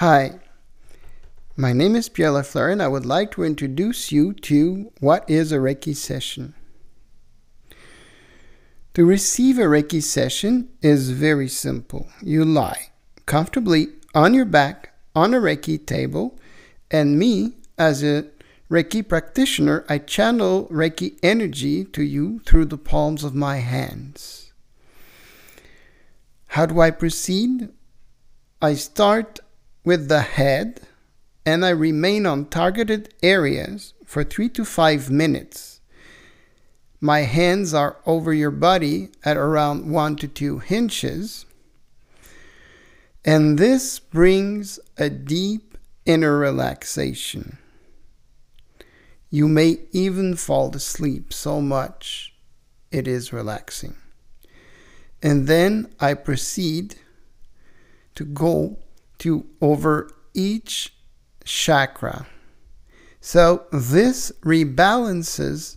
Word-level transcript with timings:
Hi, 0.00 0.40
my 1.58 1.74
name 1.74 1.94
is 1.94 2.08
Pierre 2.08 2.30
Lafleur 2.30 2.72
and 2.72 2.82
I 2.82 2.88
would 2.88 3.04
like 3.04 3.32
to 3.32 3.44
introduce 3.44 4.10
you 4.10 4.32
to 4.32 4.90
what 4.98 5.28
is 5.28 5.52
a 5.52 5.58
Reiki 5.58 5.94
session. 5.94 6.54
To 8.94 9.04
receive 9.04 9.58
a 9.58 9.64
Reiki 9.64 10.02
session 10.02 10.70
is 10.80 11.10
very 11.10 11.48
simple. 11.48 12.08
You 12.22 12.46
lie 12.46 12.92
comfortably 13.26 13.88
on 14.14 14.32
your 14.32 14.46
back 14.46 14.94
on 15.14 15.34
a 15.34 15.38
Reiki 15.38 15.84
table, 15.84 16.38
and 16.90 17.18
me, 17.18 17.56
as 17.76 18.02
a 18.02 18.24
Reiki 18.70 19.06
practitioner, 19.06 19.84
I 19.86 19.98
channel 19.98 20.66
Reiki 20.70 21.18
energy 21.22 21.84
to 21.84 22.02
you 22.02 22.40
through 22.46 22.64
the 22.64 22.78
palms 22.78 23.22
of 23.22 23.34
my 23.34 23.58
hands. 23.58 24.50
How 26.46 26.64
do 26.64 26.80
I 26.80 26.90
proceed? 26.90 27.68
I 28.62 28.72
start 28.72 29.40
with 29.84 30.08
the 30.08 30.22
head 30.22 30.80
and 31.46 31.64
I 31.64 31.70
remain 31.70 32.26
on 32.26 32.46
targeted 32.46 33.14
areas 33.22 33.94
for 34.04 34.24
three 34.24 34.48
to 34.50 34.64
five 34.64 35.10
minutes. 35.10 35.80
My 37.00 37.20
hands 37.20 37.72
are 37.72 37.96
over 38.04 38.32
your 38.32 38.50
body 38.50 39.08
at 39.24 39.36
around 39.36 39.90
one 39.90 40.16
to 40.16 40.28
two 40.28 40.62
inches. 40.68 41.46
And 43.24 43.58
this 43.58 43.98
brings 43.98 44.78
a 44.98 45.08
deep 45.08 45.78
inner 46.04 46.36
relaxation. 46.36 47.58
You 49.30 49.48
may 49.48 49.78
even 49.92 50.36
fall 50.36 50.74
asleep 50.74 51.32
so 51.32 51.60
much 51.60 52.34
it 52.90 53.06
is 53.08 53.32
relaxing. 53.32 53.96
And 55.22 55.46
then 55.46 55.92
I 56.00 56.14
proceed 56.14 56.96
to 58.16 58.24
go 58.24 58.78
to 59.20 59.46
over 59.60 60.10
each 60.34 60.94
chakra. 61.44 62.26
So 63.20 63.64
this 63.70 64.32
rebalances 64.42 65.76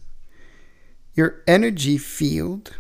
your 1.14 1.42
energy 1.48 1.98
field. 1.98 2.76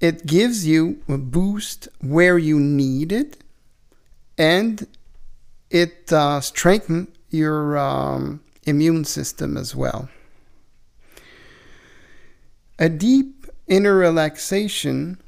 It 0.00 0.26
gives 0.26 0.66
you 0.66 1.02
a 1.08 1.18
boost 1.18 1.88
where 2.00 2.38
you 2.38 2.58
need 2.60 3.10
it, 3.12 3.42
and 4.38 4.86
it 5.70 6.12
uh, 6.12 6.40
strengthens 6.40 7.08
your 7.30 7.76
um, 7.76 8.40
immune 8.64 9.04
system 9.04 9.56
as 9.56 9.74
well. 9.74 10.08
A 12.78 12.88
deep 12.88 13.46
inner 13.66 13.96
relaxation 13.96 15.20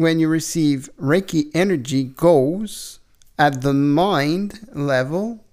when 0.00 0.18
you 0.18 0.28
receive 0.28 0.88
Reiki 0.98 1.50
energy 1.52 2.04
goes 2.04 3.00
at 3.38 3.60
the 3.60 3.74
mind 3.74 4.66
level, 4.72 5.44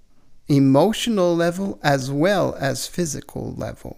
emotional 0.47 1.35
level, 1.35 1.77
as 1.83 2.09
well 2.09 2.55
as 2.57 2.87
physical 2.87 3.53
level. 3.55 3.97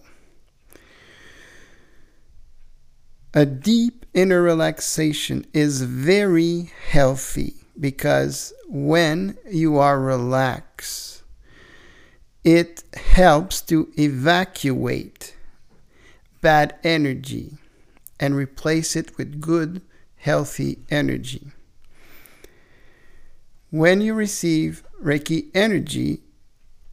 A 3.32 3.46
deep 3.46 4.04
inner 4.12 4.42
relaxation 4.42 5.46
is 5.52 5.82
very 5.82 6.72
healthy 6.88 7.54
because 7.78 8.52
when 8.68 9.38
you 9.48 9.78
are 9.78 10.00
relaxed, 10.00 11.22
it 12.42 12.82
helps 12.94 13.60
to 13.62 13.88
evacuate 13.96 15.36
bad 16.40 16.74
energy 16.82 17.52
and 18.18 18.34
replace 18.34 18.96
it 18.96 19.16
with 19.16 19.40
good 19.40 19.80
healthy 20.20 20.78
energy. 20.90 21.50
When 23.70 24.00
you 24.00 24.14
receive 24.14 24.84
Reiki 25.02 25.46
energy, 25.54 26.20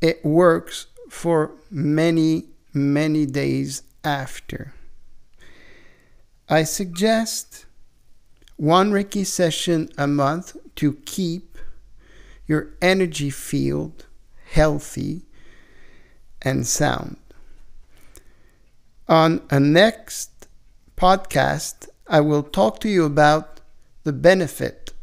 it 0.02 0.24
works 0.24 0.88
for 1.09 1.52
many, 1.69 2.46
many 2.74 3.25
days 3.25 3.84
after. 4.03 4.74
I 6.47 6.63
suggest 6.63 7.66
one 8.56 8.91
Reiki 8.91 9.25
session 9.25 9.90
a 9.97 10.07
month 10.07 10.56
to 10.75 10.94
keep 11.06 11.57
your 12.46 12.69
energy 12.81 13.29
field 13.29 14.06
healthy 14.52 15.23
and 16.41 16.66
sound. 16.66 17.18
On 19.09 19.41
a 19.50 19.59
next 19.59 20.47
podcast, 20.96 21.90
I 22.09 22.22
will 22.22 22.44
talk 22.44 22.79
to 22.81 22.90
you 22.90 23.03
about 23.03 23.59
the 24.06 24.13
benefit 24.13 24.94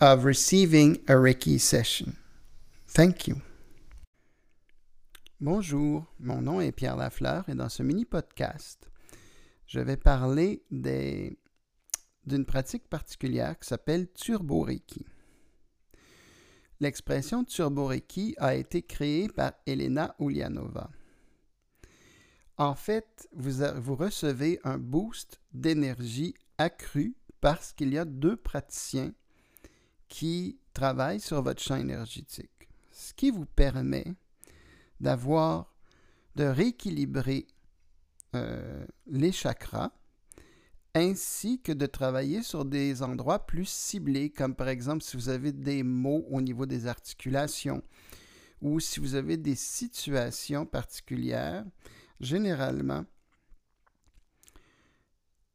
of 0.00 0.24
receiving 0.24 0.98
a 1.08 1.14
Reiki 1.14 1.58
session. 1.58 2.16
Thank 2.86 3.26
you. 3.26 3.40
Bonjour, 5.40 6.06
mon 6.20 6.40
nom 6.40 6.60
est 6.60 6.70
Pierre 6.70 6.96
Lafleur 6.96 7.48
et 7.48 7.56
dans 7.56 7.68
ce 7.68 7.82
mini 7.82 8.04
podcast, 8.04 8.88
je 9.66 9.80
vais 9.80 9.96
parler 9.96 10.62
d'une 10.70 12.44
pratique 12.46 12.88
particulière 12.88 13.58
qui 13.58 13.66
s'appelle 13.66 14.06
Turbo 14.12 14.60
Reiki. 14.60 15.04
L'expression 16.78 17.42
Turbo 17.42 17.86
Reiki 17.86 18.36
a 18.38 18.54
été 18.54 18.82
créée 18.82 19.28
par 19.28 19.54
Elena 19.66 20.14
Ulianova. 20.20 20.90
En 22.56 22.74
fait, 22.74 23.28
vous, 23.32 23.96
recevez 23.96 24.60
un 24.62 24.78
boost 24.78 25.40
d'énergie 25.52 26.34
accru 26.56 27.16
parce 27.40 27.72
qu'il 27.72 27.92
y 27.92 27.98
a 27.98 28.04
deux 28.04 28.36
praticiens 28.36 29.12
qui 30.08 30.58
travaillent 30.72 31.20
sur 31.20 31.42
votre 31.42 31.60
champ 31.60 31.76
énergétique, 31.76 32.68
ce 32.92 33.12
qui 33.12 33.30
vous 33.30 33.46
permet 33.46 34.14
d'avoir, 35.00 35.74
de 36.36 36.44
rééquilibrer 36.44 37.48
euh, 38.36 38.86
les 39.06 39.32
chakras, 39.32 39.90
ainsi 40.94 41.60
que 41.60 41.72
de 41.72 41.86
travailler 41.86 42.44
sur 42.44 42.64
des 42.64 43.02
endroits 43.02 43.46
plus 43.46 43.68
ciblés, 43.68 44.30
comme 44.30 44.54
par 44.54 44.68
exemple 44.68 45.02
si 45.02 45.16
vous 45.16 45.28
avez 45.28 45.50
des 45.50 45.82
maux 45.82 46.24
au 46.30 46.40
niveau 46.40 46.66
des 46.66 46.86
articulations 46.86 47.82
ou 48.62 48.78
si 48.78 49.00
vous 49.00 49.16
avez 49.16 49.36
des 49.36 49.56
situations 49.56 50.66
particulières 50.66 51.64
généralement, 52.20 53.04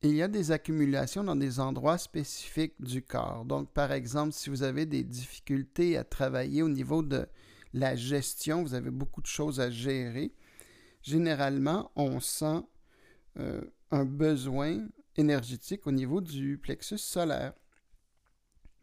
il 0.01 0.15
y 0.15 0.21
a 0.21 0.29
des 0.29 0.51
accumulations 0.51 1.23
dans 1.23 1.35
des 1.35 1.59
endroits 1.59 1.97
spécifiques 1.97 2.75
du 2.79 3.01
corps. 3.01 3.43
Donc, 3.43 3.73
par 3.73 3.91
exemple, 3.91 4.31
si 4.31 4.49
vous 4.49 4.63
avez 4.63 4.85
des 4.85 5.03
difficultés 5.03 5.97
à 5.97 6.05
travailler 6.05 6.61
au 6.61 6.69
niveau 6.69 7.03
de 7.03 7.27
la 7.73 7.95
gestion, 7.95 8.63
vous 8.63 8.73
avez 8.73 8.91
beaucoup 8.91 9.21
de 9.21 9.27
choses 9.27 9.59
à 9.59 9.69
gérer, 9.69 10.33
généralement, 11.01 11.91
on 11.95 12.19
sent 12.21 12.63
euh, 13.37 13.61
un 13.91 14.05
besoin 14.05 14.87
énergétique 15.17 15.85
au 15.85 15.91
niveau 15.91 16.21
du 16.21 16.57
plexus 16.57 16.97
solaire. 16.97 17.53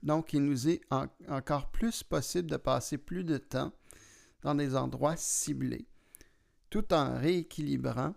Donc, 0.03 0.35
il 0.35 0.45
nous 0.45 0.69
est 0.69 0.83
encore 1.29 1.71
plus 1.71 2.03
possible 2.03 2.51
de 2.51 2.59
passer 2.59 2.99
plus 2.99 3.25
de 3.25 3.39
temps 3.39 3.73
dans 4.43 4.55
des 4.55 4.77
endroits 4.77 5.17
ciblés 5.17 5.89
tout 6.71 6.93
en 6.93 7.19
rééquilibrant 7.19 8.15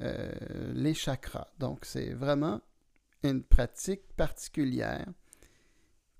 euh, 0.00 0.30
les 0.74 0.94
chakras. 0.94 1.48
Donc, 1.58 1.84
c'est 1.84 2.12
vraiment 2.12 2.60
une 3.22 3.42
pratique 3.42 4.02
particulière 4.16 5.06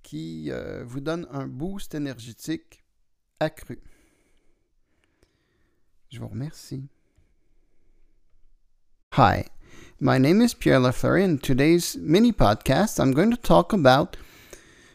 qui 0.03 0.51
euh, 0.51 0.85
vous 0.85 1.01
donne 1.01 1.27
un 1.31 1.47
boost 1.47 1.95
énergétique 1.95 2.85
accru. 3.41 3.81
Je 6.11 6.21
vous 6.21 6.29
remercie. 6.29 6.85
Hi, 9.13 9.45
my 10.01 10.19
name 10.19 10.41
is 10.41 10.55
Pierre 10.55 10.81
Lafleur. 10.81 11.19
In 11.23 11.39
today's 11.39 11.97
mini 11.97 12.33
podcast, 12.33 13.01
I'm 13.01 13.13
going 13.13 13.31
to 13.31 13.37
talk 13.37 13.73
about 13.73 14.17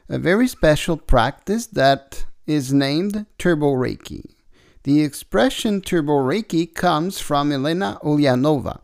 a 0.09 0.17
very 0.17 0.47
special 0.47 0.95
practice 0.97 1.67
that 1.67 2.25
is 2.47 2.71
named 2.71 3.25
Turbo 3.37 3.73
Reiki. 3.73 4.40
The 4.83 5.03
expression 5.03 5.81
Turbo 5.81 6.13
Reiki 6.13 6.73
comes 6.73 7.19
from 7.19 7.51
Elena 7.51 7.99
Ulyanova, 8.03 8.81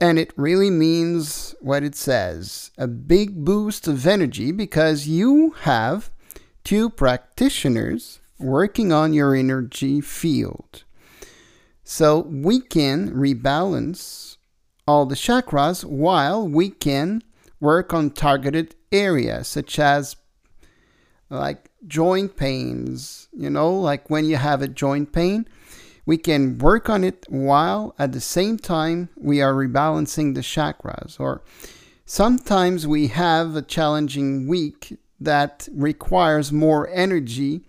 and 0.00 0.18
it 0.18 0.32
really 0.36 0.70
means 0.70 1.54
what 1.60 1.82
it 1.82 1.96
says 1.96 2.70
a 2.78 2.86
big 2.86 3.44
boost 3.44 3.88
of 3.88 4.06
energy 4.06 4.52
because 4.52 5.08
you 5.08 5.50
have 5.62 6.10
two 6.62 6.90
practitioners 6.90 8.20
working 8.38 8.92
on 8.92 9.12
your 9.12 9.34
energy 9.34 10.00
field. 10.00 10.84
So 11.82 12.20
we 12.20 12.60
can 12.60 13.10
rebalance 13.10 14.36
all 14.86 15.06
the 15.06 15.14
chakras 15.14 15.84
while 15.84 16.46
we 16.46 16.70
can 16.70 17.22
work 17.60 17.92
on 17.92 18.10
targeted 18.10 18.74
areas 18.92 19.48
such 19.48 19.78
as 19.78 20.16
like 21.30 21.70
joint 21.86 22.36
pains, 22.36 23.28
you 23.32 23.50
know, 23.50 23.72
like 23.72 24.10
when 24.10 24.24
you 24.24 24.36
have 24.36 24.62
a 24.62 24.68
joint 24.68 25.12
pain, 25.12 25.46
we 26.06 26.18
can 26.18 26.58
work 26.58 26.88
on 26.88 27.02
it 27.02 27.24
while 27.28 27.94
at 27.98 28.12
the 28.12 28.20
same 28.20 28.58
time 28.58 29.08
we 29.16 29.40
are 29.40 29.54
rebalancing 29.54 30.34
the 30.34 30.40
chakras. 30.40 31.18
Or 31.18 31.42
sometimes 32.04 32.86
we 32.86 33.08
have 33.08 33.56
a 33.56 33.62
challenging 33.62 34.46
week 34.46 34.98
that 35.20 35.68
requires 35.72 36.52
more 36.52 36.88
energy 36.90 37.62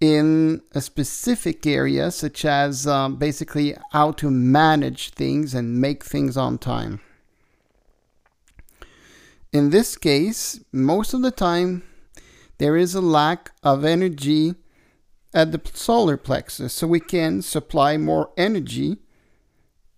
in 0.00 0.62
a 0.72 0.80
specific 0.80 1.66
area, 1.66 2.10
such 2.10 2.46
as 2.46 2.86
um, 2.86 3.16
basically 3.16 3.76
how 3.92 4.12
to 4.12 4.30
manage 4.30 5.10
things 5.10 5.52
and 5.54 5.78
make 5.78 6.02
things 6.02 6.38
on 6.38 6.56
time. 6.56 7.00
In 9.52 9.70
this 9.70 9.96
case, 9.98 10.60
most 10.72 11.12
of 11.12 11.20
the 11.22 11.30
time, 11.30 11.82
there 12.60 12.76
is 12.76 12.94
a 12.94 13.00
lack 13.00 13.52
of 13.62 13.86
energy 13.86 14.54
at 15.32 15.50
the 15.50 15.60
solar 15.72 16.18
plexus, 16.18 16.74
so 16.74 16.86
we 16.86 17.00
can 17.00 17.40
supply 17.40 17.96
more 17.96 18.32
energy 18.36 18.98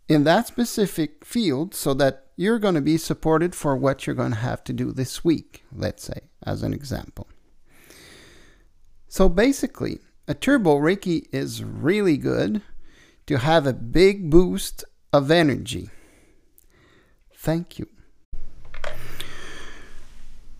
in 0.08 0.22
that 0.22 0.46
specific 0.46 1.24
field 1.24 1.74
so 1.74 1.92
that 1.92 2.28
you're 2.36 2.60
going 2.60 2.76
to 2.76 2.80
be 2.80 2.96
supported 2.96 3.56
for 3.56 3.76
what 3.76 4.06
you're 4.06 4.14
going 4.14 4.30
to 4.30 4.36
have 4.36 4.62
to 4.62 4.72
do 4.72 4.92
this 4.92 5.24
week, 5.24 5.64
let's 5.74 6.04
say, 6.04 6.20
as 6.46 6.62
an 6.62 6.72
example. 6.72 7.26
So 9.08 9.28
basically, 9.28 9.98
a 10.28 10.34
turbo 10.34 10.78
Reiki 10.78 11.26
is 11.32 11.64
really 11.64 12.16
good 12.16 12.62
to 13.26 13.38
have 13.38 13.66
a 13.66 13.72
big 13.72 14.30
boost 14.30 14.84
of 15.12 15.32
energy. 15.32 15.90
Thank 17.34 17.80
you. 17.80 17.88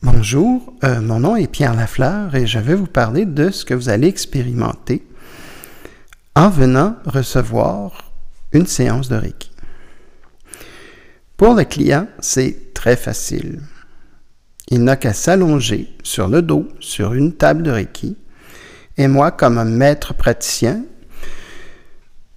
Bonjour, 0.05 0.75
euh, 0.83 1.01
mon 1.01 1.21
nom 1.21 1.37
est 1.37 1.47
Pierre 1.47 1.75
Lafleur 1.75 2.35
et 2.35 2.45
je 2.45 2.59
vais 2.59 2.75
vous 2.75 2.89
parler 2.89 3.25
de 3.25 3.53
ce 3.53 3.65
que 3.65 3.73
vous 3.73 3.89
allez 3.89 4.09
expérimenter 4.09 5.07
en 6.35 6.51
venant 6.51 6.97
recevoir 7.05 8.13
une 8.51 8.67
séance 8.67 9.09
de 9.09 9.15
Reiki. 9.15 9.53
Pour 11.37 11.55
le 11.55 11.63
client, 11.63 12.09
c'est 12.19 12.75
très 12.75 12.97
facile. 12.97 13.61
Il 14.71 14.83
n'a 14.83 14.97
qu'à 14.97 15.13
s'allonger 15.13 15.89
sur 16.03 16.27
le 16.27 16.43
dos 16.43 16.67
sur 16.81 17.15
une 17.15 17.35
table 17.37 17.63
de 17.63 17.71
Reiki 17.71 18.17
et 18.97 19.07
moi, 19.07 19.31
comme 19.31 19.57
un 19.57 19.65
maître 19.65 20.15
praticien, 20.15 20.83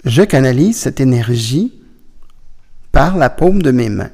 je 0.06 0.22
canalise 0.22 0.78
cette 0.78 1.00
énergie 1.00 1.74
par 2.92 3.18
la 3.18 3.32
paume 3.32 3.64
de 3.64 3.72
mes 3.72 3.90
mains. 3.90 4.12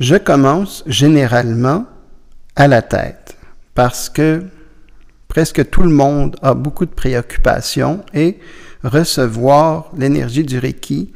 Je 0.00 0.16
commence 0.16 0.82
généralement 0.86 1.86
à 2.56 2.66
la 2.66 2.82
tête 2.82 3.36
parce 3.74 4.08
que 4.08 4.42
presque 5.28 5.70
tout 5.70 5.82
le 5.82 5.90
monde 5.90 6.36
a 6.42 6.54
beaucoup 6.54 6.84
de 6.84 6.90
préoccupations 6.90 8.04
et 8.12 8.38
recevoir 8.82 9.90
l'énergie 9.96 10.42
du 10.42 10.58
Reiki 10.58 11.12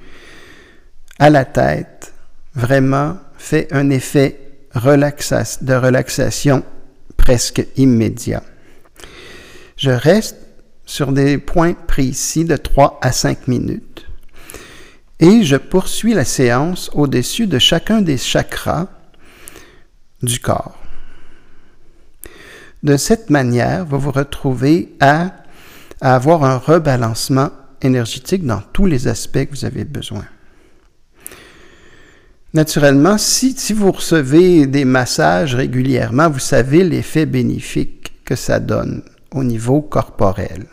à 1.19 1.28
la 1.28 1.44
tête 1.44 2.12
vraiment 2.54 3.16
fait 3.36 3.66
un 3.72 3.90
effet 3.90 4.40
de 4.75 5.74
relaxation 5.74 6.62
presque 7.16 7.66
immédiat. 7.76 8.42
Je 9.76 9.90
reste 9.90 10.36
sur 10.86 11.12
des 11.12 11.38
points 11.38 11.74
précis 11.74 12.44
de 12.44 12.56
3 12.56 12.98
à 13.02 13.10
5 13.10 13.48
minutes 13.48 13.88
et 15.20 15.43
je 15.43 15.56
poursuis 15.56 16.15
la 16.15 16.25
séance 16.25 16.91
au-dessus 16.94 17.47
de 17.47 17.59
chacun 17.59 18.00
des 18.00 18.19
chakras 18.19 18.87
du 20.23 20.38
corps. 20.38 20.79
De 22.82 22.97
cette 22.97 23.29
manière, 23.29 23.85
vous 23.85 23.99
vous 23.99 24.12
retrouvez 24.12 24.94
à, 25.00 25.32
avoir 26.00 26.44
un 26.44 26.59
rebalancement 26.59 27.50
énergétique 27.82 28.47
dans 28.47 28.62
tous 28.73 28.87
les 28.87 29.09
aspects 29.09 29.44
que 29.44 29.50
vous 29.50 29.65
avez 29.65 29.85
besoin. 29.85 30.25
Naturellement, 32.55 33.19
si, 33.19 33.53
si 33.56 33.73
vous 33.73 33.91
recevez 33.91 34.67
des 34.67 34.85
massages 34.85 35.56
régulièrement, 35.56 36.31
vous 36.31 36.38
savez 36.38 36.85
l'effet 36.85 37.26
bénéfique 37.26 38.25
que 38.25 38.37
ça 38.37 38.61
donne 38.61 39.03
au 39.32 39.43
niveau 39.43 39.82
corporel. 39.82 40.67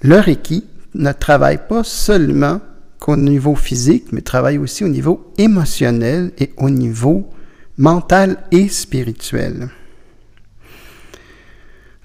Le 0.00 0.18
Reiki 0.18 0.64
ne 0.94 1.12
travaille 1.12 1.66
pas 1.68 1.84
seulement 1.84 2.60
qu'au 2.98 3.16
niveau 3.16 3.54
physique, 3.54 4.12
mais 4.12 4.22
travaille 4.22 4.58
aussi 4.58 4.84
au 4.84 4.88
niveau 4.88 5.32
émotionnel 5.36 6.32
et 6.38 6.52
au 6.56 6.70
niveau 6.70 7.28
mental 7.76 8.38
et 8.50 8.68
spirituel. 8.68 9.68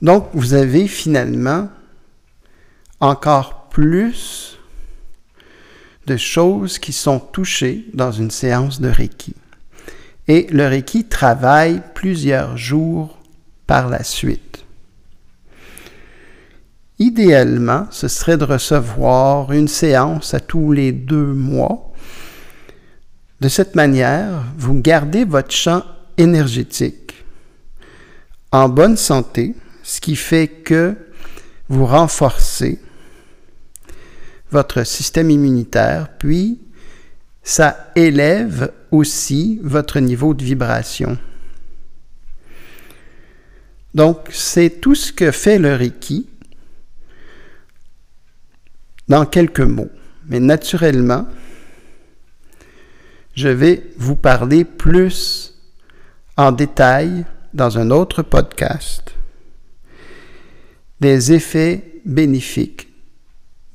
Donc, 0.01 0.29
vous 0.33 0.53
avez 0.53 0.87
finalement 0.87 1.69
encore 2.99 3.69
plus 3.69 4.57
de 6.07 6.17
choses 6.17 6.79
qui 6.79 6.91
sont 6.91 7.19
touchées 7.19 7.85
dans 7.93 8.11
une 8.11 8.31
séance 8.31 8.81
de 8.81 8.89
Reiki. 8.89 9.35
Et 10.27 10.47
le 10.51 10.67
Reiki 10.67 11.05
travaille 11.05 11.81
plusieurs 11.93 12.57
jours 12.57 13.17
par 13.67 13.89
la 13.89 14.03
suite. 14.03 14.65
Idéalement, 16.99 17.87
ce 17.91 18.09
serait 18.09 18.37
de 18.37 18.43
recevoir 18.43 19.53
une 19.53 19.69
séance 19.69 20.33
à 20.33 20.41
tous 20.41 20.73
les 20.73 20.91
deux 20.91 21.33
mois. 21.33 21.93
De 23.39 23.47
cette 23.47 23.75
manière, 23.75 24.43
vous 24.57 24.73
gardez 24.73 25.23
votre 25.23 25.51
champ 25.51 25.83
énergétique 26.17 27.13
en 28.51 28.67
bonne 28.67 28.97
santé, 28.97 29.55
ce 29.83 30.01
qui 30.01 30.15
fait 30.15 30.47
que 30.47 30.95
vous 31.69 31.85
renforcez 31.85 32.79
votre 34.51 34.83
système 34.83 35.29
immunitaire, 35.29 36.09
puis 36.17 36.59
ça 37.43 37.91
élève 37.95 38.73
aussi 38.91 39.59
votre 39.63 39.99
niveau 39.99 40.33
de 40.33 40.43
vibration. 40.43 41.17
Donc, 43.93 44.27
c'est 44.31 44.81
tout 44.81 44.95
ce 44.95 45.11
que 45.11 45.31
fait 45.31 45.59
le 45.59 45.75
Reiki 45.75 46.27
dans 49.09 49.25
quelques 49.25 49.59
mots. 49.59 49.89
Mais 50.27 50.39
naturellement, 50.39 51.27
je 53.35 53.49
vais 53.49 53.83
vous 53.97 54.15
parler 54.15 54.63
plus 54.63 55.55
en 56.37 56.51
détail 56.51 57.25
dans 57.53 57.77
un 57.79 57.89
autre 57.89 58.21
podcast 58.21 59.15
des 61.01 61.33
effets 61.33 62.01
bénéfiques 62.05 62.89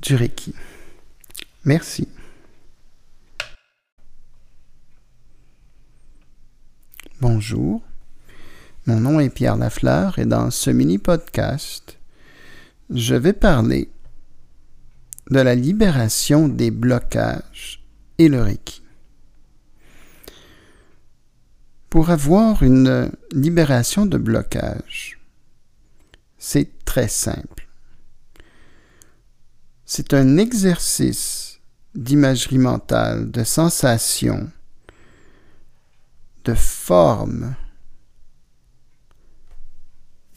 du 0.01 0.15
Reiki. 0.15 0.53
Merci. 1.65 2.07
Bonjour, 7.19 7.81
mon 8.85 8.99
nom 8.99 9.19
est 9.19 9.29
Pierre 9.29 9.57
Lafleur 9.57 10.19
et 10.19 10.25
dans 10.25 10.51
ce 10.51 10.69
mini-podcast, 10.69 11.97
je 12.93 13.15
vais 13.15 13.33
parler 13.33 13.89
de 15.31 15.39
la 15.39 15.55
libération 15.55 16.47
des 16.47 16.71
blocages 16.71 17.83
et 18.17 18.29
le 18.29 18.41
Reiki. 18.41 18.81
Pour 21.89 22.09
avoir 22.09 22.61
une 22.61 23.11
libération 23.31 24.05
de 24.05 24.17
blocage, 24.17 25.19
c'est 26.37 26.83
très 26.85 27.07
simple. 27.07 27.67
C'est 29.85 30.13
un 30.13 30.37
exercice 30.37 31.59
d'imagerie 31.95 32.57
mentale, 32.57 33.31
de 33.31 33.43
sensation, 33.43 34.51
de 36.43 36.53
forme, 36.53 37.55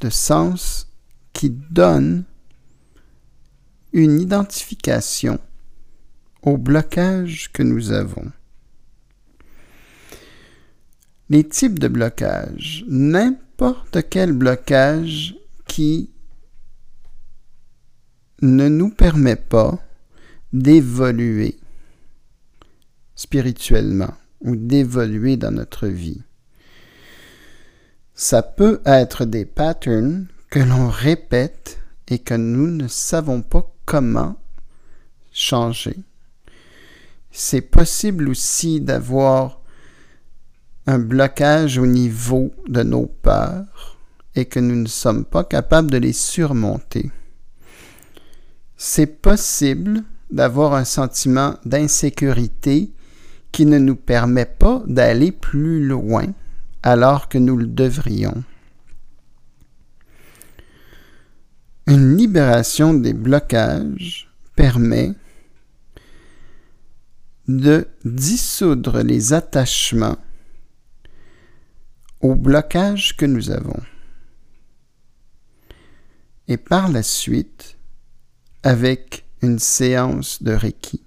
de 0.00 0.10
sens 0.10 0.88
qui 1.32 1.50
donne 1.50 2.24
une 3.98 4.20
identification 4.20 5.40
au 6.42 6.56
blocage 6.56 7.50
que 7.52 7.62
nous 7.62 7.90
avons. 7.90 8.30
Les 11.28 11.44
types 11.44 11.78
de 11.78 11.88
blocage, 11.88 12.84
n'importe 12.88 14.08
quel 14.08 14.32
blocage 14.32 15.36
qui 15.66 16.10
ne 18.40 18.68
nous 18.68 18.90
permet 18.90 19.36
pas 19.36 19.78
d'évoluer 20.52 21.58
spirituellement 23.16 24.14
ou 24.40 24.54
d'évoluer 24.54 25.36
dans 25.36 25.50
notre 25.50 25.88
vie. 25.88 26.22
Ça 28.14 28.42
peut 28.42 28.80
être 28.86 29.24
des 29.24 29.44
patterns 29.44 30.28
que 30.50 30.60
l'on 30.60 30.88
répète 30.88 31.80
et 32.06 32.20
que 32.20 32.34
nous 32.34 32.68
ne 32.68 32.88
savons 32.88 33.42
pas 33.42 33.74
comment 33.88 34.36
changer. 35.32 35.96
C'est 37.30 37.62
possible 37.62 38.28
aussi 38.28 38.80
d'avoir 38.80 39.60
un 40.86 40.98
blocage 40.98 41.78
au 41.78 41.86
niveau 41.86 42.52
de 42.68 42.82
nos 42.82 43.06
peurs 43.06 43.98
et 44.34 44.44
que 44.44 44.60
nous 44.60 44.76
ne 44.76 44.86
sommes 44.86 45.24
pas 45.24 45.44
capables 45.44 45.90
de 45.90 45.98
les 45.98 46.12
surmonter 46.12 47.10
c'est 48.78 49.20
possible 49.20 50.04
d'avoir 50.30 50.74
un 50.74 50.84
sentiment 50.84 51.56
d'insécurité 51.64 52.92
qui 53.50 53.66
ne 53.66 53.78
nous 53.78 53.96
permet 53.96 54.46
pas 54.46 54.82
d'aller 54.86 55.32
plus 55.32 55.84
loin 55.84 56.26
alors 56.84 57.28
que 57.28 57.38
nous 57.38 57.56
le 57.56 57.66
devrions. 57.66 58.44
Une 61.88 62.18
libération 62.18 62.92
des 62.92 63.14
blocages 63.14 64.30
permet 64.54 65.14
de 67.46 67.88
dissoudre 68.04 69.00
les 69.00 69.32
attachements 69.32 70.18
aux 72.20 72.34
blocages 72.34 73.16
que 73.16 73.24
nous 73.24 73.50
avons. 73.50 73.80
Et 76.46 76.58
par 76.58 76.90
la 76.90 77.02
suite, 77.02 77.78
avec 78.62 79.24
une 79.40 79.58
séance 79.58 80.42
de 80.42 80.52
Reiki, 80.52 81.02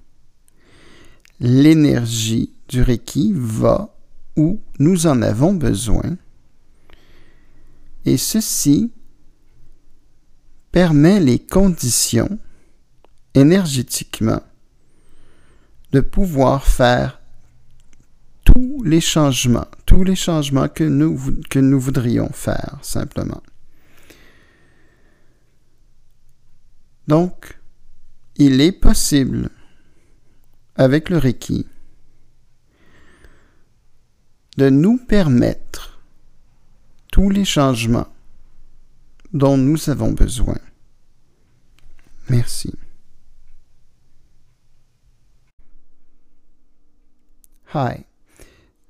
l'énergie 1.39 2.55
du 2.69 2.81
Reiki 2.81 3.33
va 3.35 3.95
où 4.35 4.59
nous 4.79 5.05
en 5.05 5.21
avons 5.21 5.53
besoin 5.53 6.17
et 8.05 8.17
ceci 8.17 8.91
permet 10.71 11.19
les 11.19 11.39
conditions 11.39 12.39
énergétiquement 13.33 14.41
de 15.91 15.99
pouvoir 15.99 16.65
faire 16.65 17.21
tous 18.45 18.83
les 18.83 19.01
changements, 19.01 19.67
tous 19.85 20.03
les 20.03 20.15
changements 20.15 20.69
que 20.69 20.83
nous, 20.83 21.17
voudrions 21.79 22.29
faire 22.31 22.77
simplement. 22.81 23.41
Donc, 27.07 27.59
il 28.37 28.61
est 28.61 28.71
possible, 28.71 29.49
avec 30.75 31.09
le 31.09 31.17
Reiki, 31.17 31.67
de 34.57 34.69
nous 34.69 34.97
permettre 34.97 36.01
tous 37.11 37.29
les 37.29 37.45
changements 37.45 38.10
dont 39.33 39.57
nous 39.57 39.89
avons 39.89 40.13
besoin. 40.13 40.59
Merci. 42.29 42.73
Hi, 47.67 48.05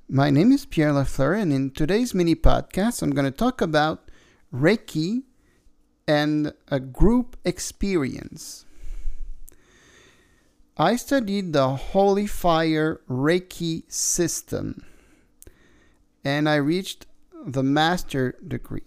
my 0.08 0.30
name 0.30 0.50
is 0.50 0.66
Pierre 0.66 0.92
Lafleur, 0.92 1.40
and 1.40 1.52
in 1.52 1.70
today's 1.70 2.14
mini 2.14 2.34
podcast, 2.34 3.02
I'm 3.02 3.10
going 3.10 3.24
to 3.24 3.30
talk 3.30 3.60
about 3.60 4.10
Reiki 4.52 5.22
and 6.08 6.52
a 6.68 6.80
group 6.80 7.36
experience. 7.44 8.64
I 10.76 10.96
studied 10.96 11.52
the 11.52 11.68
Holy 11.68 12.26
Fire 12.26 13.00
Reiki 13.08 13.84
system 13.92 14.84
and 16.24 16.48
I 16.48 16.56
reached 16.56 17.06
the 17.44 17.62
master 17.62 18.36
degree. 18.46 18.82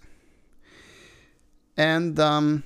And 1.78 2.20
um, 2.20 2.64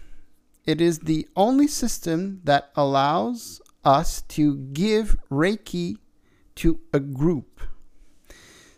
it 0.65 0.81
is 0.81 0.99
the 0.99 1.27
only 1.35 1.67
system 1.67 2.41
that 2.43 2.69
allows 2.75 3.61
us 3.83 4.21
to 4.23 4.55
give 4.57 5.17
Reiki 5.31 5.97
to 6.55 6.79
a 6.93 6.99
group. 6.99 7.61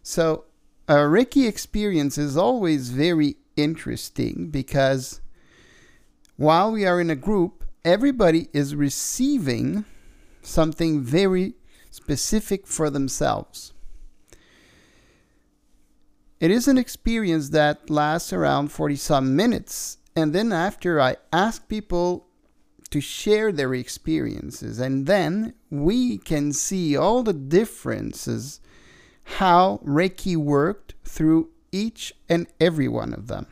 So, 0.03 0.45
a 0.88 0.95
Reiki 0.95 1.47
experience 1.47 2.17
is 2.17 2.35
always 2.35 2.89
very 2.89 3.38
interesting 3.55 4.50
because 4.50 5.21
while 6.38 6.71
we 6.71 6.85
are 6.85 7.00
in 7.00 7.09
a 7.09 7.15
group, 7.15 7.65
everybody 7.85 8.47
is 8.53 8.75
receiving 8.75 9.85
something 10.41 11.01
very 11.01 11.53
specific 11.91 12.67
for 12.67 12.89
themselves. 12.89 13.73
It 16.39 16.50
is 16.50 16.67
an 16.67 16.77
experience 16.77 17.50
that 17.50 17.89
lasts 17.89 18.33
around 18.33 18.71
40 18.71 18.95
some 18.95 19.35
minutes. 19.35 19.97
And 20.15 20.34
then 20.34 20.51
after 20.51 21.00
I 21.00 21.18
ask 21.32 21.68
people 21.68 22.27
to 22.89 23.00
share 23.00 23.51
their 23.51 23.74
experiences, 23.74 24.80
and 24.80 25.06
then 25.06 25.53
we 25.70 26.18
can 26.18 26.51
see 26.51 26.98
all 26.98 27.24
the 27.24 27.34
differences 27.34 28.60
how 29.24 29.80
Reiki 29.86 30.36
worked 30.36 30.96
through 31.06 31.50
each 31.72 32.13
and 32.27 32.48
every 32.60 32.88
one 32.88 33.13
of 33.13 33.27
them. 33.27 33.48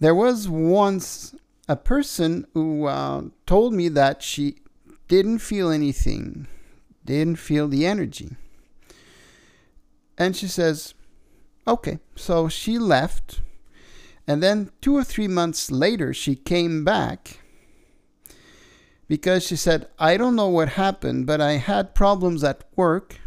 There 0.00 0.14
was 0.14 0.48
once 0.48 1.34
a 1.66 1.76
person 1.76 2.46
who 2.52 2.86
uh, 2.86 3.22
told 3.46 3.72
me 3.72 3.88
that 3.88 4.22
she 4.22 4.56
didn't 5.08 5.38
feel 5.38 5.70
anything, 5.70 6.46
didn't 7.04 7.36
feel 7.36 7.68
the 7.68 7.86
energy. 7.86 8.36
And 10.18 10.36
she 10.36 10.46
says, 10.46 10.94
okay. 11.66 11.98
So 12.16 12.48
she 12.48 12.78
left. 12.78 13.40
And 14.26 14.42
then 14.42 14.70
two 14.80 14.96
or 14.96 15.04
three 15.04 15.28
months 15.28 15.70
later, 15.70 16.14
she 16.14 16.34
came 16.34 16.84
back 16.84 17.40
because 19.06 19.46
she 19.46 19.56
said, 19.56 19.88
I 19.98 20.16
don't 20.16 20.36
know 20.36 20.48
what 20.48 20.70
happened, 20.70 21.26
but 21.26 21.40
I 21.40 21.52
had 21.52 21.94
problems 21.94 22.42
at 22.42 22.64
work 22.74 23.20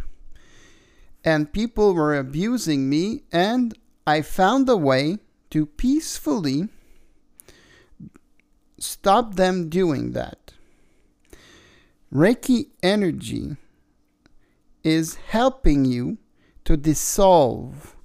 and 1.28 1.52
people 1.52 1.94
were 1.94 2.18
abusing 2.18 2.90
me, 2.90 3.24
and 3.34 3.78
I 4.06 4.22
found 4.22 4.70
a 4.70 4.78
way 4.78 5.18
to 5.50 5.66
peacefully 5.66 6.70
stop 8.80 9.36
them 9.36 9.68
doing 9.68 10.14
that. 10.14 10.54
Reiki 12.14 12.68
energy 12.82 13.58
is 14.86 15.16
helping 15.16 15.84
you 15.84 16.18
to 16.64 16.78
dissolve 16.78 17.97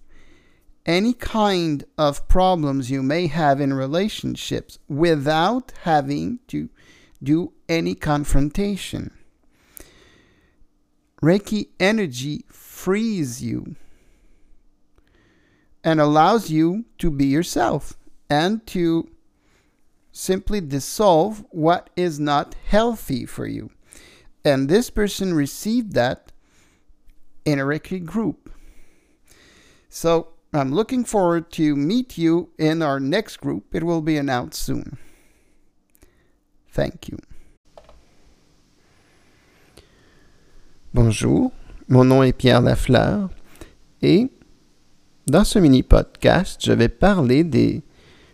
any 0.85 1.13
kind 1.13 1.85
of 1.97 2.27
problems 2.29 2.91
you 2.91 3.03
may 3.03 3.27
have 3.29 3.61
in 3.61 3.73
relationships 3.73 4.79
without 4.89 5.73
having 5.83 6.41
to 6.49 6.69
do 7.23 7.53
any 7.69 7.95
confrontation. 7.95 9.13
Reiki 11.23 11.69
energy 11.79 12.45
frees 12.49 13.43
you 13.43 13.77
and 15.85 16.01
allows 16.01 16.51
you 16.51 16.85
to 16.99 17.11
be 17.11 17.27
yourself 17.27 17.95
and 18.29 18.67
to 18.67 19.09
simply 20.11 20.61
dissolve 20.61 21.45
what 21.51 21.91
is 21.97 22.19
not 22.19 22.57
healthy 22.67 23.25
for 23.25 23.47
you. 23.47 23.71
And 24.45 24.69
this 24.69 24.91
person 24.91 25.33
received 25.33 25.93
that 25.93 26.33
in 27.45 27.61
a 27.61 27.65
Reiki 27.65 28.05
group. 28.05 28.51
So 29.89 30.32
I'm 30.55 30.71
looking 30.71 31.05
forward 31.05 31.51
to 31.53 31.75
meet 31.75 32.19
you 32.19 32.51
in 32.59 32.83
our 32.83 33.01
next 33.01 33.39
group. 33.41 33.75
It 33.75 33.83
will 33.83 34.03
be 34.03 34.19
announced 34.19 34.61
soon. 34.61 34.99
Thank 36.71 37.09
you. 37.09 37.17
Bonjour, 40.93 41.53
mon 41.89 42.05
nom 42.05 42.23
est 42.23 42.35
Pierre 42.35 42.61
Lafleur 42.61 43.31
et 44.03 44.29
dans 45.27 45.45
ce 45.45 45.59
mini 45.59 45.83
podcast, 45.83 46.61
je 46.63 46.73
vais 46.73 46.91
parler 46.91 47.45
des, 47.45 47.83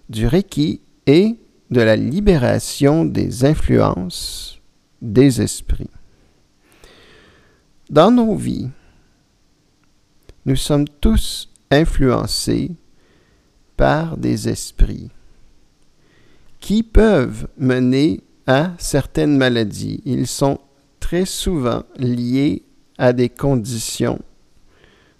du 0.09 0.27
Reiki 0.27 0.81
et 1.07 1.37
de 1.71 1.81
la 1.81 1.95
libération 1.95 3.05
des 3.05 3.45
influences 3.45 4.61
des 5.01 5.41
esprits. 5.41 5.91
Dans 7.91 8.11
nos 8.11 8.35
vies, 8.35 8.71
nous 10.47 10.57
sommes 10.57 10.89
tous 10.89 11.48
influencés 11.71 12.73
par 13.77 14.17
des 14.17 14.49
esprits 14.49 15.11
qui 16.61 16.83
peuvent 16.83 17.49
mener 17.57 18.23
à 18.47 18.73
certaines 18.79 19.37
maladies. 19.37 20.03
Ils 20.05 20.27
sont 20.27 20.59
très 21.01 21.25
souvent 21.25 21.85
liés 21.97 22.65
à 22.97 23.13
des 23.13 23.29
conditions 23.29 24.21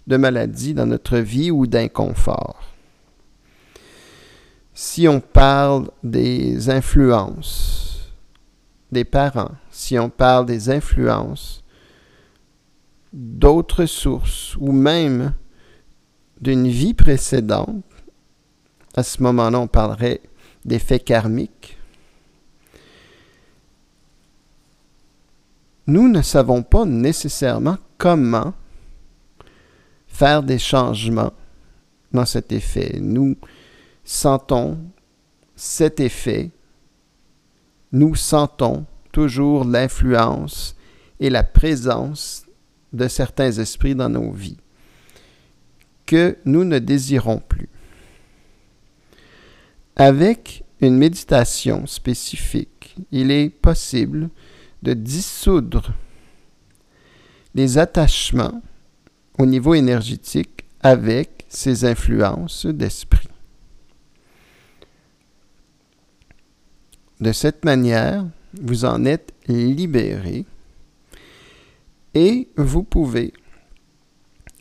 de 0.07 0.17
maladie 0.17 0.73
dans 0.73 0.87
notre 0.87 1.17
vie 1.19 1.51
ou 1.51 1.67
d'inconfort. 1.67 2.63
Si 4.73 5.07
on 5.07 5.19
parle 5.19 5.89
des 6.03 6.69
influences 6.69 7.89
des 8.91 9.03
parents, 9.03 9.51
si 9.71 9.99
on 9.99 10.09
parle 10.09 10.45
des 10.45 10.69
influences 10.69 11.63
d'autres 13.13 13.85
sources 13.85 14.55
ou 14.57 14.71
même 14.71 15.33
d'une 16.41 16.67
vie 16.67 16.93
précédente, 16.93 17.83
à 18.95 19.03
ce 19.03 19.21
moment-là, 19.23 19.59
on 19.59 19.67
parlerait 19.67 20.21
d'effets 20.65 20.99
karmiques. 20.99 21.77
Nous 25.87 26.07
ne 26.07 26.21
savons 26.21 26.63
pas 26.63 26.85
nécessairement 26.85 27.77
comment 27.97 28.53
faire 30.07 30.43
des 30.43 30.59
changements 30.59 31.33
dans 32.11 32.25
cet 32.25 32.51
effet. 32.51 32.97
Nous 33.01 33.35
sentons 34.03 34.79
cet 35.55 35.99
effet, 35.99 36.51
nous 37.91 38.15
sentons 38.15 38.85
toujours 39.11 39.65
l'influence 39.65 40.75
et 41.19 41.29
la 41.29 41.43
présence 41.43 42.45
de 42.93 43.07
certains 43.07 43.51
esprits 43.51 43.95
dans 43.95 44.09
nos 44.09 44.31
vies 44.31 44.57
que 46.09 46.39
nous 46.43 46.63
ne 46.63 46.79
désirons 46.79 47.37
plus. 47.37 47.69
Avec 49.95 50.63
une 50.81 50.97
méditation 50.97 51.85
spécifique, 51.85 52.95
il 53.11 53.29
est 53.29 53.51
possible 53.51 54.31
de 54.81 54.95
dissoudre 54.95 55.93
les 57.53 57.77
attachements 57.77 58.59
au 59.37 59.45
niveau 59.45 59.75
énergétique 59.75 60.65
avec 60.81 61.45
ces 61.47 61.85
influences 61.85 62.65
d'esprit. 62.65 63.27
De 67.19 67.31
cette 67.31 67.63
manière, 67.63 68.25
vous 68.59 68.85
en 68.85 69.05
êtes 69.05 69.31
libéré 69.47 70.47
et 72.15 72.49
vous 72.57 72.81
pouvez 72.81 73.31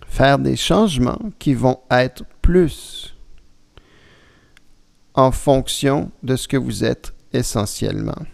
faire 0.09 0.38
des 0.38 0.57
changements 0.57 1.31
qui 1.38 1.55
vont 1.55 1.81
être 1.91 2.25
plus 2.43 3.15
en 5.15 5.31
fonction 5.31 6.11
de 6.23 6.37
ce 6.37 6.49
que 6.49 6.57
vous 6.57 6.85
êtes 6.85 7.15
essentiellement. 7.33 8.27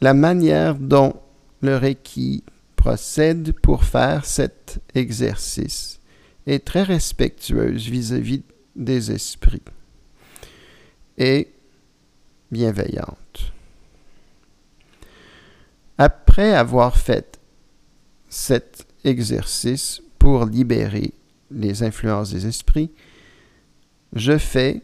La 0.00 0.14
manière 0.14 0.74
dont 0.74 1.14
le 1.62 1.76
Reiki 1.76 2.44
procède 2.76 3.52
pour 3.60 3.84
faire 3.84 4.24
cet 4.24 4.80
exercice 4.94 6.00
est 6.46 6.64
très 6.64 6.82
respectueuse 6.82 7.88
vis-à-vis 7.88 8.42
des 8.76 9.10
esprits 9.10 9.62
et 11.18 11.52
bienveillante. 12.52 13.52
Après 15.98 16.54
avoir 16.54 16.96
fait 16.96 17.40
cet 18.28 18.86
exercice 19.04 20.02
pour 20.18 20.46
libérer 20.46 21.12
les 21.50 21.82
influences 21.82 22.32
des 22.32 22.46
esprits, 22.46 22.90
je 24.12 24.38
fais 24.38 24.82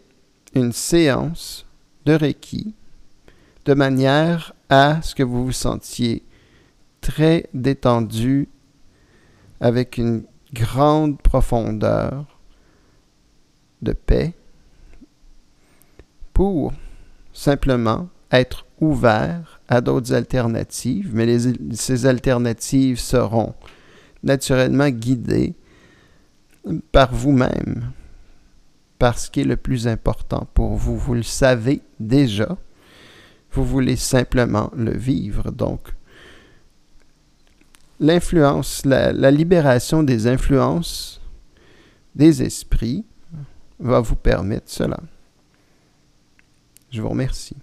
une 0.55 0.73
séance 0.73 1.67
de 2.05 2.13
Reiki 2.13 2.75
de 3.65 3.75
manière 3.75 4.55
à 4.69 5.01
ce 5.03 5.15
que 5.15 5.23
vous 5.23 5.47
vous 5.47 5.53
sentiez 5.53 6.23
très 7.01 7.47
détendu 7.55 8.49
avec 9.61 9.99
une 9.99 10.25
grande 10.53 11.21
profondeur 11.21 12.39
de 13.81 13.93
paix 13.93 14.35
pour 16.33 16.73
simplement 17.33 18.09
être 18.31 18.67
ouvert 18.81 19.61
à 19.73 19.81
d'autres 19.81 20.13
alternatives, 20.13 21.13
mais 21.15 21.39
ces 21.73 22.05
alternatives 22.05 23.01
seront 23.01 23.55
naturellement 24.23 24.91
guidées 24.91 25.55
par 26.93 27.15
vous-même, 27.15 27.91
par 28.99 29.19
ce 29.19 29.31
qui 29.31 29.41
est 29.41 29.45
le 29.45 29.57
plus 29.57 29.89
important 29.89 30.47
pour 30.53 30.75
vous. 30.75 30.99
Vous 30.99 31.15
le 31.15 31.23
savez 31.23 31.81
déjà, 31.99 32.59
vous 33.53 33.65
voulez 33.65 33.97
simplement 33.97 34.71
le 34.77 34.95
vivre. 34.95 35.51
Donc, 35.51 35.95
l'influence, 37.99 38.85
la, 38.85 39.15
la 39.15 39.31
libération 39.31 40.03
des 40.03 40.27
influences 40.27 41.23
des 42.15 42.43
esprits 42.43 43.07
va 43.81 44.01
vous 44.01 44.17
permettre 44.17 44.71
cela. 44.71 45.01
Je 46.91 47.01
vous 47.01 47.09
remercie. 47.09 47.57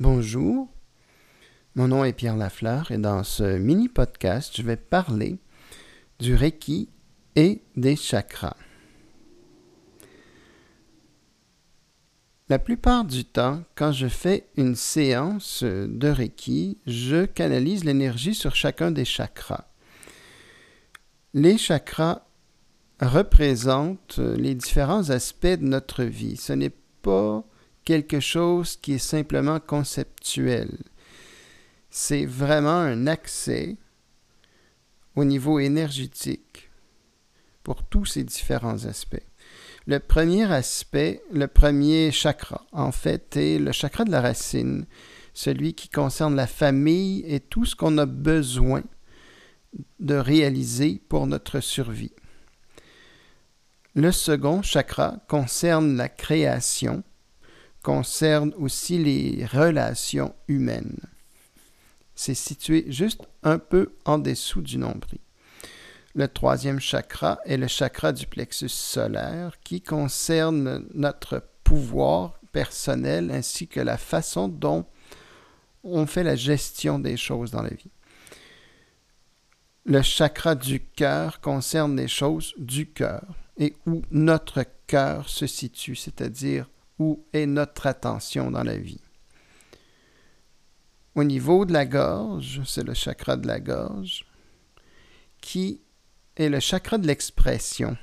Bonjour, 0.00 0.66
mon 1.74 1.88
nom 1.88 2.04
est 2.04 2.14
Pierre 2.14 2.38
Lafleur 2.38 2.90
et 2.90 2.96
dans 2.96 3.22
ce 3.22 3.58
mini 3.58 3.86
podcast, 3.90 4.56
je 4.56 4.62
vais 4.62 4.76
parler 4.76 5.36
du 6.18 6.34
Reiki 6.34 6.88
et 7.36 7.60
des 7.76 7.96
chakras. 7.96 8.56
La 12.48 12.58
plupart 12.58 13.04
du 13.04 13.26
temps, 13.26 13.62
quand 13.74 13.92
je 13.92 14.06
fais 14.06 14.48
une 14.56 14.74
séance 14.74 15.64
de 15.64 16.08
Reiki, 16.08 16.78
je 16.86 17.26
canalise 17.26 17.84
l'énergie 17.84 18.34
sur 18.34 18.56
chacun 18.56 18.90
des 18.90 19.04
chakras. 19.04 19.66
Les 21.34 21.58
chakras 21.58 22.22
représentent 23.02 24.16
les 24.18 24.54
différents 24.54 25.10
aspects 25.10 25.46
de 25.46 25.66
notre 25.66 26.04
vie. 26.04 26.38
Ce 26.38 26.54
n'est 26.54 26.72
pas 27.02 27.44
quelque 27.90 28.20
chose 28.20 28.76
qui 28.76 28.92
est 28.92 28.98
simplement 28.98 29.58
conceptuel. 29.58 30.78
C'est 31.90 32.24
vraiment 32.24 32.68
un 32.68 33.08
accès 33.08 33.78
au 35.16 35.24
niveau 35.24 35.58
énergétique 35.58 36.70
pour 37.64 37.82
tous 37.82 38.04
ces 38.04 38.22
différents 38.22 38.84
aspects. 38.84 39.26
Le 39.88 39.98
premier 39.98 40.44
aspect, 40.52 41.20
le 41.32 41.48
premier 41.48 42.12
chakra, 42.12 42.64
en 42.70 42.92
fait, 42.92 43.36
est 43.36 43.58
le 43.58 43.72
chakra 43.72 44.04
de 44.04 44.12
la 44.12 44.20
racine, 44.20 44.86
celui 45.34 45.74
qui 45.74 45.88
concerne 45.88 46.36
la 46.36 46.46
famille 46.46 47.24
et 47.26 47.40
tout 47.40 47.64
ce 47.64 47.74
qu'on 47.74 47.98
a 47.98 48.06
besoin 48.06 48.84
de 49.98 50.14
réaliser 50.14 51.02
pour 51.08 51.26
notre 51.26 51.58
survie. 51.58 52.12
Le 53.96 54.12
second 54.12 54.62
chakra 54.62 55.16
concerne 55.26 55.96
la 55.96 56.08
création, 56.08 57.02
concerne 57.82 58.52
aussi 58.58 58.98
les 58.98 59.46
relations 59.46 60.34
humaines. 60.48 61.00
C'est 62.14 62.34
situé 62.34 62.84
juste 62.88 63.22
un 63.42 63.58
peu 63.58 63.94
en 64.04 64.18
dessous 64.18 64.60
du 64.60 64.76
nombril. 64.76 65.20
Le 66.14 66.28
troisième 66.28 66.80
chakra 66.80 67.38
est 67.44 67.56
le 67.56 67.68
chakra 67.68 68.12
du 68.12 68.26
plexus 68.26 68.68
solaire 68.68 69.58
qui 69.62 69.80
concerne 69.80 70.84
notre 70.92 71.42
pouvoir 71.62 72.40
personnel 72.52 73.30
ainsi 73.30 73.68
que 73.68 73.80
la 73.80 73.96
façon 73.96 74.48
dont 74.48 74.86
on 75.84 76.06
fait 76.06 76.24
la 76.24 76.36
gestion 76.36 76.98
des 76.98 77.16
choses 77.16 77.52
dans 77.52 77.62
la 77.62 77.70
vie. 77.70 77.90
Le 79.86 80.02
chakra 80.02 80.54
du 80.54 80.80
cœur 80.80 81.40
concerne 81.40 81.96
les 81.96 82.08
choses 82.08 82.52
du 82.58 82.86
cœur 82.86 83.24
et 83.56 83.74
où 83.86 84.02
notre 84.10 84.64
cœur 84.86 85.28
se 85.28 85.46
situe, 85.46 85.96
c'est-à-dire 85.96 86.68
où 87.00 87.24
est 87.32 87.46
notre 87.46 87.86
attention 87.86 88.50
dans 88.50 88.62
la 88.62 88.76
vie. 88.76 89.00
Au 91.16 91.24
niveau 91.24 91.64
de 91.64 91.72
la 91.72 91.86
gorge, 91.86 92.60
c'est 92.66 92.84
le 92.84 92.94
chakra 92.94 93.36
de 93.36 93.48
la 93.48 93.58
gorge 93.58 94.26
qui 95.40 95.80
et 96.36 96.48
le 96.48 96.60
chakra 96.60 96.98
de 96.98 97.06
l'expression. 97.06 97.96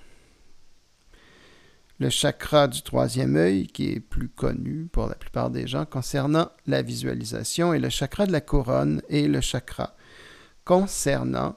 Le 1.99 2.09
chakra 2.09 2.67
du 2.67 2.81
troisième 2.81 3.35
œil, 3.35 3.67
qui 3.67 3.91
est 3.91 3.99
plus 3.99 4.29
connu 4.29 4.87
pour 4.91 5.07
la 5.07 5.15
plupart 5.15 5.51
des 5.51 5.67
gens 5.67 5.85
concernant 5.85 6.49
la 6.65 6.81
visualisation, 6.81 7.73
et 7.73 7.79
le 7.79 7.89
chakra 7.89 8.25
de 8.25 8.31
la 8.31 8.41
couronne 8.41 9.01
et 9.09 9.27
le 9.27 9.41
chakra 9.41 9.95
concernant 10.65 11.55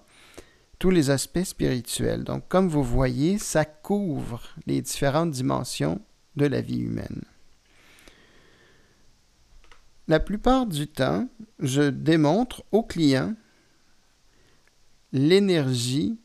tous 0.78 0.90
les 0.90 1.10
aspects 1.10 1.44
spirituels. 1.44 2.24
Donc, 2.24 2.48
comme 2.48 2.68
vous 2.68 2.84
voyez, 2.84 3.38
ça 3.38 3.64
couvre 3.64 4.42
les 4.66 4.80
différentes 4.80 5.30
dimensions 5.30 6.00
de 6.36 6.46
la 6.46 6.60
vie 6.60 6.78
humaine. 6.78 7.22
La 10.10 10.18
plupart 10.18 10.66
du 10.66 10.88
temps, 10.88 11.28
je 11.60 11.82
démontre 11.82 12.64
au 12.72 12.82
client 12.82 13.36
l'énergie 15.12 16.18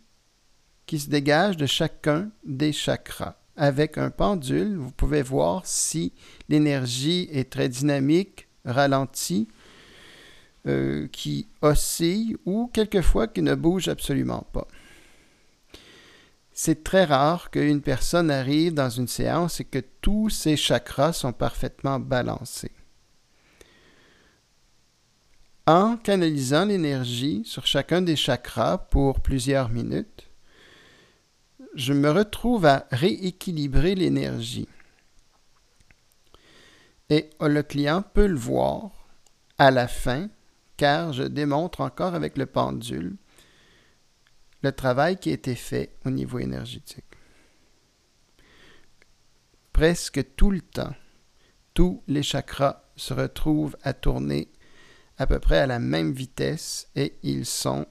qui 0.87 0.97
se 0.99 1.07
dégage 1.07 1.55
de 1.55 1.67
chacun 1.67 2.31
des 2.43 2.73
chakras. 2.73 3.35
Avec 3.55 3.99
un 3.99 4.09
pendule, 4.09 4.75
vous 4.75 4.89
pouvez 4.89 5.21
voir 5.21 5.67
si 5.67 6.13
l'énergie 6.49 7.29
est 7.31 7.51
très 7.51 7.69
dynamique, 7.69 8.47
ralentie, 8.65 9.47
euh, 10.65 11.07
qui 11.09 11.47
oscille 11.61 12.37
ou 12.43 12.71
quelquefois 12.73 13.27
qui 13.27 13.43
ne 13.43 13.53
bouge 13.53 13.87
absolument 13.87 14.47
pas. 14.51 14.67
C'est 16.53 16.83
très 16.83 17.03
rare 17.03 17.51
qu'une 17.51 17.83
personne 17.83 18.31
arrive 18.31 18.73
dans 18.73 18.89
une 18.89 19.07
séance 19.07 19.59
et 19.59 19.65
que 19.65 19.83
tous 20.01 20.31
ses 20.31 20.57
chakras 20.57 21.13
sont 21.13 21.33
parfaitement 21.33 21.99
balancés. 21.99 22.71
En 25.67 25.97
canalisant 25.97 26.65
l'énergie 26.65 27.43
sur 27.43 27.65
chacun 27.65 28.01
des 28.01 28.15
chakras 28.15 28.77
pour 28.77 29.21
plusieurs 29.21 29.69
minutes, 29.69 30.29
je 31.73 31.93
me 31.93 32.11
retrouve 32.11 32.65
à 32.65 32.85
rééquilibrer 32.91 33.95
l'énergie. 33.95 34.67
Et 37.09 37.31
le 37.41 37.61
client 37.63 38.03
peut 38.03 38.27
le 38.27 38.37
voir 38.37 38.91
à 39.57 39.71
la 39.71 39.87
fin, 39.87 40.29
car 40.77 41.13
je 41.13 41.23
démontre 41.23 41.81
encore 41.81 42.13
avec 42.13 42.37
le 42.37 42.45
pendule 42.45 43.15
le 44.65 44.71
travail 44.71 45.17
qui 45.17 45.29
a 45.29 45.33
été 45.33 45.53
fait 45.53 45.95
au 46.05 46.09
niveau 46.09 46.39
énergétique. 46.39 47.05
Presque 49.73 50.35
tout 50.35 50.49
le 50.49 50.61
temps, 50.61 50.95
tous 51.75 52.01
les 52.07 52.23
chakras 52.23 52.81
se 52.95 53.13
retrouvent 53.13 53.77
à 53.83 53.93
tourner 53.93 54.51
à 55.17 55.27
peu 55.27 55.39
près 55.39 55.59
à 55.59 55.67
la 55.67 55.79
même 55.79 56.11
vitesse 56.11 56.89
et 56.95 57.13
ils 57.23 57.45
sont 57.45 57.85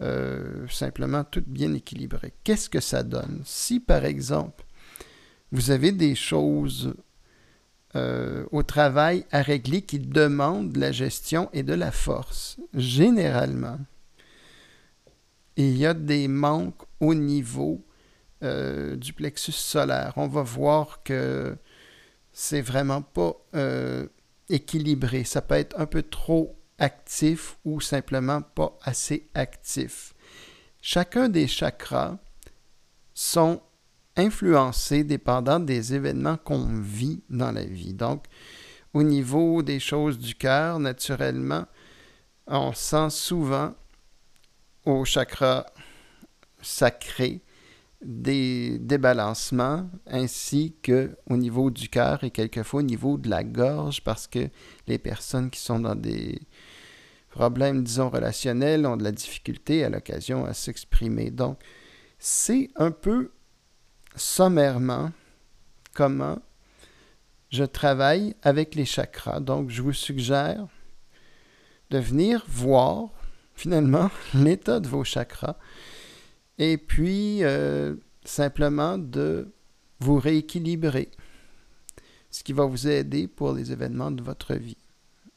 euh, 0.00 0.66
simplement 0.68 1.24
toutes 1.24 1.48
bien 1.48 1.72
équilibrées. 1.74 2.32
Qu'est-ce 2.44 2.68
que 2.68 2.80
ça 2.80 3.02
donne? 3.02 3.42
Si 3.44 3.80
par 3.80 4.04
exemple, 4.04 4.64
vous 5.50 5.70
avez 5.70 5.92
des 5.92 6.14
choses 6.14 6.94
euh, 7.94 8.44
au 8.50 8.62
travail 8.62 9.26
à 9.30 9.42
régler 9.42 9.82
qui 9.82 9.98
demandent 9.98 10.72
de 10.72 10.80
la 10.80 10.92
gestion 10.92 11.48
et 11.52 11.62
de 11.62 11.74
la 11.74 11.92
force, 11.92 12.58
généralement, 12.74 13.78
il 15.56 15.76
y 15.76 15.86
a 15.86 15.94
des 15.94 16.26
manques 16.28 16.82
au 17.00 17.14
niveau 17.14 17.84
euh, 18.42 18.96
du 18.96 19.12
plexus 19.12 19.52
solaire. 19.52 20.14
On 20.16 20.26
va 20.26 20.42
voir 20.42 21.02
que 21.02 21.56
c'est 22.32 22.62
vraiment 22.62 23.02
pas 23.02 23.36
équilibré. 24.52 25.24
Ça 25.24 25.42
peut 25.42 25.54
être 25.54 25.78
un 25.78 25.86
peu 25.86 26.02
trop 26.02 26.56
actif 26.78 27.58
ou 27.64 27.80
simplement 27.80 28.42
pas 28.42 28.76
assez 28.82 29.28
actif. 29.34 30.14
Chacun 30.80 31.28
des 31.28 31.46
chakras 31.46 32.18
sont 33.14 33.62
influencés 34.16 35.04
dépendant 35.04 35.60
des 35.60 35.94
événements 35.94 36.36
qu'on 36.36 36.80
vit 36.80 37.22
dans 37.30 37.52
la 37.52 37.64
vie. 37.64 37.94
Donc, 37.94 38.24
au 38.92 39.02
niveau 39.02 39.62
des 39.62 39.80
choses 39.80 40.18
du 40.18 40.34
cœur, 40.34 40.78
naturellement, 40.78 41.66
on 42.46 42.72
sent 42.72 43.10
souvent 43.10 43.74
au 44.84 45.04
chakra 45.04 45.66
sacré 46.60 47.42
des 48.04 48.78
débalancements 48.78 49.88
ainsi 50.06 50.74
que 50.82 51.16
au 51.28 51.36
niveau 51.36 51.70
du 51.70 51.88
cœur 51.88 52.24
et 52.24 52.30
quelquefois 52.30 52.80
au 52.80 52.84
niveau 52.84 53.16
de 53.16 53.28
la 53.28 53.44
gorge 53.44 54.02
parce 54.02 54.26
que 54.26 54.48
les 54.86 54.98
personnes 54.98 55.50
qui 55.50 55.60
sont 55.60 55.78
dans 55.78 55.94
des 55.94 56.40
problèmes, 57.32 57.82
disons, 57.82 58.10
relationnels 58.10 58.86
ont 58.86 58.96
de 58.96 59.04
la 59.04 59.12
difficulté 59.12 59.84
à 59.84 59.88
l'occasion 59.88 60.44
à 60.44 60.52
s'exprimer. 60.52 61.30
Donc, 61.30 61.58
c'est 62.18 62.70
un 62.76 62.90
peu 62.90 63.32
sommairement 64.14 65.10
comment 65.94 66.38
je 67.50 67.64
travaille 67.64 68.34
avec 68.42 68.74
les 68.74 68.84
chakras. 68.84 69.40
Donc, 69.40 69.70
je 69.70 69.82
vous 69.82 69.92
suggère 69.92 70.66
de 71.90 71.98
venir 71.98 72.44
voir 72.48 73.08
finalement 73.54 74.10
l'état 74.34 74.80
de 74.80 74.88
vos 74.88 75.04
chakras 75.04 75.56
et 76.58 76.76
puis 76.76 77.42
euh, 77.42 77.94
simplement 78.24 78.98
de 78.98 79.52
vous 80.00 80.18
rééquilibrer, 80.18 81.10
ce 82.30 82.42
qui 82.42 82.52
va 82.52 82.64
vous 82.64 82.88
aider 82.88 83.28
pour 83.28 83.52
les 83.52 83.72
événements 83.72 84.10
de 84.10 84.22
votre 84.22 84.54
vie. 84.54 84.76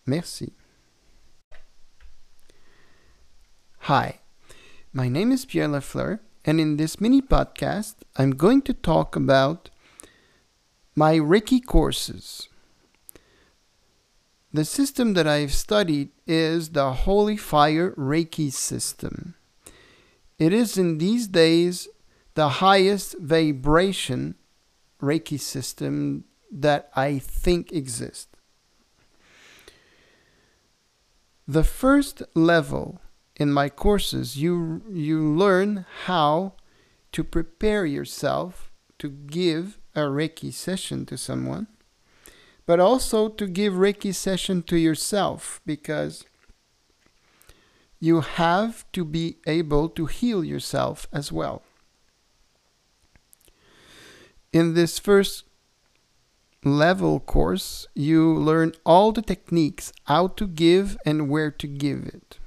Merci. 0.05 0.53
Hi, 3.87 4.19
my 4.93 5.09
name 5.09 5.31
is 5.31 5.45
Pierre 5.45 5.69
Lafleur, 5.69 6.19
and 6.45 6.59
in 6.59 6.77
this 6.77 6.99
mini 6.99 7.21
podcast, 7.21 7.97
I'm 8.17 8.31
going 8.31 8.61
to 8.63 8.73
talk 8.73 9.15
about 9.15 9.69
my 10.95 11.19
Reiki 11.19 11.63
courses. 11.63 12.49
The 14.51 14.65
system 14.65 15.13
that 15.15 15.27
I've 15.27 15.53
studied 15.53 16.09
is 16.25 16.69
the 16.69 16.91
Holy 17.05 17.35
Fire 17.35 17.91
Reiki 17.91 18.51
system. 18.51 19.35
It 20.37 20.53
is 20.53 20.77
in 20.77 20.97
these 20.97 21.27
days 21.27 21.87
the 22.33 22.49
highest 22.49 23.17
vibration 23.19 24.35
Reiki 25.01 25.39
system 25.39 26.25
that 26.51 26.89
I 26.95 27.19
think 27.19 27.71
exists. 27.71 28.27
The 31.47 31.63
first 31.63 32.23
level 32.33 33.01
in 33.35 33.51
my 33.51 33.69
courses, 33.69 34.35
you, 34.37 34.81
you 34.89 35.21
learn 35.21 35.85
how 36.05 36.53
to 37.11 37.23
prepare 37.23 37.85
yourself 37.85 38.71
to 38.99 39.09
give 39.09 39.77
a 39.93 40.01
Reiki 40.01 40.51
session 40.51 41.05
to 41.05 41.17
someone, 41.17 41.67
but 42.65 42.79
also 42.79 43.29
to 43.29 43.47
give 43.47 43.73
Reiki 43.73 44.13
session 44.13 44.63
to 44.63 44.77
yourself 44.77 45.61
because 45.65 46.25
you 47.99 48.21
have 48.21 48.89
to 48.91 49.05
be 49.05 49.37
able 49.47 49.89
to 49.89 50.05
heal 50.05 50.43
yourself 50.43 51.07
as 51.13 51.31
well. 51.31 51.63
In 54.51 54.73
this 54.73 54.99
first 54.99 55.43
level 56.63 57.19
course, 57.19 57.87
you 57.93 58.33
learn 58.33 58.73
all 58.85 59.11
the 59.11 59.21
techniques 59.21 59.93
how 60.05 60.27
to 60.27 60.47
give 60.47 60.97
and 61.05 61.29
where 61.29 61.51
to 61.51 61.67
give 61.67 62.05
it. 62.05 62.39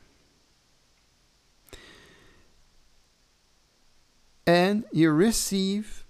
And 4.47 4.85
you 4.93 5.11
receive 5.11 6.05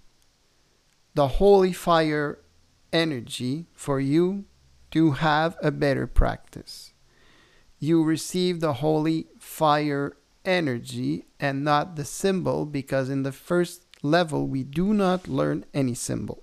the 1.14 1.28
holy 1.28 1.72
fire 1.72 2.38
energy 2.92 3.66
for 3.74 3.98
you 3.98 4.44
to 4.92 5.12
have 5.12 5.56
a 5.60 5.70
better 5.70 6.06
practice 6.06 6.92
you 7.78 8.02
receive 8.02 8.60
the 8.60 8.74
holy 8.74 9.26
fire 9.38 10.16
energy 10.44 11.26
and 11.38 11.64
not 11.64 11.96
the 11.96 12.04
symbol 12.04 12.64
because 12.64 13.08
in 13.08 13.22
the 13.22 13.32
first 13.32 13.84
level 14.02 14.46
we 14.46 14.62
do 14.62 14.94
not 14.94 15.28
learn 15.28 15.64
any 15.74 15.94
symbol. 15.94 16.42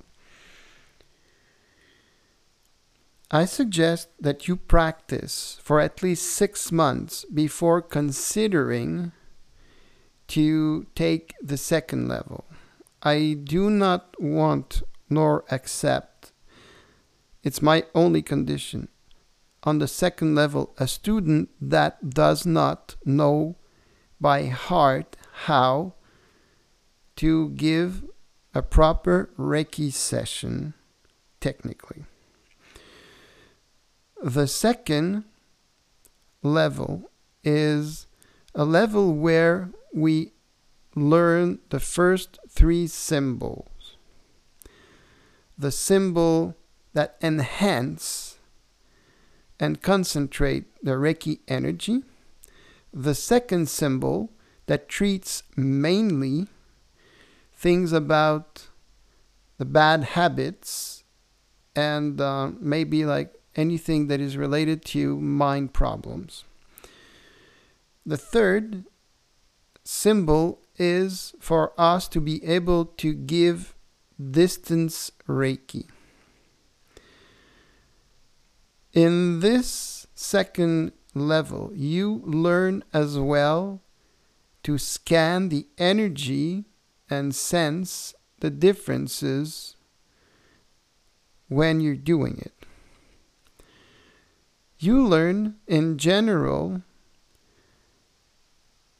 I 3.32 3.46
suggest 3.46 4.10
that 4.20 4.48
you 4.48 4.56
practice 4.56 5.60
for 5.62 5.80
at 5.80 6.04
least 6.04 6.32
six 6.32 6.72
months 6.72 7.26
before 7.26 7.82
considering 7.82 9.12
to 10.28 10.86
take 10.96 11.34
the 11.42 11.58
second 11.58 12.08
level. 12.08 12.46
I 13.02 13.38
do 13.44 13.70
not 13.70 14.16
want 14.20 14.84
nor 15.10 15.44
accept, 15.52 16.32
it's 17.44 17.62
my 17.62 17.86
only 17.94 18.22
condition 18.22 18.88
on 19.66 19.80
the 19.80 19.88
second 19.88 20.36
level 20.36 20.74
a 20.78 20.88
student 20.88 21.50
that 21.60 22.10
does 22.12 22.46
not 22.46 22.96
know 23.04 23.56
by 24.22 24.46
heart 24.46 25.18
how 25.48 25.94
to 27.16 27.50
give 27.50 28.04
a 28.54 28.62
proper 28.62 29.30
Reiki 29.38 29.92
session 29.92 30.74
technically. 31.42 32.06
The 34.24 34.48
second 34.48 35.26
level 36.42 37.10
is 37.44 38.08
a 38.54 38.64
level 38.64 39.14
where 39.14 39.70
we 39.94 40.32
learn 40.96 41.60
the 41.70 41.80
first 41.80 42.40
three 42.50 42.88
symbols. 42.88 43.98
The 45.58 45.72
symbol 45.72 46.56
that 46.94 47.18
enhance 47.22 48.35
and 49.60 49.82
concentrate 49.82 50.66
the 50.84 50.92
Reiki 50.92 51.40
energy. 51.48 52.04
The 52.94 53.16
second 53.16 53.70
symbol 53.70 54.32
that 54.68 54.90
treats 54.90 55.44
mainly 55.56 56.48
things 57.54 57.92
about 57.94 58.68
the 59.58 59.66
bad 59.66 60.04
habits 60.04 61.04
and 61.76 62.20
uh, 62.20 62.52
maybe 62.60 63.06
like 63.06 63.34
anything 63.56 64.08
that 64.08 64.20
is 64.20 64.38
related 64.38 64.84
to 64.86 65.20
mind 65.20 65.74
problems. 65.74 66.44
The 68.06 68.18
third 68.18 68.86
symbol 69.84 70.62
is 70.78 71.34
for 71.40 71.74
us 71.80 72.08
to 72.10 72.20
be 72.20 72.44
able 72.44 72.86
to 72.86 73.14
give 73.14 73.76
distance 74.20 75.12
Reiki. 75.28 75.88
In 78.96 79.42
this 79.42 80.08
second 80.16 80.94
level, 81.14 81.70
you 81.76 82.22
learn 82.24 82.82
as 82.94 83.20
well 83.20 83.82
to 84.64 84.78
scan 84.78 85.50
the 85.50 85.68
energy 85.78 86.64
and 87.10 87.36
sense 87.36 88.16
the 88.40 88.50
differences 88.50 89.76
when 91.50 91.82
you're 91.82 91.96
doing 91.96 92.38
it. 92.38 92.54
You 94.80 95.06
learn 95.06 95.58
in 95.68 95.98
general 95.98 96.82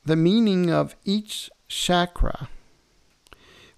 the 0.04 0.18
meaning 0.18 0.70
of 0.70 0.98
each 1.06 1.50
chakra 1.70 2.50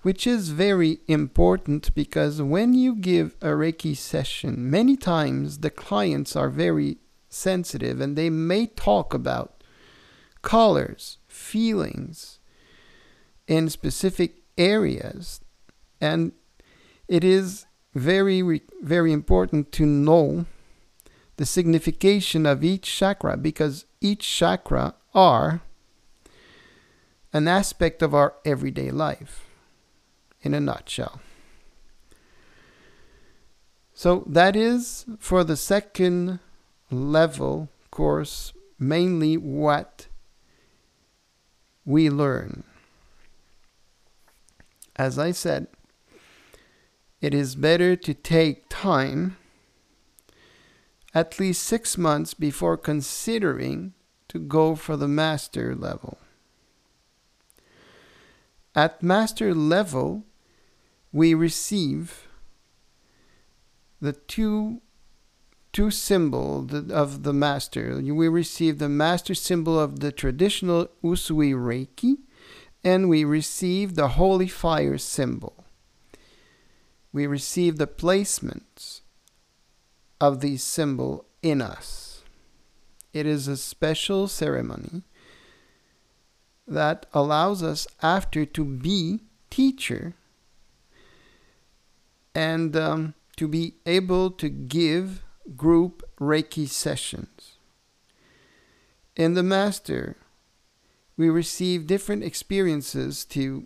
which 0.08 0.26
is 0.26 0.52
very 0.52 1.00
important 1.10 1.94
because 1.94 2.42
when 2.42 2.74
you 2.74 2.96
give 2.96 3.36
a 3.42 3.48
Reiki 3.48 3.94
session, 3.94 4.72
many 4.72 4.96
times 4.96 5.58
the 5.58 5.70
clients 5.70 6.34
are 6.34 6.50
very 6.50 6.96
sensitive 7.28 8.00
and 8.00 8.16
they 8.16 8.30
may 8.30 8.68
talk 8.68 9.14
about 9.14 9.62
colors, 10.42 11.18
feelings 11.28 12.40
in 13.50 13.70
specific 13.70 14.44
areas. 14.58 15.42
And 16.00 16.32
it 17.10 17.26
is 17.26 17.66
very, 17.94 18.62
very 18.82 19.12
important 19.12 19.74
to 19.74 19.86
know 19.86 20.46
the 21.36 21.46
signification 21.46 22.46
of 22.46 22.64
each 22.64 22.98
chakra 22.98 23.36
because 23.36 23.84
each 24.00 24.26
chakra 24.26 24.96
are 25.14 25.60
an 27.34 27.50
aspect 27.50 28.02
of 28.02 28.16
our 28.16 28.36
everyday 28.46 28.90
life 28.90 29.44
in 30.48 30.54
a 30.54 30.62
nutshell. 30.62 31.20
So 33.94 34.24
that 34.28 34.56
is 34.56 35.06
for 35.20 35.44
the 35.44 35.58
second 35.58 36.40
level 36.90 37.70
course 37.92 38.54
mainly 38.80 39.36
what 39.36 40.08
we 41.86 42.10
learn. 42.10 42.64
As 44.96 45.20
I 45.20 45.32
said, 45.32 45.68
it 47.20 47.34
is 47.34 47.56
better 47.56 47.96
to 47.96 48.14
take 48.14 48.70
time, 48.70 49.36
at 51.14 51.40
least 51.40 51.64
six 51.64 51.98
months 51.98 52.34
before 52.34 52.78
considering 52.78 53.94
to 54.30 54.40
go 54.40 54.76
for 54.76 54.96
the 54.96 55.08
master 55.08 55.76
level. 55.76 56.20
At 58.76 59.02
master 59.02 59.56
level, 59.56 60.27
we 61.12 61.34
receive 61.34 62.28
the 64.02 64.14
two 64.14 64.82
two 65.74 65.92
symbol 65.92 66.68
of 66.92 67.24
the 67.24 67.34
master. 67.34 68.02
We 68.02 68.28
receive 68.28 68.80
the 68.80 68.90
master 68.90 69.36
symbol 69.36 69.80
of 69.80 70.00
the 70.00 70.12
traditional 70.12 70.90
Usui 71.04 71.54
Reiki, 71.54 72.18
and 72.84 73.10
we 73.10 73.24
receive 73.24 73.94
the 73.94 74.10
holy 74.10 74.48
fire 74.48 74.98
symbol. 74.98 75.66
We 77.14 77.28
receive 77.28 77.78
the 77.78 77.86
placements 77.86 79.02
of 80.20 80.42
the 80.42 80.58
symbol 80.58 81.26
in 81.44 81.62
us. 81.62 82.24
It 83.14 83.26
is 83.26 83.48
a 83.48 83.58
special 83.58 84.28
ceremony 84.28 85.04
that 86.68 87.06
allows 87.14 87.62
us 87.64 87.88
after 88.02 88.46
to 88.46 88.66
be 88.66 89.22
teacher 89.50 90.16
and 92.38 92.78
um, 92.78 93.16
to 93.36 93.48
be 93.48 93.74
able 93.88 94.30
to 94.30 94.48
give 94.48 95.24
group 95.56 96.08
Reiki 96.22 96.70
sessions. 96.70 97.58
In 99.16 99.34
the 99.34 99.42
Master, 99.42 100.18
we 101.18 101.32
receive 101.32 101.88
different 101.88 102.24
experiences 102.24 103.26
to 103.26 103.66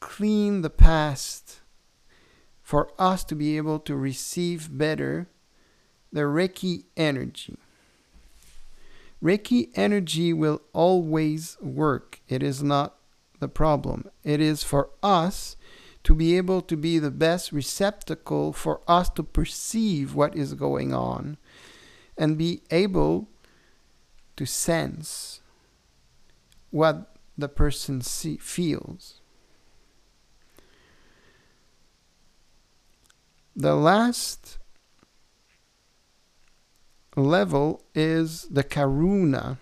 clean 0.00 0.62
the 0.62 0.70
past 0.70 1.60
for 2.62 2.90
us 2.98 3.22
to 3.24 3.34
be 3.34 3.58
able 3.58 3.80
to 3.80 3.94
receive 3.94 4.78
better 4.78 5.28
the 6.10 6.22
Reiki 6.22 6.84
energy. 6.96 7.58
Reiki 9.22 9.68
energy 9.74 10.32
will 10.32 10.62
always 10.72 11.58
work. 11.60 12.20
It 12.28 12.42
is 12.42 12.62
not 12.62 12.96
the 13.40 13.48
problem. 13.48 14.08
It 14.24 14.40
is 14.40 14.62
for 14.62 14.88
us 15.02 15.57
to 16.08 16.14
be 16.14 16.38
able 16.38 16.62
to 16.62 16.74
be 16.74 16.98
the 16.98 17.10
best 17.10 17.52
receptacle 17.52 18.50
for 18.50 18.80
us 18.88 19.10
to 19.10 19.22
perceive 19.22 20.14
what 20.14 20.34
is 20.34 20.54
going 20.54 20.94
on 20.94 21.36
and 22.16 22.38
be 22.38 22.62
able 22.70 23.28
to 24.34 24.46
sense 24.46 25.42
what 26.70 27.14
the 27.36 27.46
person 27.46 28.00
see, 28.00 28.38
feels. 28.38 29.20
The 33.54 33.74
last 33.74 34.56
level 37.16 37.82
is 37.94 38.44
the 38.44 38.64
Karuna 38.64 39.58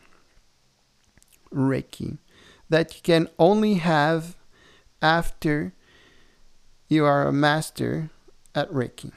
Reiki 1.53 2.19
that 2.69 2.95
you 2.95 3.01
can 3.03 3.29
only 3.37 3.75
have 3.75 4.37
after 5.03 5.73
you 6.89 7.05
are 7.05 7.27
a 7.27 7.33
master 7.33 8.11
at 8.55 8.71
Reiki. 8.71 9.13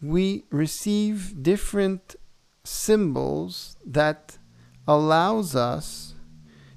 We 0.00 0.44
receive 0.50 1.42
different 1.42 2.16
symbols 2.64 3.76
that 3.84 4.38
allows 4.86 5.54
us 5.54 6.14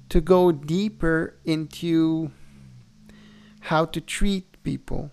to 0.08 0.20
go 0.20 0.52
deeper 0.52 1.36
into 1.44 2.30
how 3.62 3.84
to 3.86 4.00
treat 4.00 4.62
people. 4.62 5.10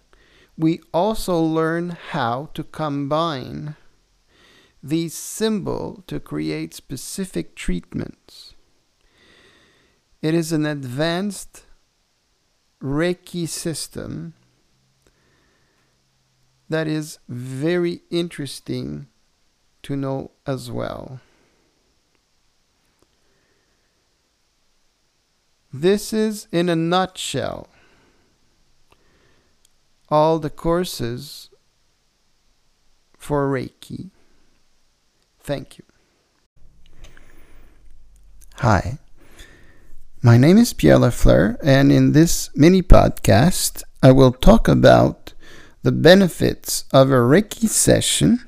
We 0.58 0.82
also 0.94 1.40
learn 1.40 1.98
how 2.12 2.50
to 2.54 2.64
combine 2.64 3.76
these 4.84 5.16
symbols 5.16 6.04
to 6.08 6.20
create 6.20 6.74
specific 6.74 7.56
treatments. 7.56 8.54
It 10.22 10.34
is 10.36 10.52
an 10.52 10.66
advanced 10.66 11.66
Reiki 12.84 13.48
system 13.48 14.34
that 16.70 16.88
is 16.88 17.20
very 17.30 18.02
interesting 18.10 19.08
to 19.84 19.96
know 19.96 20.32
as 20.46 20.70
well. 20.70 21.22
This 25.72 26.14
is, 26.14 26.48
in 26.52 26.70
a 26.70 26.76
nutshell, 26.76 27.68
all 30.10 30.38
the 30.38 30.50
courses 30.50 31.50
for 33.18 33.50
Reiki. 33.50 34.12
Thank 35.40 35.78
you. 35.78 35.86
Hi. 38.58 39.00
My 40.26 40.38
name 40.38 40.58
is 40.58 40.72
Pierre 40.72 41.00
Lafleur, 41.00 41.58
and 41.62 41.92
in 41.92 42.14
this 42.14 42.50
mini 42.56 42.82
podcast, 42.82 43.84
I 44.02 44.14
will 44.14 44.32
talk 44.32 44.70
about 44.70 45.34
the 45.82 45.92
benefits 45.92 46.86
of 46.94 47.10
a 47.10 47.16
Reiki 47.16 47.68
session 47.68 48.40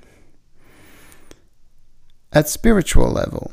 at 2.31 2.47
spiritual 2.47 3.11
level. 3.11 3.51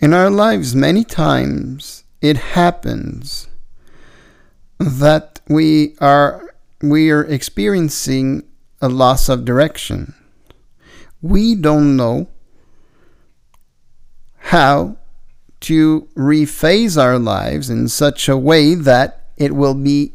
In 0.00 0.12
our 0.12 0.28
lives, 0.28 0.74
many 0.74 1.04
times 1.04 2.02
it 2.20 2.36
happens 2.36 3.46
that 4.80 5.38
we 5.48 5.94
are 6.00 6.52
we 6.80 7.12
are 7.12 7.22
experiencing 7.22 8.42
a 8.80 8.88
loss 8.88 9.28
of 9.28 9.44
direction. 9.44 10.14
We 11.20 11.54
don't 11.54 11.96
know 11.96 12.26
how 14.38 14.96
to 15.62 16.08
rephase 16.16 17.00
our 17.00 17.18
lives 17.18 17.70
in 17.70 17.88
such 17.88 18.28
a 18.28 18.36
way 18.36 18.74
that 18.74 19.28
it 19.36 19.54
will 19.54 19.74
be 19.74 20.12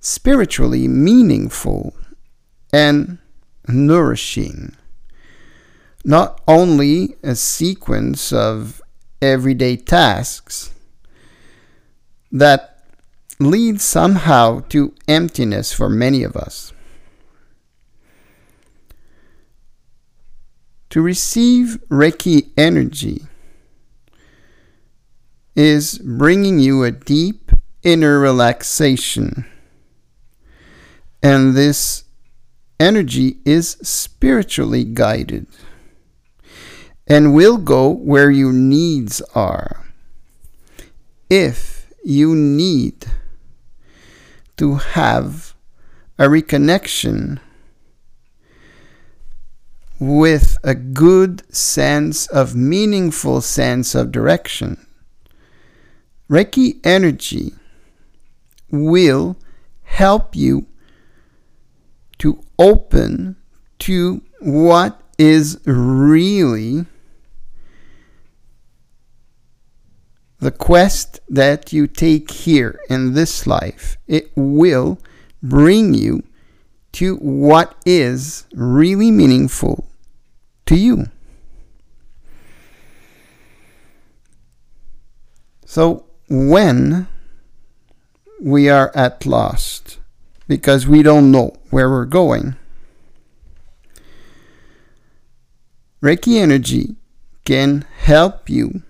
spiritually 0.00 0.86
meaningful 0.88 1.94
and 2.72 3.18
nourishing. 3.66 4.74
Not 6.04 6.40
only 6.46 7.16
a 7.22 7.34
sequence 7.34 8.32
of 8.32 8.82
everyday 9.22 9.76
tasks 9.76 10.72
that 12.32 12.84
lead 13.38 13.80
somehow 13.80 14.60
to 14.68 14.94
emptiness 15.06 15.72
for 15.72 15.88
many 15.88 16.22
of 16.22 16.36
us. 16.36 16.72
To 20.90 21.00
receive 21.00 21.78
Reiki 21.90 22.50
energy 22.56 23.26
is 25.58 25.98
bringing 25.98 26.60
you 26.60 26.84
a 26.84 26.90
deep 26.92 27.50
inner 27.82 28.20
relaxation. 28.20 29.44
And 31.20 31.56
this 31.56 32.04
energy 32.78 33.38
is 33.44 33.70
spiritually 33.82 34.84
guided 34.84 35.48
and 37.08 37.34
will 37.34 37.56
go 37.56 37.90
where 37.90 38.30
your 38.30 38.52
needs 38.52 39.20
are. 39.34 39.84
If 41.28 41.92
you 42.04 42.36
need 42.36 43.06
to 44.58 44.76
have 44.76 45.56
a 46.20 46.26
reconnection 46.26 47.40
with 49.98 50.56
a 50.62 50.76
good 50.76 51.52
sense 51.52 52.28
of 52.28 52.54
meaningful 52.54 53.40
sense 53.40 53.96
of 53.96 54.12
direction 54.12 54.84
Reiki 56.30 56.80
energy 56.84 57.52
will 58.70 59.36
help 59.82 60.36
you 60.36 60.66
to 62.18 62.42
open 62.58 63.36
to 63.78 64.22
what 64.40 65.00
is 65.18 65.58
really 65.64 66.84
the 70.40 70.50
quest 70.50 71.20
that 71.28 71.72
you 71.72 71.86
take 71.86 72.30
here 72.30 72.78
in 72.88 73.14
this 73.14 73.46
life. 73.46 73.96
It 74.06 74.30
will 74.36 74.98
bring 75.42 75.94
you 75.94 76.22
to 76.92 77.16
what 77.16 77.74
is 77.84 78.46
really 78.52 79.10
meaningful 79.10 79.88
to 80.66 80.76
you. 80.76 81.06
So 85.64 86.07
when 86.28 87.06
we 88.40 88.68
are 88.68 88.92
at 88.94 89.26
lost 89.26 89.98
because 90.46 90.86
we 90.86 91.02
don't 91.02 91.30
know 91.30 91.56
where 91.70 91.90
we're 91.90 92.04
going, 92.04 92.56
Reiki 96.02 96.40
energy 96.40 96.96
can 97.44 97.84
help 97.98 98.48
you 98.48 98.82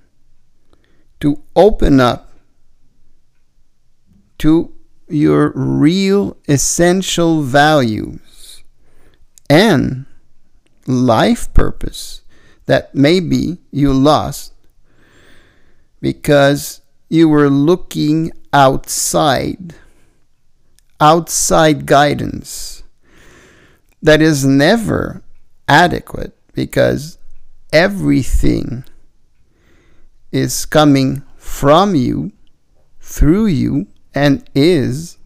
to 1.21 1.43
open 1.57 2.01
up 2.01 2.33
to 4.39 4.73
your 5.09 5.53
real 5.55 6.37
essential 6.49 7.43
values 7.43 8.63
and 9.49 10.07
life 10.87 11.53
purpose 11.55 12.23
that 12.67 12.95
maybe 12.95 13.59
you 13.71 13.93
lost 13.93 14.53
because 16.01 16.83
you 17.09 17.29
were 17.29 17.49
looking 17.49 18.33
outside, 18.53 19.75
outside 21.01 21.87
guidance 21.87 22.83
that 24.03 24.21
is 24.21 24.45
never 24.45 25.23
adequate 25.67 26.37
because 26.53 27.19
everything 27.73 28.85
is 30.31 30.67
coming 30.67 31.23
from 31.37 31.95
you, 31.95 32.33
through 33.01 33.47
you, 33.47 33.87
and 34.15 34.49
is 34.55 35.17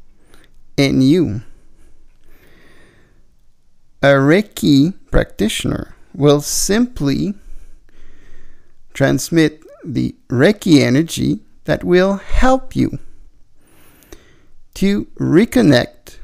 in 0.77 1.01
you. 1.01 1.43
A 4.03 4.15
Reiki 4.15 4.95
practitioner 5.11 5.95
will 6.15 6.41
simply 6.41 7.35
transmit 8.93 9.63
the 9.85 10.15
Reiki 10.29 10.81
energy 10.81 11.41
that 11.65 11.85
will 11.85 12.17
help 12.17 12.75
you 12.75 12.99
to 14.75 15.05
reconnect 15.19 16.19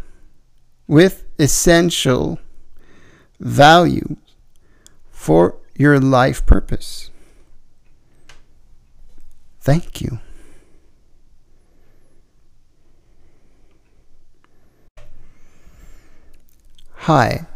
with 0.87 1.25
essential 1.39 2.39
values 3.39 4.17
for 5.11 5.57
your 5.77 6.01
life 6.01 6.45
purpose. 6.47 7.11
Thank 9.61 10.01
you. 10.01 10.19
Hi. 17.03 17.47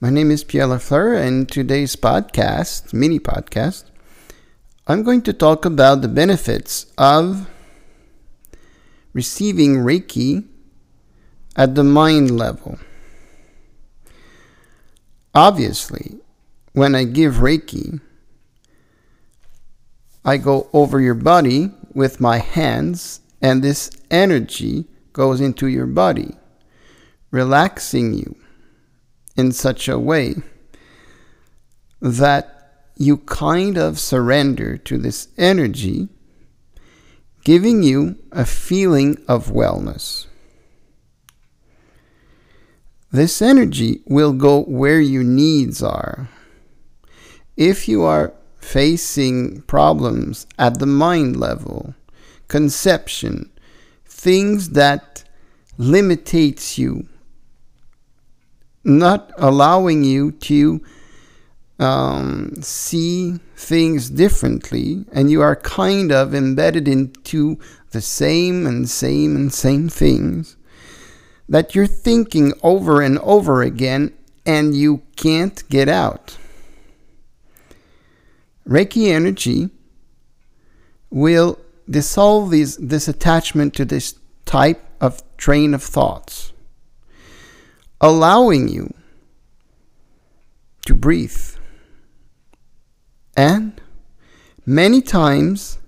My 0.00 0.10
name 0.10 0.30
is 0.30 0.44
Pierre 0.44 0.66
Lafleur, 0.66 1.18
and 1.18 1.48
today's 1.48 1.96
podcast, 1.96 2.92
mini 2.92 3.18
podcast, 3.18 3.84
I'm 4.88 5.02
going 5.02 5.22
to 5.22 5.32
talk 5.32 5.64
about 5.64 6.00
the 6.00 6.08
benefits 6.08 6.86
of 6.96 7.48
receiving 9.12 9.78
Reiki 9.78 10.46
at 11.56 11.74
the 11.74 11.82
mind 11.82 12.38
level. 12.38 12.78
Obviously, 15.34 16.20
when 16.72 16.94
I 16.94 17.02
give 17.02 17.36
Reiki, 17.36 18.00
I 20.24 20.36
go 20.36 20.68
over 20.72 21.00
your 21.00 21.14
body 21.14 21.72
with 21.92 22.20
my 22.20 22.38
hands, 22.38 23.20
and 23.42 23.64
this 23.64 23.90
energy 24.08 24.86
goes 25.12 25.40
into 25.40 25.66
your 25.66 25.86
body, 25.86 26.36
relaxing 27.32 28.14
you 28.14 28.36
in 29.36 29.50
such 29.50 29.88
a 29.88 29.98
way 29.98 30.36
that 32.00 32.55
you 32.96 33.18
kind 33.18 33.76
of 33.76 33.98
surrender 33.98 34.78
to 34.78 34.96
this 34.98 35.28
energy, 35.36 36.08
giving 37.44 37.82
you 37.82 38.16
a 38.32 38.44
feeling 38.44 39.18
of 39.28 39.48
wellness. 39.48 40.26
This 43.12 43.40
energy 43.40 44.00
will 44.06 44.32
go 44.32 44.62
where 44.62 45.00
your 45.00 45.24
needs 45.24 45.82
are. 45.82 46.28
If 47.56 47.88
you 47.88 48.02
are 48.02 48.32
facing 48.58 49.62
problems 49.62 50.46
at 50.58 50.78
the 50.78 50.86
mind 50.86 51.36
level, 51.36 51.94
conception, 52.48 53.50
things 54.04 54.70
that 54.70 55.24
limitates 55.78 56.78
you, 56.78 57.06
not 58.82 59.32
allowing 59.36 60.04
you 60.04 60.32
to 60.32 60.82
um, 61.78 62.54
see 62.62 63.38
things 63.54 64.08
differently 64.08 65.04
and 65.12 65.30
you 65.30 65.42
are 65.42 65.56
kind 65.56 66.10
of 66.10 66.34
embedded 66.34 66.88
into 66.88 67.58
the 67.90 68.00
same 68.00 68.66
and 68.66 68.88
same 68.88 69.36
and 69.36 69.52
same 69.52 69.88
things 69.88 70.56
that 71.48 71.74
you're 71.74 71.86
thinking 71.86 72.52
over 72.62 73.00
and 73.00 73.18
over 73.18 73.62
again 73.62 74.12
and 74.44 74.76
you 74.76 75.02
can't 75.16 75.68
get 75.68 75.88
out. 75.88 76.38
Reiki 78.66 79.08
energy 79.12 79.70
will 81.10 81.58
dissolve 81.88 82.50
these, 82.50 82.76
this 82.78 83.06
attachment 83.06 83.74
to 83.74 83.84
this 83.84 84.14
type 84.44 84.82
of 85.00 85.22
train 85.36 85.72
of 85.72 85.82
thoughts, 85.82 86.52
allowing 88.00 88.68
you 88.68 88.92
to 90.86 90.94
breathe 90.94 91.55
and 93.36 93.80
many 94.64 95.00
times 95.00 95.78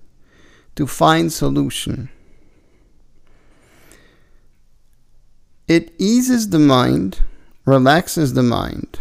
to 0.77 0.87
find 0.87 1.33
solution. 1.33 2.09
It 5.67 5.93
eases 5.99 6.51
the 6.51 6.59
mind, 6.59 7.23
relaxes 7.65 8.35
the 8.35 8.43
mind, 8.43 9.01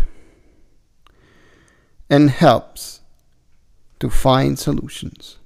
and 2.10 2.30
helps 2.30 3.02
to 4.00 4.10
find 4.10 4.58
solutions. 4.58 5.38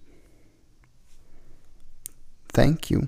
Thank 2.50 2.90
you. 2.90 3.08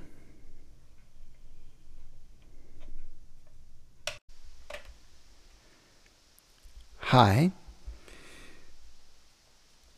Hi. 6.98 7.52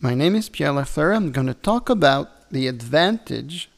My 0.05 0.13
name 0.13 0.35
is 0.35 0.49
Pierre 0.49 0.69
Lafleur. 0.69 1.15
I'm 1.15 1.31
going 1.31 1.47
to 1.47 1.55
talk 1.55 1.89
about 1.89 2.51
the 2.51 2.67
advantage 2.67 3.71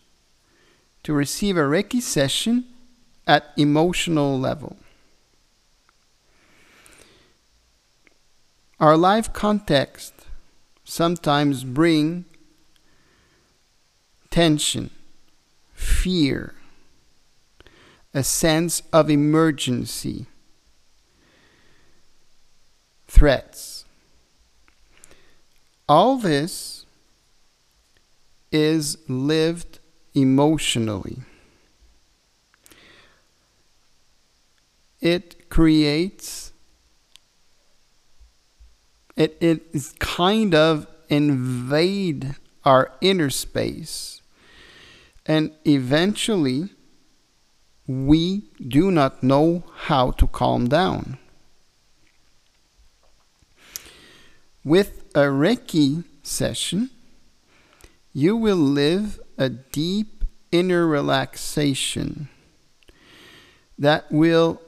to 1.04 1.13
receive 1.13 1.56
a 1.56 1.62
Reiki 1.62 2.02
session 2.02 2.66
at 3.26 3.54
emotional 3.56 4.38
level. 4.38 4.76
Our 8.78 8.98
life 8.98 9.32
context 9.32 10.13
sometimes 10.84 11.63
bring 11.63 12.26
tension, 14.30 14.90
fear, 15.74 16.56
a 18.13 18.22
sense 18.22 18.84
of 18.92 19.10
emergency, 19.10 20.26
threats 23.08 23.67
all 25.88 26.17
this 26.17 26.85
is 28.52 28.98
lived 29.08 29.79
emotionally. 30.13 31.19
It 35.00 35.50
creates, 35.50 36.52
it, 39.15 39.38
it 39.40 39.67
is 39.71 39.94
kind 40.00 40.56
of 40.56 40.88
invade 41.10 42.35
our 42.65 42.92
inner 43.00 43.29
space. 43.29 44.21
And 45.25 45.52
eventually, 45.65 46.69
we 47.85 48.44
do 48.65 48.92
not 48.92 49.23
know 49.23 49.63
how 49.75 50.12
to 50.12 50.27
calm 50.27 50.67
down. 50.67 51.17
With 54.63 54.96
a 55.18 55.22
Reiki 55.22 56.04
session, 56.22 56.92
you 58.13 58.38
will 58.38 58.56
live 58.56 59.20
a 59.36 59.50
deep 59.50 60.24
inner 60.52 60.86
relaxation 60.86 62.30
that 63.80 64.12
will 64.12 64.62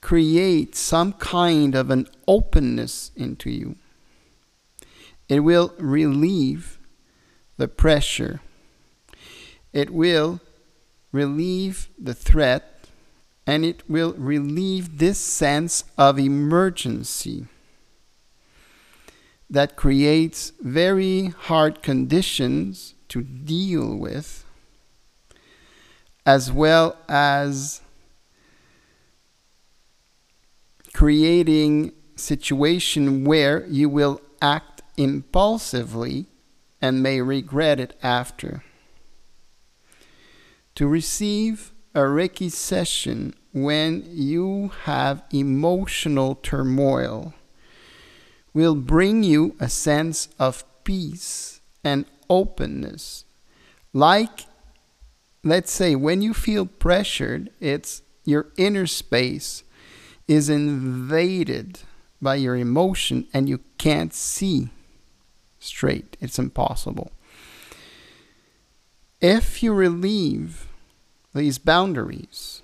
create 0.00 0.76
some 0.76 1.12
kind 1.14 1.74
of 1.74 1.90
an 1.90 2.06
openness 2.28 3.10
into 3.16 3.50
you. 3.50 3.74
It 5.28 5.40
will 5.40 5.74
relieve 5.80 6.78
the 7.56 7.66
pressure. 7.66 8.40
It 9.72 9.90
will 9.90 10.38
relieve 11.10 11.88
the 11.98 12.14
threat 12.14 12.86
and 13.44 13.64
it 13.64 13.82
will 13.90 14.12
relieve 14.12 14.98
this 14.98 15.18
sense 15.18 15.82
of 15.98 16.16
emergency 16.16 17.48
that 19.54 19.76
creates 19.76 20.52
very 20.60 21.28
hard 21.28 21.80
conditions 21.80 22.94
to 23.08 23.22
deal 23.22 23.96
with, 23.96 24.44
as 26.26 26.50
well 26.50 26.96
as 27.08 27.80
creating 30.92 31.92
situation 32.16 33.24
where 33.24 33.64
you 33.66 33.88
will 33.88 34.20
act 34.42 34.82
impulsively 34.96 36.26
and 36.82 37.00
may 37.00 37.20
regret 37.20 37.78
it 37.78 37.96
after. 38.02 38.64
To 40.74 40.88
receive 40.88 41.72
a 41.94 42.00
Reiki 42.00 42.50
session 42.50 43.34
when 43.52 44.04
you 44.10 44.72
have 44.82 45.22
emotional 45.32 46.34
turmoil 46.34 47.34
will 48.54 48.76
bring 48.76 49.22
you 49.24 49.56
a 49.58 49.68
sense 49.68 50.28
of 50.38 50.64
peace 50.84 51.60
and 51.82 52.06
openness. 52.30 53.24
Like, 53.92 54.46
let's 55.42 55.72
say, 55.72 55.94
when 55.94 56.22
you 56.22 56.32
feel 56.32 56.64
pressured, 56.64 57.50
it's 57.60 58.02
your 58.24 58.46
inner 58.56 58.86
space 58.86 59.64
is 60.26 60.48
invaded 60.48 61.80
by 62.22 62.36
your 62.36 62.56
emotion 62.56 63.26
and 63.34 63.48
you 63.48 63.60
can't 63.76 64.14
see 64.14 64.70
straight. 65.58 66.16
It's 66.20 66.38
impossible. 66.38 67.12
If 69.20 69.62
you 69.62 69.72
relieve 69.72 70.66
these 71.34 71.58
boundaries, 71.58 72.62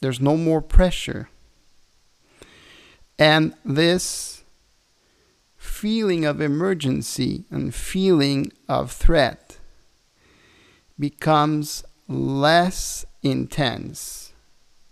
there's 0.00 0.20
no 0.20 0.36
more 0.36 0.60
pressure. 0.60 1.28
And 3.18 3.54
this 3.64 4.39
feeling 5.80 6.26
of 6.26 6.42
emergency 6.42 7.44
and 7.50 7.74
feeling 7.74 8.52
of 8.68 8.92
threat 8.92 9.56
becomes 10.98 11.82
less 12.06 13.06
intense 13.22 14.34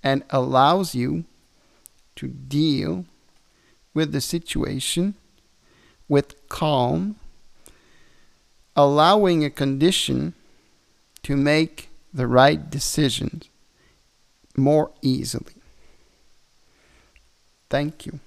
and 0.03 0.24
allows 0.30 0.95
you 0.95 1.24
to 2.16 2.26
deal 2.26 3.05
with 3.93 4.12
the 4.12 4.20
situation 4.22 5.14
with 6.09 6.49
calm, 6.49 7.16
allowing 8.74 9.45
a 9.45 9.51
condition 9.51 10.32
to 11.22 11.36
make 11.36 11.91
the 12.14 12.26
right 12.26 12.70
decisions 12.70 13.51
more 14.57 14.91
easily. 15.03 15.53
Thank 17.68 18.07
you. 18.07 18.20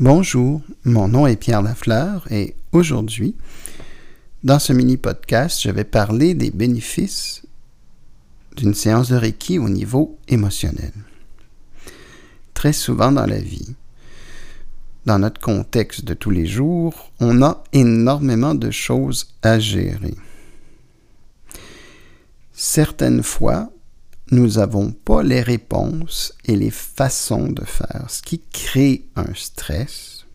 Bonjour, 0.00 0.62
mon 0.84 1.08
nom 1.08 1.26
est 1.26 1.36
Pierre 1.36 1.60
Lafleur 1.60 2.26
et 2.32 2.56
aujourd'hui, 2.72 3.36
dans 4.42 4.58
ce 4.58 4.72
mini-podcast, 4.72 5.60
je 5.60 5.68
vais 5.68 5.84
parler 5.84 6.32
des 6.32 6.50
bénéfices 6.50 7.42
d'une 8.56 8.72
séance 8.72 9.10
de 9.10 9.16
Reiki 9.16 9.58
au 9.58 9.68
niveau 9.68 10.16
émotionnel. 10.26 10.94
Très 12.54 12.72
souvent 12.72 13.12
dans 13.12 13.26
la 13.26 13.40
vie, 13.40 13.74
dans 15.04 15.18
notre 15.18 15.38
contexte 15.38 16.06
de 16.06 16.14
tous 16.14 16.30
les 16.30 16.46
jours, 16.46 17.12
on 17.20 17.42
a 17.42 17.62
énormément 17.74 18.54
de 18.54 18.70
choses 18.70 19.34
à 19.42 19.58
gérer. 19.58 20.14
Certaines 22.54 23.22
fois, 23.22 23.70
nous 24.30 24.48
n'avons 24.48 24.92
pas 24.92 25.22
les 25.22 25.42
réponses 25.42 26.32
et 26.44 26.56
les 26.56 26.70
façons 26.70 27.48
de 27.48 27.64
faire, 27.64 28.06
ce 28.08 28.22
qui 28.22 28.40
crée 28.40 29.06
un 29.16 29.34
stress, 29.34 30.26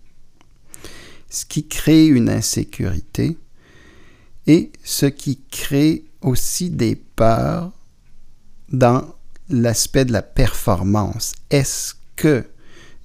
ce 1.30 1.46
qui 1.46 1.68
crée 1.68 2.08
une 2.08 2.30
insécurité 2.30 3.38
et 4.48 4.72
ce 4.84 5.06
qui 5.06 5.39
crée 5.50 6.06
aussi 6.22 6.70
des 6.70 6.96
peurs 6.96 7.72
dans 8.70 9.16
l'aspect 9.50 10.06
de 10.06 10.12
la 10.12 10.22
performance. 10.22 11.34
Est-ce 11.50 11.96
que 12.16 12.46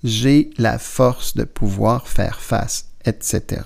j'ai 0.03 0.51
la 0.57 0.79
force 0.79 1.37
de 1.37 1.45
pouvoir 1.45 2.09
faire 2.09 2.41
face, 2.41 2.87
etc. 3.05 3.63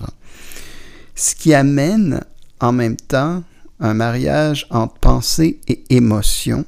Ce 1.15 1.33
qui 1.33 1.53
amène 1.53 2.23
en 2.59 2.71
même 2.71 2.97
temps 2.97 3.43
un 3.79 3.93
mariage 3.93 4.67
entre 4.69 4.99
pensée 4.99 5.59
et 5.67 5.83
émotion 5.89 6.65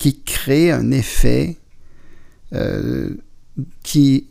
qui 0.00 0.18
crée 0.22 0.72
un 0.72 0.90
effet 0.92 1.58
euh, 2.54 3.10
qui, 3.82 4.28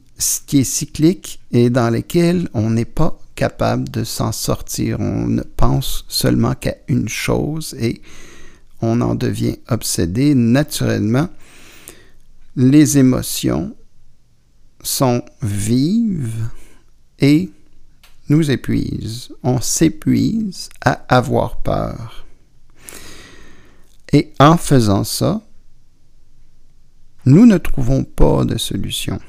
qui 0.47 0.57
est 0.57 0.63
cyclique 0.63 1.39
et 1.51 1.70
dans 1.70 1.91
lequel 1.91 2.49
on 2.55 2.72
n'est 2.72 2.86
pas 2.86 3.20
capable 3.36 3.88
de 3.88 4.03
s'en 4.03 4.32
sortir. 4.32 4.99
On 4.99 5.28
ne 5.28 5.43
pense 5.43 6.05
seulement 6.07 6.55
qu'à 6.55 6.74
une 6.88 7.07
chose 7.07 7.76
et 7.80 8.01
on 8.82 8.99
en 8.99 9.13
devient 9.13 9.57
obsédé 9.70 10.34
naturellement. 10.34 11.30
Les 12.55 12.97
émotions 12.97 13.76
sont 14.82 15.24
vives 15.43 16.47
et 17.20 17.51
nous 18.28 18.49
épuisent. 18.49 19.30
On 19.43 19.61
s'épuise 19.61 20.70
à 20.82 20.93
avoir 21.15 21.61
peur. 21.61 22.26
Et 24.11 24.34
en 24.39 24.57
faisant 24.57 25.03
ça, 25.03 25.43
nous 27.26 27.45
ne 27.45 27.57
trouvons 27.57 28.03
pas 28.03 28.45
de 28.45 28.57
solution. 28.57 29.20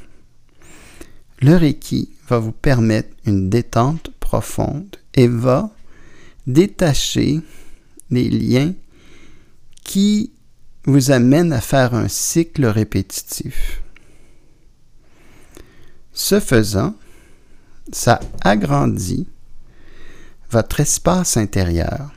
Le 1.41 1.57
Reiki 1.57 2.11
va 2.29 2.39
vous 2.39 2.53
permettre 2.53 3.17
une 3.27 3.51
détente 3.51 4.11
profonde 4.21 4.97
et 5.15 5.27
va 5.27 5.71
détacher 6.47 7.41
les 8.11 8.29
liens 8.29 8.75
qui 9.85 10.33
vous 10.85 11.11
amènent 11.11 11.53
à 11.53 11.61
faire 11.61 11.95
un 11.95 12.09
cycle 12.09 12.67
répétitif. 12.67 13.83
Ce 16.13 16.41
faisant, 16.41 16.95
ça 17.93 18.21
agrandit 18.43 19.27
votre 20.51 20.81
espace 20.81 21.37
intérieur 21.37 22.13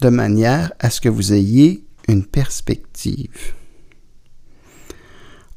de 0.00 0.08
manière 0.08 0.72
à 0.78 0.90
ce 0.90 1.00
que 1.00 1.08
vous 1.08 1.32
ayez 1.32 1.84
une 2.08 2.24
perspective. 2.24 3.54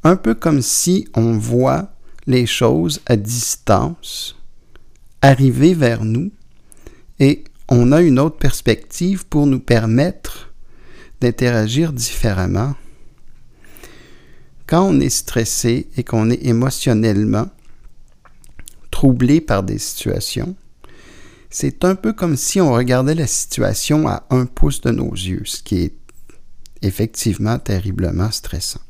Un 0.04 0.16
peu 0.16 0.34
comme 0.34 0.62
si 0.62 1.08
on 1.14 1.38
voit 1.38 1.94
les 2.28 2.46
choses 2.46 3.02
à 3.06 3.16
distance 3.16 4.36
arriver 5.22 5.74
vers 5.74 6.04
nous 6.04 6.32
et 7.20 7.44
on 7.70 7.92
a 7.92 8.02
une 8.02 8.20
autre 8.20 8.38
perspective 8.38 9.26
pour 9.26 9.46
nous 9.48 9.60
permettre 9.60 10.54
d'interagir 11.22 11.94
différemment 11.94 12.76
quand 14.68 14.88
on 14.88 15.00
est 15.00 15.10
stressé 15.10 15.88
et 15.98 16.04
qu'on 16.04 16.30
est 16.30 16.46
émotionnellement 16.46 17.48
troublé 18.92 19.42
par 19.42 19.64
des 19.64 19.78
situations, 19.78 20.56
c'est 21.50 21.86
un 21.86 21.96
peu 21.96 22.14
comme 22.14 22.36
si 22.36 22.60
on 22.60 22.74
regardait 22.74 23.16
la 23.16 23.28
situation 23.28 24.08
à 24.08 24.26
un 24.30 24.46
pouce 24.46 24.82
de 24.82 24.92
nos 24.92 25.12
yeux, 25.12 25.44
ce 25.46 25.62
qui 25.62 25.84
est 25.84 25.96
effectivement 26.82 27.60
terriblement 27.60 28.32
stressant. 28.32 28.82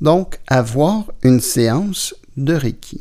Donc, 0.00 0.38
avoir 0.46 1.10
une 1.22 1.40
séance 1.40 2.14
de 2.36 2.54
Reiki 2.54 3.00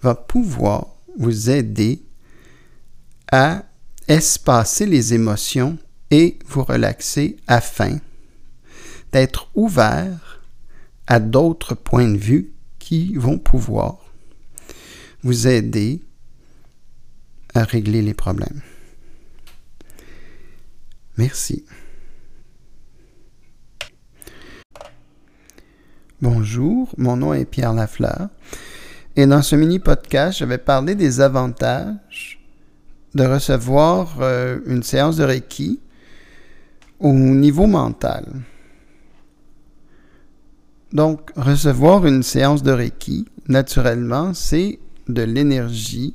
va 0.00 0.14
pouvoir 0.14 0.96
vous 1.18 1.50
aider 1.50 2.02
à 3.30 3.64
espacer 4.08 4.86
les 4.86 5.14
émotions 5.14 5.78
et 6.10 6.38
vous 6.46 6.62
relaxer 6.62 7.36
afin 7.46 7.98
d'être 9.12 9.48
ouvert 9.54 10.42
à 11.06 11.20
d'autres 11.20 11.74
points 11.74 12.08
de 12.08 12.18
vue 12.18 12.52
qui 12.78 13.14
vont 13.16 13.38
pouvoir 13.38 13.98
vous 15.22 15.46
aider 15.46 16.02
à 17.54 17.64
régler 17.64 18.02
les 18.02 18.14
problèmes. 18.14 18.60
Merci. 21.16 21.64
Bonjour, 26.22 26.88
mon 26.98 27.16
nom 27.16 27.34
est 27.34 27.44
Pierre 27.44 27.72
Lafleur 27.72 28.28
et 29.16 29.26
dans 29.26 29.42
ce 29.42 29.56
mini 29.56 29.80
podcast, 29.80 30.38
je 30.38 30.44
vais 30.44 30.56
parler 30.56 30.94
des 30.94 31.20
avantages 31.20 32.38
de 33.12 33.24
recevoir 33.24 34.18
euh, 34.20 34.60
une 34.66 34.84
séance 34.84 35.16
de 35.16 35.24
Reiki 35.24 35.80
au 37.00 37.12
niveau 37.12 37.66
mental. 37.66 38.24
Donc, 40.92 41.32
recevoir 41.34 42.06
une 42.06 42.22
séance 42.22 42.62
de 42.62 42.70
Reiki, 42.70 43.26
naturellement, 43.48 44.32
c'est 44.32 44.78
de 45.08 45.22
l'énergie 45.22 46.14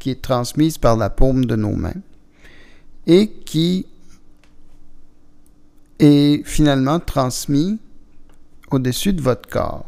qui 0.00 0.10
est 0.10 0.22
transmise 0.22 0.76
par 0.76 0.96
la 0.96 1.08
paume 1.08 1.44
de 1.44 1.54
nos 1.54 1.76
mains 1.76 2.02
et 3.06 3.28
qui 3.28 3.86
est 6.00 6.44
finalement 6.44 6.98
transmis 6.98 7.78
au-dessus 8.70 9.12
de 9.12 9.22
votre 9.22 9.48
corps. 9.48 9.86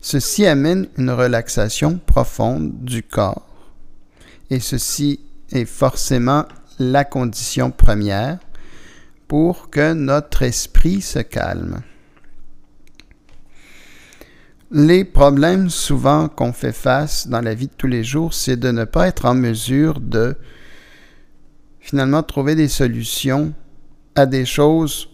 Ceci 0.00 0.46
amène 0.46 0.88
une 0.98 1.10
relaxation 1.10 1.98
profonde 1.98 2.72
du 2.84 3.02
corps 3.02 3.46
et 4.50 4.60
ceci 4.60 5.20
est 5.50 5.64
forcément 5.64 6.44
la 6.78 7.04
condition 7.04 7.70
première 7.70 8.38
pour 9.28 9.70
que 9.70 9.94
notre 9.94 10.42
esprit 10.42 11.00
se 11.00 11.20
calme. 11.20 11.82
Les 14.70 15.04
problèmes 15.04 15.70
souvent 15.70 16.28
qu'on 16.28 16.52
fait 16.52 16.72
face 16.72 17.28
dans 17.28 17.40
la 17.40 17.54
vie 17.54 17.68
de 17.68 17.72
tous 17.76 17.86
les 17.86 18.02
jours, 18.02 18.34
c'est 18.34 18.56
de 18.56 18.70
ne 18.70 18.84
pas 18.84 19.06
être 19.06 19.24
en 19.24 19.34
mesure 19.34 20.00
de 20.00 20.36
finalement 21.80 22.22
trouver 22.22 22.54
des 22.54 22.68
solutions 22.68 23.54
à 24.14 24.26
des 24.26 24.44
choses 24.44 25.08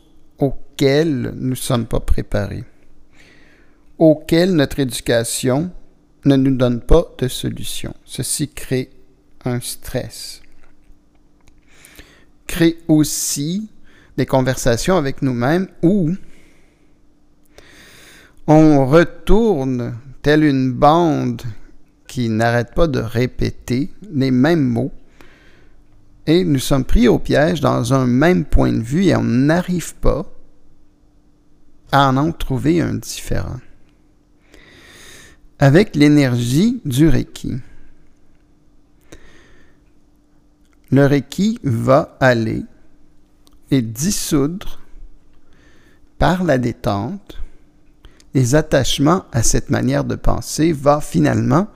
nous 0.83 1.51
ne 1.51 1.55
sommes 1.55 1.87
pas 1.87 2.01
préparés, 2.01 2.65
auxquelles 3.99 4.55
notre 4.55 4.81
éducation 4.81 5.71
ne 6.25 6.37
nous 6.37 6.57
donne 6.57 6.81
pas 6.81 7.05
de 7.19 7.29
solution. 7.29 7.95
Ceci 8.05 8.49
crée 8.49 8.91
un 9.45 9.61
stress. 9.61 10.41
Crée 12.47 12.79
aussi 12.89 13.69
des 14.17 14.27
conversations 14.27 14.97
avec 14.97 15.23
nous-mêmes 15.23 15.69
où 15.83 16.13
on 18.47 18.87
retourne 18.87 19.97
telle 20.23 20.45
une 20.45 20.73
bande 20.73 21.43
qui 22.07 22.29
n'arrête 22.29 22.75
pas 22.75 22.89
de 22.89 22.99
répéter 22.99 23.93
les 24.11 24.31
mêmes 24.31 24.65
mots 24.65 24.93
et 26.27 26.45
nous 26.45 26.59
sommes 26.59 26.85
pris 26.85 27.07
au 27.07 27.19
piège 27.19 27.61
dans 27.61 27.95
un 27.95 28.07
même 28.07 28.45
point 28.45 28.73
de 28.73 28.83
vue 28.83 29.07
et 29.07 29.17
on 29.17 29.23
n'arrive 29.23 29.95
pas 29.97 30.27
à 31.93 32.09
en 32.09 32.33
trouver 32.33 32.81
un 32.81 32.95
différent. 32.95 33.61
Avec 35.59 35.95
l'énergie 35.95 36.81
du 36.85 37.09
Reiki, 37.09 37.57
le 40.91 41.07
Reiki 41.07 41.59
va 41.63 42.17
aller 42.21 42.65
et 43.71 43.83
dissoudre 43.83 44.81
par 46.19 46.45
la 46.45 46.59
détente 46.59 47.41
les 48.35 48.55
attachements 48.55 49.25
à 49.33 49.43
cette 49.43 49.71
manière 49.71 50.05
de 50.05 50.15
penser 50.15 50.73
va 50.73 51.01
finalement 51.01 51.69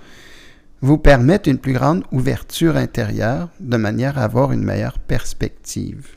vous 0.81 0.99
permettre 0.99 1.49
une 1.49 1.59
plus 1.59 1.73
grande 1.73 2.05
ouverture 2.13 2.77
intérieure 2.77 3.49
de 3.59 3.77
manière 3.77 4.19
à 4.19 4.25
avoir 4.25 4.53
une 4.53 4.63
meilleure 4.63 4.99
perspective. 4.99 6.09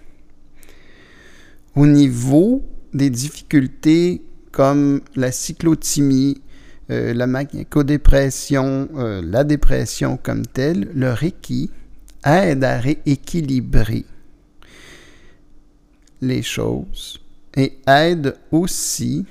Au 1.76 1.88
niveau 1.88 2.64
des 2.94 3.10
difficultés 3.10 4.22
comme 4.52 5.02
la 5.16 5.32
cyclothymie, 5.32 6.42
euh, 6.90 7.14
la 7.14 7.28
maniaco-dépression, 7.28 8.90
euh, 8.96 9.22
la 9.24 9.44
dépression 9.44 10.18
comme 10.18 10.46
telle, 10.46 10.90
le 10.94 11.12
Reiki 11.12 11.70
aide 12.26 12.64
à 12.64 12.80
rééquilibrer 12.80 14.06
les 16.22 16.42
choses 16.42 17.20
et 17.56 17.78
aide 17.88 18.36
aussi 18.52 19.26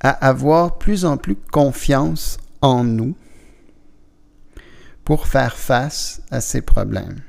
à 0.00 0.10
avoir 0.10 0.78
plus 0.78 1.04
en 1.04 1.16
plus 1.16 1.36
confiance 1.36 2.38
en 2.60 2.84
nous 2.84 3.14
pour 5.04 5.26
faire 5.26 5.56
face 5.56 6.22
à 6.30 6.40
ces 6.40 6.62
problèmes. 6.62 7.22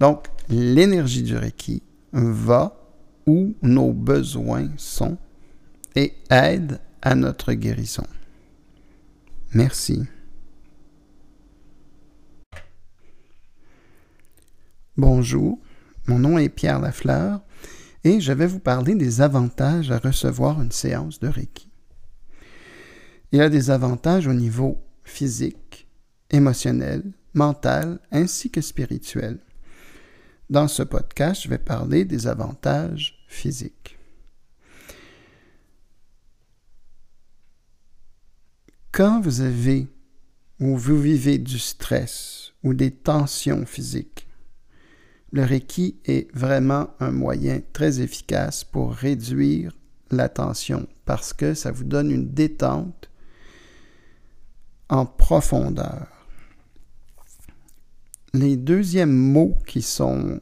Donc, 0.00 0.26
l'énergie 0.48 1.22
du 1.22 1.36
Reiki 1.36 1.82
va 2.12 2.74
où 3.26 3.54
nos 3.62 3.92
besoins 3.92 4.70
sont 4.76 5.18
et 5.94 6.14
aide 6.30 6.80
à 7.02 7.14
notre 7.14 7.52
guérison. 7.52 8.06
Merci. 9.52 10.02
Bonjour, 14.96 15.58
mon 16.06 16.18
nom 16.18 16.38
est 16.38 16.48
Pierre 16.48 16.80
Lafleur 16.80 17.40
et 18.04 18.20
je 18.20 18.32
vais 18.32 18.46
vous 18.46 18.58
parler 18.58 18.94
des 18.94 19.20
avantages 19.20 19.90
à 19.90 19.98
recevoir 19.98 20.60
une 20.60 20.72
séance 20.72 21.20
de 21.20 21.28
Reiki. 21.28 21.68
Il 23.32 23.38
y 23.38 23.42
a 23.42 23.50
des 23.50 23.70
avantages 23.70 24.26
au 24.26 24.32
niveau 24.32 24.82
physique, 25.04 25.86
émotionnel, 26.30 27.02
mental 27.34 28.00
ainsi 28.10 28.50
que 28.50 28.60
spirituel. 28.60 29.38
Dans 30.50 30.66
ce 30.66 30.82
podcast, 30.82 31.42
je 31.42 31.48
vais 31.48 31.58
parler 31.58 32.06
des 32.06 32.26
avantages 32.26 33.22
physiques. 33.28 33.98
Quand 38.92 39.20
vous 39.20 39.42
avez 39.42 39.88
ou 40.58 40.78
vous 40.78 40.98
vivez 40.98 41.36
du 41.36 41.58
stress 41.58 42.54
ou 42.62 42.72
des 42.72 42.90
tensions 42.90 43.66
physiques, 43.66 44.26
le 45.32 45.44
Reiki 45.44 46.00
est 46.06 46.34
vraiment 46.34 46.94
un 46.98 47.10
moyen 47.10 47.60
très 47.74 48.00
efficace 48.00 48.64
pour 48.64 48.94
réduire 48.94 49.72
la 50.10 50.30
tension 50.30 50.88
parce 51.04 51.34
que 51.34 51.52
ça 51.52 51.70
vous 51.70 51.84
donne 51.84 52.10
une 52.10 52.32
détente 52.32 53.10
en 54.88 55.04
profondeur. 55.04 56.17
Les 58.38 58.56
deuxièmes 58.56 59.16
mots 59.16 59.56
qui 59.66 59.82
sont 59.82 60.38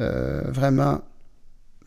euh, 0.00 0.50
vraiment 0.50 1.02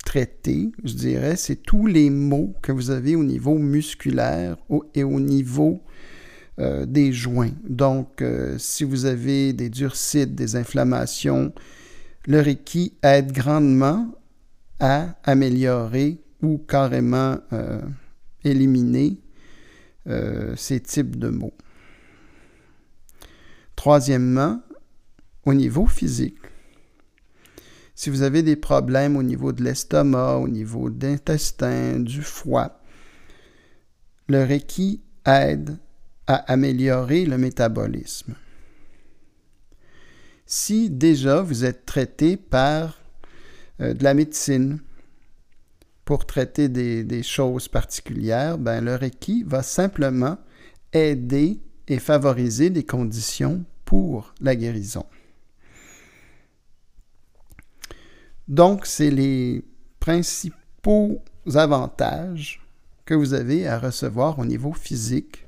traités, 0.06 0.72
je 0.84 0.94
dirais, 0.94 1.36
c'est 1.36 1.56
tous 1.56 1.88
les 1.88 2.12
mots 2.12 2.54
que 2.62 2.72
vous 2.72 2.92
avez 2.92 3.16
au 3.16 3.24
niveau 3.24 3.58
musculaire 3.58 4.58
et 4.94 5.04
au 5.04 5.20
niveau 5.20 5.82
euh, 6.60 6.86
des 6.86 7.12
joints. 7.12 7.54
Donc, 7.68 8.22
euh, 8.22 8.58
si 8.60 8.84
vous 8.84 9.06
avez 9.06 9.54
des 9.54 9.70
durcites, 9.70 10.36
des 10.36 10.56
inflammations, 10.56 11.52
le 12.28 12.40
Reiki 12.40 12.94
aide 13.02 13.32
grandement 13.32 14.14
à 14.80 15.16
améliorer 15.24 16.22
ou 16.44 16.60
carrément 16.60 17.40
éliminer 18.44 19.18
ces 20.56 20.80
types 20.82 21.18
de 21.18 21.30
mots. 21.30 21.54
Troisièmement, 23.76 24.62
au 25.48 25.54
niveau 25.54 25.88
physique, 25.88 26.38
si 27.96 28.12
vous 28.12 28.22
avez 28.22 28.44
des 28.44 28.56
problèmes 28.56 29.18
au 29.18 29.24
niveau 29.24 29.52
de 29.52 29.64
l'estomac, 29.64 30.36
au 30.36 30.48
niveau 30.48 30.92
de 30.92 31.08
l'intestin, 31.08 32.00
du 32.00 32.22
foie, 32.22 32.80
le 34.28 34.44
Reiki 34.44 35.02
aide 35.26 35.78
à 36.28 36.36
améliorer 36.52 37.26
le 37.26 37.40
métabolisme 37.40 38.36
si 40.48 40.90
déjà 40.90 41.42
vous 41.42 41.66
êtes 41.66 41.86
traité 41.86 42.38
par 42.38 43.02
euh, 43.82 43.94
de 43.94 44.04
la 44.04 44.14
médecine 44.14 44.80
pour 46.06 46.26
traiter 46.26 46.70
des, 46.70 47.22
choses 47.22 47.68
particulières, 47.68 48.58
ben, 48.58 48.80
le 48.84 48.96
Reiki 48.96 49.44
va 49.44 49.62
simplement 49.62 50.38
aider 50.94 51.60
et 51.90 52.00
favoriser 52.00 52.70
les 52.70 52.86
conditions 52.86 53.66
pour 53.84 54.34
la 54.40 54.56
guérison. 54.56 55.06
Donc, 58.48 58.86
c'est 58.86 59.12
les 59.12 59.64
principaux 60.00 61.22
avantages 61.56 62.62
que 63.06 63.14
vous 63.14 63.34
avez 63.34 63.68
à 63.68 63.80
recevoir 63.80 64.40
au 64.40 64.46
niveau 64.46 64.74
physique 64.74 65.46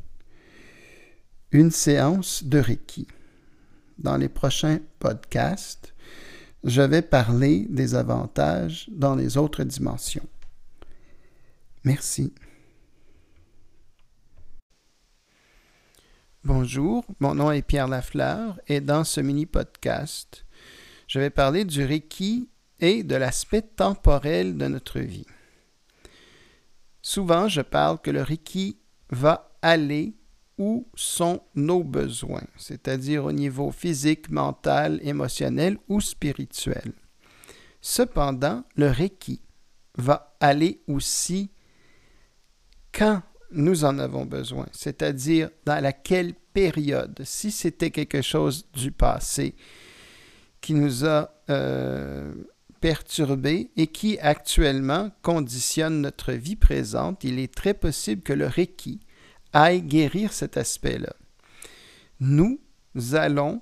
une 1.52 1.72
séance 1.72 2.44
de 2.44 2.60
Reiki 2.60 3.08
dans 4.00 4.18
les 4.18 4.30
prochains 4.30 4.80
podcasts, 5.00 5.94
je 6.64 6.82
vais 6.82 7.02
parler 7.02 7.68
des 7.70 7.96
avantages 7.96 8.90
dans 8.92 9.16
les 9.16 9.38
autres 9.38 9.64
dimensions. 9.64 10.28
Merci. 11.84 12.34
Bonjour, 16.44 17.06
mon 17.20 17.36
nom 17.36 17.52
est 17.52 17.62
Pierre 17.62 17.88
Lafleur 17.88 18.60
et 18.68 18.80
dans 18.80 19.04
ce 19.04 19.20
mini-podcast, 19.20 20.46
je 21.08 21.20
vais 21.20 21.30
parler 21.30 21.66
du 21.66 21.84
Reiki 21.84 22.50
et 22.80 23.04
de 23.04 23.16
l'aspect 23.16 23.62
temporel 23.62 24.58
de 24.58 24.68
notre 24.68 25.00
vie. 25.00 25.26
Souvent, 27.02 27.48
je 27.48 27.62
parle 27.62 28.00
que 28.00 28.12
le 28.12 28.22
Reiki 28.22 28.78
va 29.10 29.52
aller 29.62 30.16
où 30.58 30.88
sont 30.94 31.42
nos 31.56 31.84
besoins, 31.84 32.44
c'est-à-dire 32.58 33.26
au 33.26 33.32
niveau 33.32 33.72
physique, 33.72 34.30
mental, 34.30 35.00
émotionnel 35.04 35.78
ou 35.88 36.02
spirituel. 36.02 36.94
Cependant, 37.82 38.66
le 38.76 38.88
Reiki 38.88 39.42
va 39.98 40.36
aller 40.42 40.82
aussi 40.88 41.50
quand 42.92 43.22
nous 43.52 43.86
en 43.86 43.98
avons 44.00 44.26
besoin, 44.26 44.68
c'est-à-dire 44.72 45.50
dans 45.66 45.82
laquelle 45.82 46.34
période, 46.54 47.22
si 47.24 47.52
c'était 47.52 47.92
quelque 47.92 48.22
chose 48.22 48.70
du 48.74 48.92
passé 48.92 49.56
qui 50.62 50.74
nous 50.74 51.06
a 51.06 51.32
euh, 51.50 52.34
perturbé 52.80 53.72
et 53.76 53.88
qui 53.88 54.20
actuellement 54.20 55.12
conditionne 55.22 56.02
notre 56.02 56.34
vie 56.34 56.56
présente, 56.56 57.24
il 57.24 57.40
est 57.40 57.54
très 57.54 57.74
possible 57.74 58.22
que 58.22 58.34
le 58.34 58.48
Reiki 58.48 59.00
aille 59.54 59.82
guérir 59.82 60.34
cet 60.34 60.58
aspect-là. 60.58 61.14
Nous 62.20 62.60
allons 63.14 63.62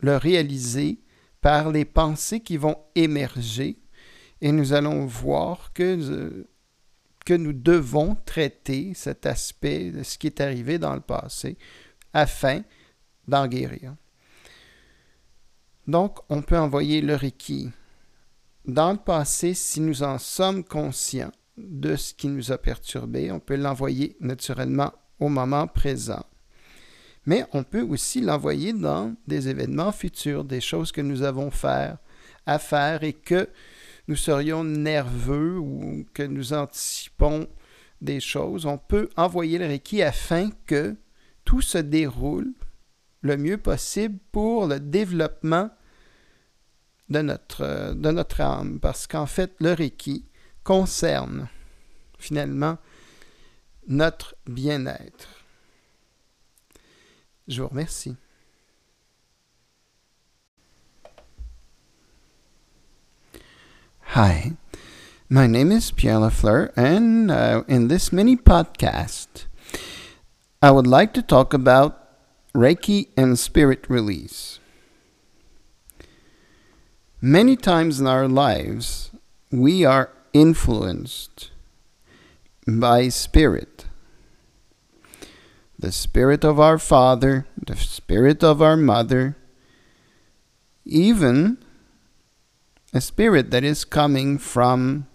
le 0.00 0.16
réaliser 0.16 1.00
par 1.40 1.70
les 1.70 1.84
pensées 1.84 2.40
qui 2.40 2.56
vont 2.56 2.76
émerger 2.94 3.78
et 4.40 4.52
nous 4.52 4.72
allons 4.72 5.06
voir 5.06 5.72
que, 5.72 5.82
euh, 5.82 6.46
nous 7.28 7.52
devons 7.52 8.16
traiter 8.24 8.92
cet 8.94 9.24
aspect 9.24 9.92
de 9.92 10.02
ce 10.02 10.18
qui 10.18 10.26
est 10.26 10.40
arrivé 10.40 10.80
dans 10.80 10.94
le 10.94 11.00
passé 11.00 11.56
afin 12.12 12.62
d'en 13.28 13.46
guérir. 13.46 13.94
Donc, 15.86 16.18
on 16.28 16.42
peut 16.42 16.58
envoyer 16.58 17.02
le 17.02 17.14
Reiki 17.14 17.70
dans 18.64 18.92
le 18.92 18.98
passé 18.98 19.54
si 19.54 19.80
nous 19.80 20.02
en 20.02 20.18
sommes 20.18 20.64
conscients 20.64 21.32
de 21.56 21.96
ce 21.96 22.14
qui 22.14 22.28
nous 22.28 22.52
a 22.52 22.58
perturbés. 22.58 23.30
On 23.32 23.40
peut 23.40 23.56
l'envoyer 23.56 24.16
naturellement 24.20 24.92
au 25.18 25.28
moment 25.28 25.66
présent. 25.66 26.24
Mais 27.26 27.44
on 27.52 27.64
peut 27.64 27.82
aussi 27.82 28.20
l'envoyer 28.20 28.72
dans 28.72 29.14
des 29.26 29.48
événements 29.48 29.92
futurs, 29.92 30.44
des 30.44 30.60
choses 30.60 30.90
que 30.90 31.00
nous 31.00 31.22
avons 31.22 31.50
à 32.46 32.58
faire 32.58 33.02
et 33.02 33.12
que 33.12 33.48
nous 34.08 34.16
serions 34.16 34.64
nerveux 34.64 35.58
ou 35.58 36.06
que 36.14 36.22
nous 36.22 36.52
anticipons 36.52 37.46
des 38.00 38.20
choses. 38.20 38.64
On 38.64 38.78
peut 38.78 39.08
envoyer 39.16 39.58
le 39.58 39.66
Reiki 39.66 40.02
afin 40.02 40.50
que 40.66 40.96
tout 41.44 41.60
se 41.60 41.78
déroule 41.78 42.52
le 43.22 43.36
mieux 43.36 43.58
possible 43.58 44.18
pour 44.32 44.66
le 44.66 44.80
développement 44.80 45.70
de 47.10 47.22
notre, 47.22 47.92
de 47.94 48.10
notre 48.10 48.40
âme. 48.40 48.78
Parce 48.80 49.06
qu'en 49.06 49.26
fait, 49.26 49.52
le 49.60 49.72
Reiki 49.72 50.24
concerne 50.62 51.48
finalement 52.18 52.78
notre 53.88 54.36
bien-être. 54.46 55.28
Je 57.48 57.62
vous 57.62 57.68
remercie. 57.68 58.16
Hi, 64.14 64.52
my 65.28 65.46
name 65.46 65.72
is 65.72 65.92
Pierre 65.92 66.20
Lafleur, 66.20 66.70
and 66.76 67.30
uh, 67.30 67.62
in 67.68 67.88
this 67.88 68.12
mini 68.12 68.36
podcast, 68.36 69.46
I 70.62 70.70
would 70.70 70.86
like 70.86 71.12
to 71.14 71.22
talk 71.22 71.54
about 71.54 71.96
Reiki 72.54 73.08
and 73.16 73.38
spirit 73.38 73.86
release. 73.88 74.59
Many 77.22 77.54
times 77.54 78.00
in 78.00 78.06
our 78.06 78.26
lives, 78.26 79.10
we 79.50 79.84
are 79.84 80.08
influenced 80.32 81.50
by 82.66 83.08
spirit. 83.08 83.84
The 85.78 85.92
spirit 85.92 86.44
of 86.44 86.58
our 86.58 86.78
father, 86.78 87.46
the 87.66 87.76
spirit 87.76 88.42
of 88.42 88.62
our 88.62 88.76
mother, 88.76 89.36
even 90.86 91.58
a 92.94 93.02
spirit 93.02 93.50
that 93.50 93.64
is 93.64 93.84
coming 93.84 94.38
from 94.38 95.06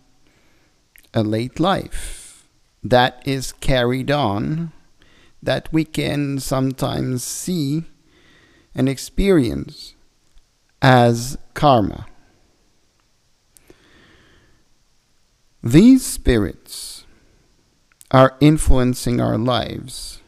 a 1.11 1.23
late 1.23 1.59
life 1.59 2.47
that 2.83 3.19
is 3.25 3.51
carried 3.51 4.11
on 4.11 4.71
that 5.41 5.73
we 5.73 5.83
can 5.83 6.39
sometimes 6.39 7.23
see 7.23 7.85
and 8.75 8.87
experience 8.87 9.94
as 10.85 11.35
karma. 11.55 12.05
These 15.63 16.05
spirits 16.05 17.05
are 18.11 18.37
influencing 18.39 19.19
our 19.19 19.35
lives 19.35 20.21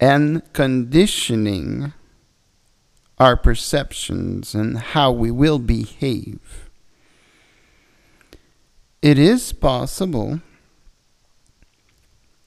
and 0.00 0.42
conditioning 0.52 1.92
our 3.16 3.36
perceptions 3.36 4.56
and 4.56 4.76
how 4.76 5.12
we 5.12 5.30
will 5.30 5.60
behave. 5.60 6.68
It 9.02 9.20
is 9.20 9.52
possible 9.52 10.40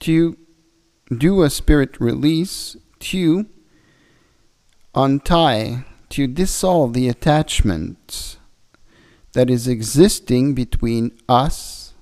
to 0.00 0.36
do 1.16 1.42
a 1.42 1.48
spirit 1.48 1.98
release 1.98 2.76
to 2.98 3.46
untie, 4.94 5.86
to 6.14 6.28
dissolve 6.28 6.92
the 6.92 7.08
attachment 7.08 8.36
that 9.32 9.50
is 9.50 9.66
existing 9.66 10.54
between 10.54 11.10
us 11.28 11.92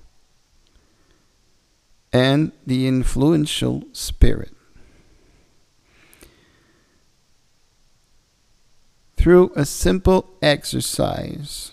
and 2.11 2.51
the 2.67 2.87
influential 2.87 3.83
spirit. 3.91 4.53
Through 9.17 9.51
a 9.55 9.65
simple 9.65 10.29
exercise, 10.43 11.71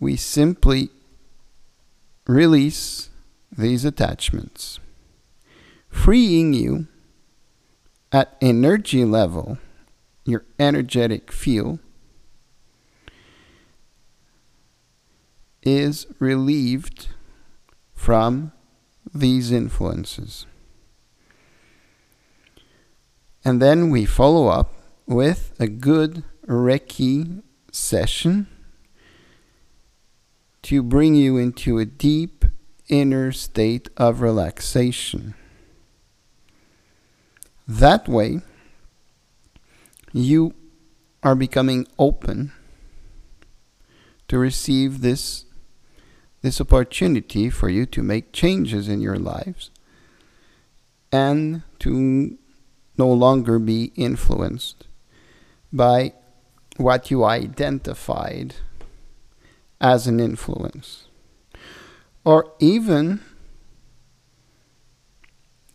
we 0.00 0.16
simply 0.16 0.88
release 2.26 3.10
these 3.54 3.84
attachments, 3.84 4.80
freeing 5.90 6.54
you 6.54 6.86
at 8.12 8.36
energy 8.40 9.04
level, 9.04 9.58
your 10.24 10.44
energetic 10.58 11.32
field 11.32 11.78
is 15.62 16.06
relieved 16.18 17.08
from 17.94 18.52
these 19.14 19.50
influences. 19.50 20.46
And 23.44 23.60
then 23.60 23.90
we 23.90 24.04
follow 24.04 24.48
up 24.48 24.72
with 25.06 25.54
a 25.58 25.68
good 25.68 26.22
Reiki 26.46 27.42
session 27.72 28.46
to 30.62 30.82
bring 30.82 31.14
you 31.14 31.36
into 31.36 31.78
a 31.78 31.84
deep 31.84 32.44
inner 32.88 33.32
state 33.32 33.88
of 33.96 34.20
relaxation. 34.20 35.34
That 37.68 38.08
way, 38.08 38.40
you 40.14 40.54
are 41.22 41.34
becoming 41.34 41.86
open 41.98 42.52
to 44.28 44.38
receive 44.38 45.02
this 45.02 45.44
this 46.40 46.60
opportunity 46.60 47.50
for 47.50 47.68
you 47.68 47.84
to 47.84 48.02
make 48.02 48.32
changes 48.32 48.88
in 48.88 49.00
your 49.00 49.18
lives 49.18 49.70
and 51.10 51.62
to 51.80 52.38
no 52.96 53.08
longer 53.08 53.58
be 53.58 53.92
influenced 53.96 54.86
by 55.72 56.12
what 56.76 57.10
you 57.10 57.24
identified 57.24 58.54
as 59.80 60.06
an 60.06 60.20
influence. 60.20 61.08
Or 62.24 62.52
even 62.60 63.20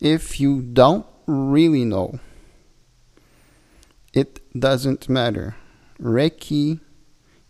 if 0.00 0.40
you 0.40 0.62
don't 0.62 1.06
really 1.26 1.84
know, 1.84 2.20
it 4.12 4.40
doesn't 4.58 5.08
matter. 5.08 5.56
Reiki 6.00 6.80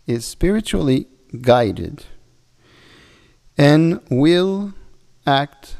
is 0.07 0.25
spiritually 0.25 1.07
guided 1.41 2.05
and 3.57 4.01
will 4.09 4.73
act 5.25 5.77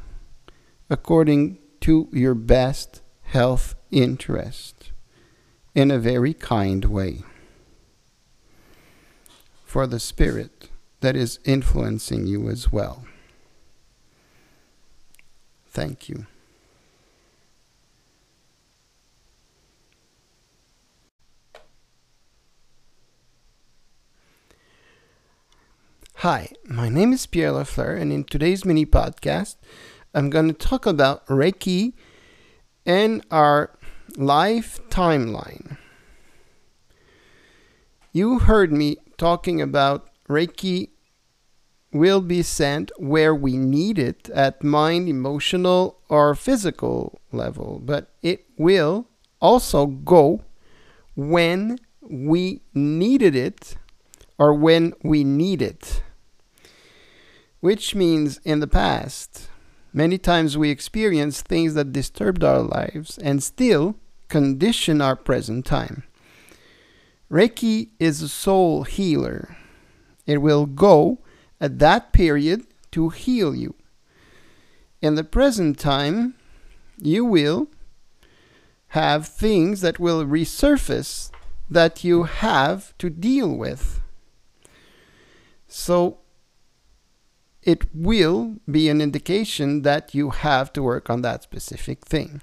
according 0.89 1.57
to 1.81 2.07
your 2.11 2.35
best 2.35 3.01
health 3.23 3.75
interest 3.91 4.91
in 5.73 5.91
a 5.91 5.99
very 5.99 6.33
kind 6.33 6.85
way. 6.85 7.23
For 9.65 9.85
the 9.85 9.99
spirit 9.99 10.69
that 11.01 11.15
is 11.15 11.39
influencing 11.43 12.25
you 12.27 12.49
as 12.49 12.71
well. 12.71 13.05
Thank 15.67 16.07
you. 16.07 16.27
Hi, 26.19 26.53
my 26.63 26.87
name 26.87 27.11
is 27.11 27.25
Pierre 27.25 27.51
Lafleur, 27.51 27.99
and 27.99 28.09
in 28.09 28.23
today's 28.23 28.63
mini 28.63 28.85
podcast, 28.85 29.57
I'm 30.13 30.29
going 30.29 30.47
to 30.47 30.53
talk 30.53 30.85
about 30.85 31.27
Reiki 31.27 31.91
and 32.85 33.21
our 33.31 33.77
life 34.15 34.79
timeline. 34.87 35.77
You 38.13 38.39
heard 38.39 38.71
me 38.71 38.95
talking 39.17 39.61
about 39.61 40.09
Reiki 40.29 40.91
will 41.91 42.21
be 42.21 42.41
sent 42.41 42.93
where 42.97 43.35
we 43.35 43.57
need 43.57 43.99
it 43.99 44.29
at 44.29 44.63
mind, 44.63 45.09
emotional, 45.09 45.99
or 46.07 46.33
physical 46.33 47.19
level, 47.33 47.81
but 47.83 48.13
it 48.23 48.45
will 48.57 49.09
also 49.41 49.85
go 49.85 50.45
when 51.17 51.77
we 52.01 52.61
needed 52.73 53.35
it 53.35 53.75
or 54.37 54.53
when 54.53 54.93
we 55.03 55.23
need 55.23 55.61
it. 55.61 56.03
Which 57.59 57.95
means 57.95 58.39
in 58.43 58.59
the 58.59 58.67
past, 58.67 59.49
many 59.93 60.17
times 60.17 60.57
we 60.57 60.69
experience 60.69 61.41
things 61.41 61.73
that 61.73 61.93
disturbed 61.93 62.43
our 62.43 62.61
lives 62.61 63.17
and 63.17 63.41
still 63.43 63.95
condition 64.27 65.01
our 65.01 65.15
present 65.15 65.65
time. 65.65 66.03
Reiki 67.31 67.89
is 67.99 68.21
a 68.21 68.29
soul 68.29 68.83
healer. 68.83 69.57
It 70.25 70.41
will 70.41 70.65
go 70.65 71.19
at 71.59 71.79
that 71.79 72.13
period 72.13 72.67
to 72.91 73.09
heal 73.09 73.55
you. 73.55 73.75
In 75.01 75.15
the 75.15 75.23
present 75.23 75.79
time, 75.79 76.35
you 77.01 77.25
will 77.25 77.67
have 78.89 79.27
things 79.27 79.81
that 79.81 79.99
will 79.99 80.23
resurface 80.25 81.31
that 81.69 82.03
you 82.03 82.23
have 82.23 82.97
to 82.97 83.09
deal 83.09 83.55
with. 83.55 84.01
So 85.77 86.19
it 87.61 87.93
will 87.93 88.55
be 88.71 88.87
an 88.87 89.01
indication 89.01 89.81
that 89.81 90.15
you 90.15 90.29
have 90.29 90.71
to 90.71 90.81
work 90.81 91.09
on 91.09 91.21
that 91.23 91.43
specific 91.43 92.05
thing. 92.05 92.41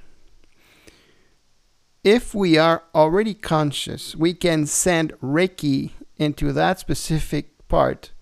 If 2.04 2.34
we 2.34 2.58
are 2.58 2.82
already 2.94 3.32
conscious, 3.32 4.14
we 4.14 4.34
can 4.34 4.66
send 4.66 5.14
Reiki 5.22 5.92
into 6.18 6.52
that 6.52 6.78
specific 6.78 7.66
part 7.68 8.12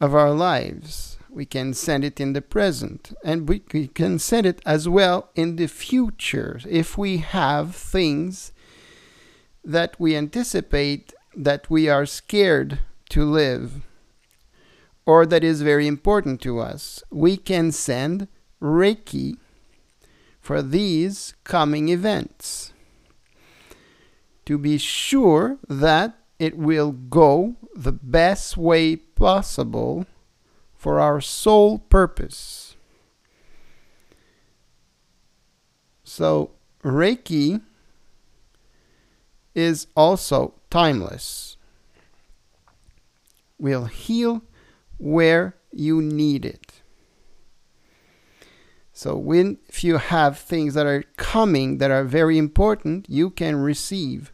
of 0.00 0.14
our 0.14 0.30
lives. 0.30 1.18
We 1.28 1.44
can 1.44 1.74
send 1.74 2.02
it 2.02 2.18
in 2.18 2.32
the 2.32 2.40
present, 2.40 3.12
and 3.22 3.46
we, 3.46 3.58
can 3.58 4.18
send 4.18 4.46
it 4.46 4.62
as 4.64 4.88
well 4.88 5.28
in 5.34 5.56
the 5.56 5.68
future 5.68 6.58
if 6.66 6.96
we 6.96 7.18
have 7.18 7.76
things 7.76 8.52
that 9.62 10.00
we 10.00 10.16
anticipate 10.16 11.12
that 11.36 11.68
we 11.68 11.90
are 11.90 12.06
scared 12.06 12.78
to 13.10 13.26
live 13.26 13.82
or 15.06 15.26
that 15.26 15.44
is 15.44 15.62
very 15.62 15.86
important 15.86 16.40
to 16.42 16.58
us. 16.58 17.02
We 17.10 17.36
can 17.36 17.72
send 17.72 18.28
Reiki 18.60 19.36
for 20.40 20.62
these 20.62 21.34
coming 21.44 21.88
events 21.88 22.72
to 24.46 24.58
be 24.58 24.78
sure 24.78 25.58
that 25.68 26.16
it 26.38 26.56
will 26.56 26.92
go 26.92 27.56
the 27.74 27.92
best 27.92 28.56
way 28.56 28.96
possible 28.96 30.06
for 30.74 30.98
our 30.98 31.20
soul 31.20 31.78
purpose. 31.78 32.74
So, 36.02 36.50
Reiki 36.82 37.60
is 39.54 39.86
also 39.94 40.54
timeless. 40.70 41.56
Will 43.58 43.84
heal 43.84 44.42
where 45.00 45.56
you 45.72 46.02
need 46.02 46.44
it. 46.44 46.82
So 48.92 49.16
when 49.16 49.58
if 49.66 49.82
you 49.82 49.96
have 49.96 50.38
things 50.38 50.74
that 50.74 50.86
are 50.86 51.04
coming 51.16 51.78
that 51.78 51.90
are 51.90 52.04
very 52.04 52.36
important, 52.36 53.08
you 53.08 53.30
can 53.30 53.56
receive 53.56 54.30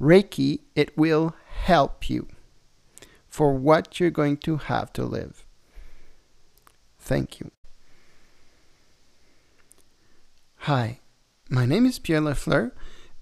Reiki. 0.00 0.60
It 0.76 0.96
will 0.96 1.34
help 1.64 2.08
you 2.08 2.28
for 3.28 3.54
what 3.54 3.98
you're 3.98 4.10
going 4.10 4.36
to 4.36 4.58
have 4.58 4.92
to 4.92 5.04
live. 5.04 5.44
Thank 7.00 7.40
you. 7.40 7.50
Hi, 10.58 11.00
my 11.50 11.66
name 11.66 11.84
is 11.84 11.98
Pierre 11.98 12.20
Lafleur, 12.20 12.70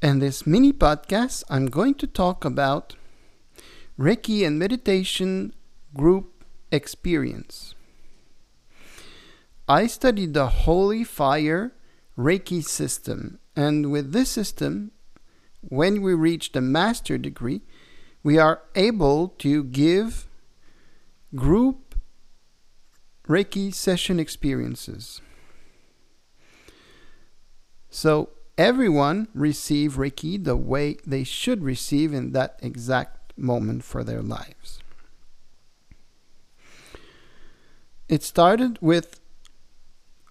and 0.02 0.20
this 0.20 0.46
mini 0.46 0.72
podcast 0.72 1.42
I'm 1.48 1.66
going 1.66 1.94
to 1.94 2.06
talk 2.06 2.44
about 2.44 2.94
Reiki 3.98 4.46
and 4.46 4.58
meditation 4.58 5.54
group 5.94 6.31
experience. 6.72 7.74
I 9.68 9.86
studied 9.86 10.34
the 10.34 10.48
Holy 10.48 11.04
Fire 11.04 11.72
Reiki 12.18 12.64
system, 12.64 13.38
and 13.54 13.92
with 13.92 14.12
this 14.12 14.30
system, 14.30 14.90
when 15.60 16.02
we 16.02 16.14
reach 16.14 16.52
the 16.52 16.60
master 16.60 17.16
degree, 17.16 17.60
we 18.24 18.38
are 18.38 18.62
able 18.74 19.28
to 19.38 19.62
give 19.64 20.26
group 21.34 21.94
Reiki 23.28 23.72
session 23.72 24.18
experiences. 24.18 25.20
So 27.88 28.30
everyone 28.58 29.28
receive 29.32 29.94
Reiki 29.94 30.42
the 30.42 30.56
way 30.56 30.96
they 31.06 31.24
should 31.24 31.62
receive 31.62 32.12
in 32.12 32.32
that 32.32 32.58
exact 32.62 33.32
moment 33.38 33.84
for 33.84 34.02
their 34.02 34.22
lives. 34.22 34.81
It 38.08 38.22
started 38.22 38.78
with 38.80 39.20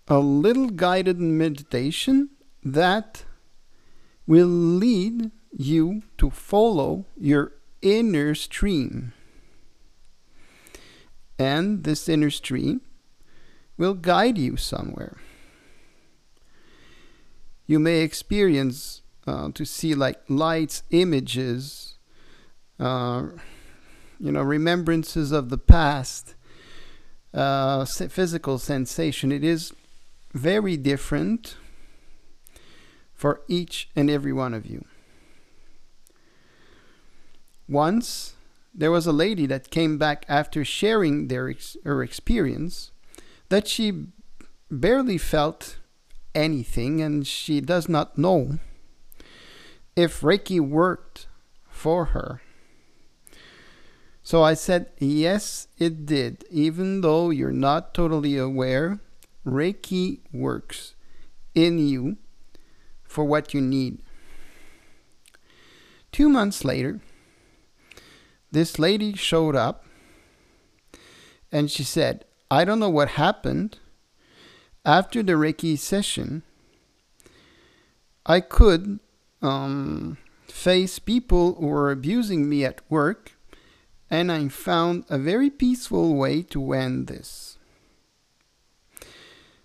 a 0.07 0.19
little 0.19 0.69
guided 0.69 1.19
meditation 1.19 2.29
that 2.63 3.23
will 4.27 4.47
lead 4.47 5.31
you 5.51 6.03
to 6.17 6.29
follow 6.29 7.05
your 7.17 7.53
inner 7.81 8.35
stream. 8.35 9.13
And 11.39 11.83
this 11.83 12.07
inner 12.07 12.29
stream 12.29 12.81
will 13.77 13.95
guide 13.95 14.37
you 14.37 14.57
somewhere. 14.57 15.17
You 17.65 17.79
may 17.79 18.01
experience 18.01 19.01
uh, 19.25 19.49
to 19.53 19.65
see 19.65 19.95
like 19.95 20.21
lights, 20.27 20.83
images, 20.91 21.97
uh, 22.79 23.27
you 24.19 24.31
know, 24.31 24.41
remembrances 24.41 25.31
of 25.31 25.49
the 25.49 25.57
past, 25.57 26.35
uh, 27.33 27.85
physical 27.85 28.57
sensation. 28.57 29.31
It 29.31 29.43
is 29.43 29.73
very 30.33 30.77
different 30.77 31.55
for 33.13 33.41
each 33.47 33.89
and 33.95 34.09
every 34.09 34.33
one 34.33 34.53
of 34.53 34.65
you. 34.65 34.85
Once 37.67 38.33
there 38.73 38.91
was 38.91 39.05
a 39.05 39.11
lady 39.11 39.45
that 39.45 39.69
came 39.69 39.97
back 39.97 40.25
after 40.27 40.63
sharing 40.63 41.27
their 41.27 41.49
ex- 41.49 41.77
her 41.83 42.01
experience 42.01 42.91
that 43.49 43.67
she 43.67 44.05
barely 44.69 45.17
felt 45.17 45.77
anything 46.33 47.01
and 47.01 47.27
she 47.27 47.59
does 47.59 47.89
not 47.89 48.17
know 48.17 48.57
if 49.95 50.21
Reiki 50.21 50.59
worked 50.59 51.27
for 51.69 52.05
her. 52.05 52.41
So 54.31 54.43
I 54.43 54.53
said, 54.53 54.85
Yes, 54.97 55.67
it 55.77 56.05
did. 56.05 56.45
Even 56.49 57.01
though 57.01 57.31
you're 57.31 57.51
not 57.51 57.93
totally 57.93 58.37
aware, 58.37 59.01
Reiki 59.45 60.19
works 60.31 60.95
in 61.53 61.85
you 61.85 62.15
for 63.03 63.25
what 63.25 63.53
you 63.53 63.59
need. 63.59 64.01
Two 66.13 66.29
months 66.29 66.63
later, 66.63 67.01
this 68.53 68.79
lady 68.79 69.17
showed 69.17 69.57
up 69.57 69.83
and 71.51 71.69
she 71.69 71.83
said, 71.83 72.23
I 72.49 72.63
don't 72.63 72.79
know 72.79 72.89
what 72.89 73.19
happened. 73.19 73.79
After 74.85 75.21
the 75.21 75.33
Reiki 75.33 75.77
session, 75.77 76.43
I 78.25 78.39
could 78.39 79.01
um, 79.41 80.17
face 80.47 80.99
people 80.99 81.55
who 81.55 81.67
were 81.67 81.91
abusing 81.91 82.47
me 82.47 82.63
at 82.63 82.79
work, 82.89 83.33
and 84.11 84.29
I 84.29 84.49
found 84.49 85.05
a 85.09 85.17
very 85.17 85.49
peaceful 85.49 86.15
way 86.15 86.43
to 86.43 86.73
end 86.73 87.07
this. 87.07 87.57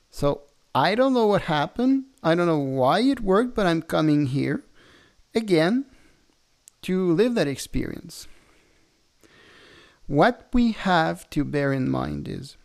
So 0.08 0.42
I 0.72 0.94
don't 0.94 1.12
know 1.12 1.26
what 1.26 1.42
happened. 1.42 2.04
I 2.22 2.36
don't 2.36 2.46
know 2.46 2.58
why 2.58 3.00
it 3.00 3.20
worked, 3.20 3.56
but 3.56 3.66
I'm 3.66 3.82
coming 3.82 4.26
here 4.26 4.62
again 5.34 5.86
to 6.82 7.12
live 7.12 7.34
that 7.34 7.48
experience. 7.48 8.28
What 10.06 10.48
we 10.52 10.70
have 10.70 11.28
to 11.30 11.44
bear 11.44 11.72
in 11.72 11.90
mind 11.90 12.28
is 12.28 12.56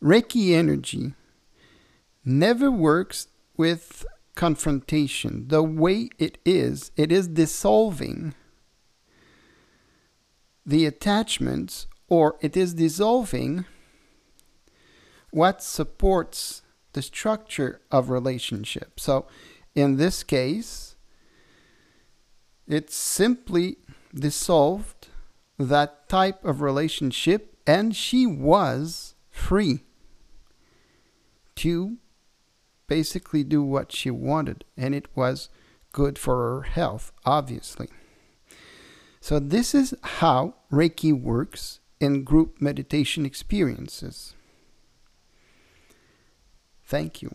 Reiki 0.00 0.52
energy 0.52 1.14
never 2.24 2.70
works 2.70 3.26
with 3.56 4.06
confrontation. 4.36 5.48
The 5.48 5.62
way 5.64 6.10
it 6.18 6.38
is, 6.44 6.92
it 6.96 7.10
is 7.10 7.26
dissolving 7.26 8.34
the 10.64 10.86
attachments 10.86 11.86
or 12.08 12.36
it 12.40 12.56
is 12.56 12.74
dissolving 12.74 13.64
what 15.30 15.62
supports 15.62 16.62
the 16.92 17.02
structure 17.02 17.80
of 17.90 18.08
relationship. 18.08 19.00
So 19.00 19.26
in 19.74 19.96
this 19.96 20.22
case, 20.22 20.96
it 22.66 22.90
simply 22.90 23.78
dissolved 24.14 25.08
that 25.58 26.08
type 26.08 26.44
of 26.44 26.60
relationship 26.60 27.56
and 27.66 27.94
she 27.96 28.26
was 28.26 29.14
free 29.30 29.80
to 31.56 31.96
basically 32.86 33.42
do 33.42 33.62
what 33.62 33.92
she 33.92 34.10
wanted, 34.10 34.64
and 34.76 34.94
it 34.94 35.06
was 35.14 35.48
good 35.92 36.18
for 36.18 36.36
her 36.36 36.62
health, 36.62 37.12
obviously. 37.24 37.88
So, 39.24 39.38
this 39.38 39.74
is 39.74 39.94
how 40.02 40.52
Reiki 40.70 41.10
works 41.18 41.80
in 41.98 42.24
group 42.24 42.60
meditation 42.60 43.24
experiences. 43.24 44.34
Thank 46.84 47.22
you. 47.22 47.34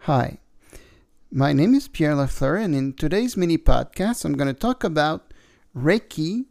Hi, 0.00 0.36
my 1.32 1.54
name 1.54 1.74
is 1.74 1.88
Pierre 1.88 2.12
Lafleur, 2.12 2.62
and 2.62 2.74
in 2.74 2.92
today's 2.92 3.34
mini 3.34 3.56
podcast, 3.56 4.26
I'm 4.26 4.34
going 4.34 4.54
to 4.54 4.60
talk 4.60 4.84
about 4.84 5.32
Reiki 5.74 6.44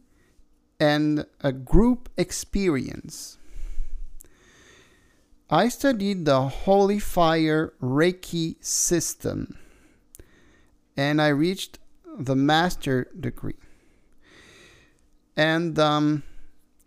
and 0.80 1.26
a 1.42 1.52
group 1.52 2.08
experience. 2.16 3.38
I 5.48 5.68
studied 5.68 6.24
the 6.24 6.48
Holy 6.48 6.98
Fire 6.98 7.72
Reiki 7.80 8.56
system 8.64 9.56
and 10.96 11.20
I 11.20 11.28
reached 11.28 11.78
the 12.18 12.36
master 12.36 13.10
degree. 13.18 13.56
And 15.36 15.78
um, 15.78 16.22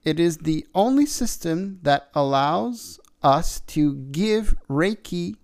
it 0.04 0.20
is 0.20 0.40
the 0.40 0.66
only 0.74 1.06
system 1.06 1.80
that 1.84 2.10
allows 2.14 3.00
us 3.22 3.60
to 3.62 3.96
give 3.96 4.56
Reiki 4.70 5.36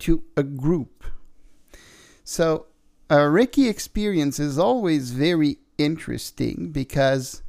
to 0.00 0.22
a 0.36 0.42
group. 0.42 1.04
So, 2.22 2.66
a 3.10 3.16
Reiki 3.16 3.68
experience 3.68 4.38
is 4.38 4.58
always 4.58 5.10
very 5.10 5.58
interesting 5.78 6.70
because 6.72 7.42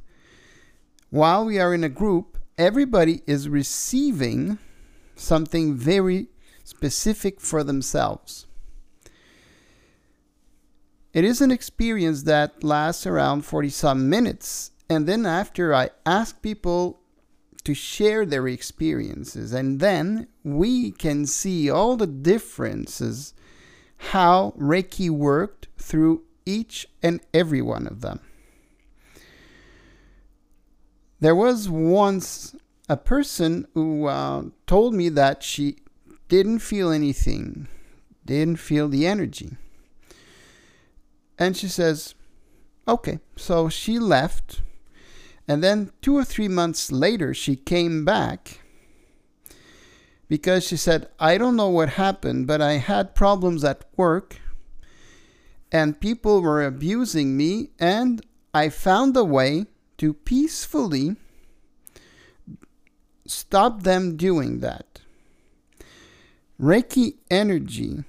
while 1.10 1.44
we 1.44 1.58
are 1.58 1.72
in 1.72 1.84
a 1.84 1.88
group, 1.88 2.38
everybody 2.58 3.22
is 3.26 3.48
receiving 3.48 4.58
something 5.14 5.74
very 5.74 6.28
specific 6.64 7.40
for 7.40 7.62
themselves. 7.64 8.46
It 11.16 11.24
is 11.24 11.40
an 11.40 11.50
experience 11.50 12.24
that 12.24 12.62
lasts 12.62 13.06
around 13.06 13.46
40 13.46 13.70
some 13.70 14.10
minutes, 14.10 14.72
and 14.90 15.06
then 15.06 15.24
after 15.24 15.74
I 15.74 15.88
ask 16.04 16.42
people 16.42 17.00
to 17.64 17.72
share 17.72 18.26
their 18.26 18.46
experiences, 18.46 19.54
and 19.54 19.80
then 19.80 20.26
we 20.44 20.90
can 20.90 21.24
see 21.24 21.70
all 21.70 21.96
the 21.96 22.06
differences 22.06 23.32
how 24.12 24.52
Reiki 24.58 25.08
worked 25.08 25.68
through 25.78 26.22
each 26.44 26.86
and 27.02 27.22
every 27.32 27.62
one 27.62 27.86
of 27.86 28.02
them. 28.02 28.20
There 31.20 31.34
was 31.34 31.66
once 31.66 32.54
a 32.90 32.98
person 32.98 33.66
who 33.72 34.04
uh, 34.04 34.42
told 34.66 34.92
me 34.92 35.08
that 35.08 35.42
she 35.42 35.76
didn't 36.28 36.58
feel 36.58 36.90
anything, 36.90 37.68
didn't 38.26 38.58
feel 38.58 38.86
the 38.90 39.06
energy. 39.06 39.56
And 41.38 41.56
she 41.56 41.68
says, 41.68 42.14
okay. 42.86 43.20
So 43.36 43.68
she 43.68 43.98
left. 43.98 44.62
And 45.48 45.62
then 45.62 45.92
two 46.02 46.16
or 46.16 46.24
three 46.24 46.48
months 46.48 46.90
later, 46.90 47.32
she 47.34 47.56
came 47.56 48.04
back 48.04 48.60
because 50.28 50.66
she 50.66 50.76
said, 50.76 51.08
I 51.20 51.38
don't 51.38 51.56
know 51.56 51.68
what 51.68 51.90
happened, 51.90 52.46
but 52.46 52.60
I 52.60 52.74
had 52.74 53.14
problems 53.14 53.62
at 53.62 53.84
work 53.96 54.40
and 55.72 56.00
people 56.00 56.40
were 56.40 56.64
abusing 56.64 57.36
me, 57.36 57.70
and 57.78 58.24
I 58.54 58.68
found 58.68 59.16
a 59.16 59.24
way 59.24 59.66
to 59.98 60.14
peacefully 60.14 61.16
stop 63.26 63.82
them 63.82 64.16
doing 64.16 64.60
that. 64.60 65.00
Reiki 66.60 67.16
energy 67.30 68.04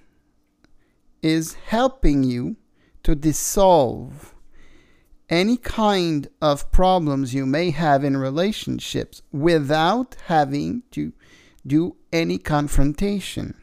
is 1.22 1.56
helping 1.56 2.24
you 2.24 2.56
to 3.08 3.16
dissolve 3.16 4.36
any 5.30 5.56
kind 5.56 6.28
of 6.42 6.70
problems 6.74 7.34
you 7.34 7.46
may 7.46 7.70
have 7.70 8.04
in 8.04 8.18
relationships 8.18 9.22
without 9.32 10.18
having 10.26 10.84
to 10.92 11.14
do 11.66 11.96
any 12.12 12.38
confrontation. 12.38 13.56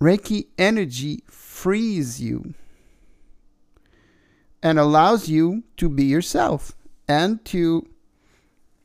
Reiki 0.00 0.46
energy 0.56 1.24
frees 1.26 2.22
you 2.22 2.54
and 4.62 4.78
allows 4.78 5.28
you 5.28 5.64
to 5.78 5.88
be 5.88 6.04
yourself 6.04 6.76
and 7.08 7.44
to 7.46 7.88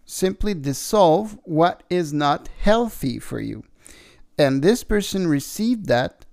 simply 0.03 0.55
dissolve 0.55 1.37
what 1.43 1.83
is 1.91 2.11
not 2.11 2.49
healthy 2.59 3.19
for 3.19 3.39
you. 3.39 3.63
And 4.35 4.63
this 4.63 4.83
person 4.83 5.27
received 5.27 5.85
that 5.85 6.25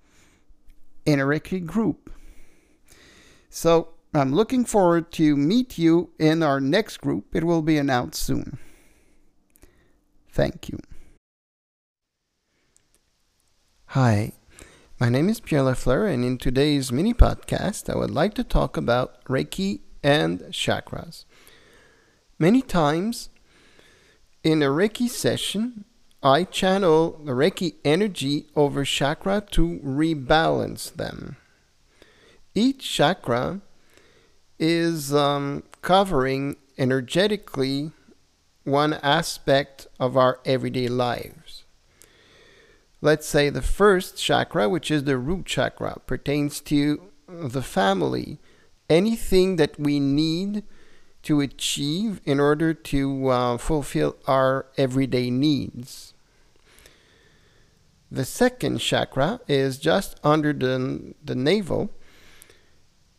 in 1.04 1.20
a 1.20 1.24
Reiki 1.24 1.62
group. 1.62 2.04
So 3.54 3.90
I'm 4.12 4.34
looking 4.34 4.64
forward 4.64 5.12
to 5.12 5.36
meet 5.36 5.78
you 5.78 6.10
in 6.18 6.42
our 6.42 6.60
next 6.60 6.96
group. 6.96 7.36
It 7.36 7.44
will 7.44 7.62
be 7.62 7.78
announced 7.78 8.20
soon. 8.20 8.58
Thank 10.28 10.68
you. 10.68 10.80
Hi, 13.90 14.32
my 14.98 15.08
name 15.08 15.28
is 15.28 15.38
Pierre 15.38 15.62
Lafleur, 15.62 16.12
and 16.12 16.24
in 16.24 16.36
today's 16.36 16.90
mini 16.90 17.14
podcast, 17.14 17.88
I 17.88 17.96
would 17.96 18.10
like 18.10 18.34
to 18.34 18.42
talk 18.42 18.76
about 18.76 19.24
Reiki 19.26 19.82
and 20.02 20.40
chakras. 20.50 21.24
Many 22.40 22.60
times, 22.60 23.28
in 24.42 24.64
a 24.64 24.66
Reiki 24.66 25.08
session, 25.08 25.84
I 26.24 26.42
channel 26.42 27.20
the 27.24 27.32
Reiki 27.32 27.76
energy 27.84 28.46
over 28.56 28.84
chakra 28.84 29.44
to 29.52 29.78
rebalance 29.78 30.92
them. 30.92 31.36
Each 32.54 32.88
chakra 32.88 33.60
is 34.58 35.12
um, 35.12 35.64
covering 35.82 36.56
energetically 36.78 37.90
one 38.62 38.94
aspect 38.94 39.86
of 39.98 40.16
our 40.16 40.40
everyday 40.44 40.88
lives. 40.88 41.64
Let's 43.00 43.26
say 43.26 43.50
the 43.50 43.60
first 43.60 44.16
chakra, 44.16 44.68
which 44.68 44.90
is 44.90 45.04
the 45.04 45.18
root 45.18 45.46
chakra, 45.46 45.98
pertains 46.06 46.60
to 46.62 47.02
the 47.28 47.62
family, 47.62 48.38
anything 48.88 49.56
that 49.56 49.78
we 49.78 50.00
need 50.00 50.62
to 51.24 51.40
achieve 51.40 52.20
in 52.24 52.38
order 52.38 52.72
to 52.72 53.28
uh, 53.28 53.58
fulfill 53.58 54.16
our 54.26 54.66
everyday 54.76 55.30
needs. 55.30 56.14
The 58.10 58.24
second 58.24 58.78
chakra 58.78 59.40
is 59.48 59.78
just 59.78 60.20
under 60.22 60.52
the, 60.52 61.14
the 61.22 61.34
navel. 61.34 61.90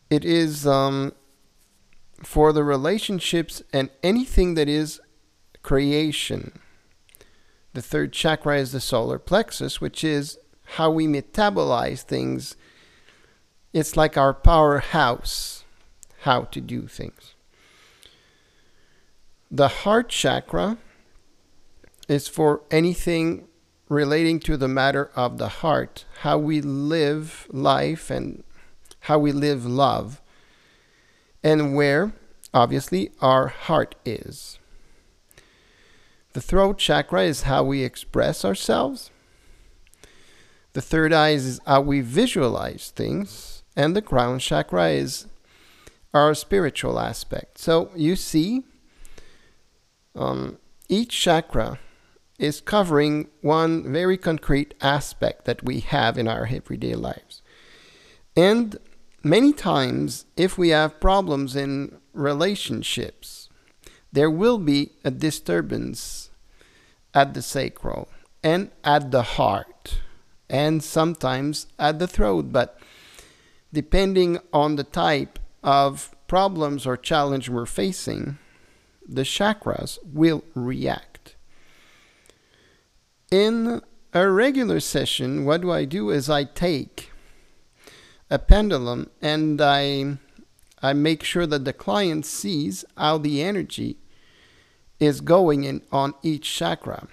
It 0.08 0.24
is 0.24 0.66
um, 0.66 1.12
for 2.22 2.52
the 2.52 2.64
relationships 2.64 3.62
and 3.72 3.90
anything 4.02 4.54
that 4.54 4.68
is 4.68 5.00
creation. 5.62 6.58
The 7.74 7.82
third 7.82 8.12
chakra 8.12 8.58
is 8.58 8.72
the 8.72 8.80
solar 8.80 9.18
plexus, 9.18 9.80
which 9.80 10.02
is 10.04 10.38
how 10.76 10.90
we 10.90 11.06
metabolize 11.06 12.02
things. 12.02 12.56
It's 13.72 13.96
like 13.96 14.16
our 14.16 14.32
powerhouse, 14.32 15.64
how 16.20 16.44
to 16.44 16.60
do 16.60 16.86
things. 16.86 17.34
The 19.50 19.68
heart 19.68 20.08
chakra 20.08 20.78
is 22.08 22.28
for 22.28 22.62
anything 22.70 23.46
relating 23.88 24.40
to 24.40 24.56
the 24.56 24.68
matter 24.68 25.10
of 25.14 25.38
the 25.38 25.48
heart, 25.48 26.04
how 26.22 26.38
we 26.38 26.60
live 26.60 27.46
life 27.50 28.10
and 28.10 28.42
how 29.06 29.18
we 29.18 29.30
live 29.30 29.64
love, 29.64 30.20
and 31.42 31.76
where, 31.76 32.12
obviously, 32.52 33.10
our 33.20 33.46
heart 33.48 33.94
is. 34.04 34.58
The 36.32 36.40
throat 36.40 36.78
chakra 36.78 37.22
is 37.22 37.42
how 37.42 37.62
we 37.62 37.82
express 37.82 38.44
ourselves. 38.44 39.10
The 40.72 40.82
third 40.82 41.12
eye 41.12 41.30
is 41.30 41.60
how 41.64 41.82
we 41.82 42.00
visualize 42.00 42.92
things. 42.94 43.62
And 43.76 43.94
the 43.94 44.02
crown 44.02 44.40
chakra 44.40 44.88
is 44.88 45.26
our 46.12 46.34
spiritual 46.34 46.98
aspect. 46.98 47.58
So 47.58 47.90
you 47.94 48.16
see, 48.16 48.64
um, 50.14 50.58
each 50.88 51.18
chakra 51.18 51.78
is 52.38 52.60
covering 52.60 53.28
one 53.40 53.92
very 53.92 54.18
concrete 54.18 54.74
aspect 54.80 55.44
that 55.44 55.62
we 55.62 55.80
have 55.80 56.18
in 56.18 56.26
our 56.26 56.46
everyday 56.50 56.94
lives. 56.94 57.40
And 58.36 58.76
many 59.28 59.52
times, 59.52 60.24
if 60.36 60.56
we 60.56 60.68
have 60.70 61.00
problems 61.00 61.56
in 61.56 61.98
relationships, 62.12 63.48
there 64.12 64.30
will 64.30 64.58
be 64.58 64.92
a 65.04 65.10
disturbance 65.10 66.30
at 67.12 67.34
the 67.34 67.42
sacral 67.42 68.08
and 68.42 68.70
at 68.84 69.10
the 69.10 69.22
heart, 69.22 70.00
and 70.48 70.82
sometimes 70.82 71.66
at 71.78 71.98
the 71.98 72.06
throat. 72.06 72.52
But 72.52 72.78
depending 73.72 74.38
on 74.52 74.76
the 74.76 74.84
type 74.84 75.38
of 75.62 76.14
problems 76.28 76.86
or 76.86 76.96
challenge 76.96 77.48
we're 77.48 77.66
facing, 77.66 78.38
the 79.06 79.22
chakras 79.22 79.98
will 80.04 80.44
react. 80.54 81.34
In 83.30 83.82
a 84.12 84.30
regular 84.30 84.80
session, 84.80 85.44
what 85.44 85.60
do 85.60 85.70
I 85.70 85.84
do 85.84 86.10
is 86.10 86.30
I 86.30 86.44
take 86.44 87.10
a 88.30 88.38
pendulum 88.38 89.10
and 89.22 89.60
I 89.60 90.18
I 90.82 90.92
make 90.92 91.22
sure 91.22 91.46
that 91.46 91.64
the 91.64 91.72
client 91.72 92.26
sees 92.26 92.84
how 92.96 93.18
the 93.18 93.42
energy 93.42 93.96
is 95.00 95.20
going 95.20 95.64
in 95.64 95.82
on 95.90 96.14
each 96.22 96.54
chakra. 96.54 97.08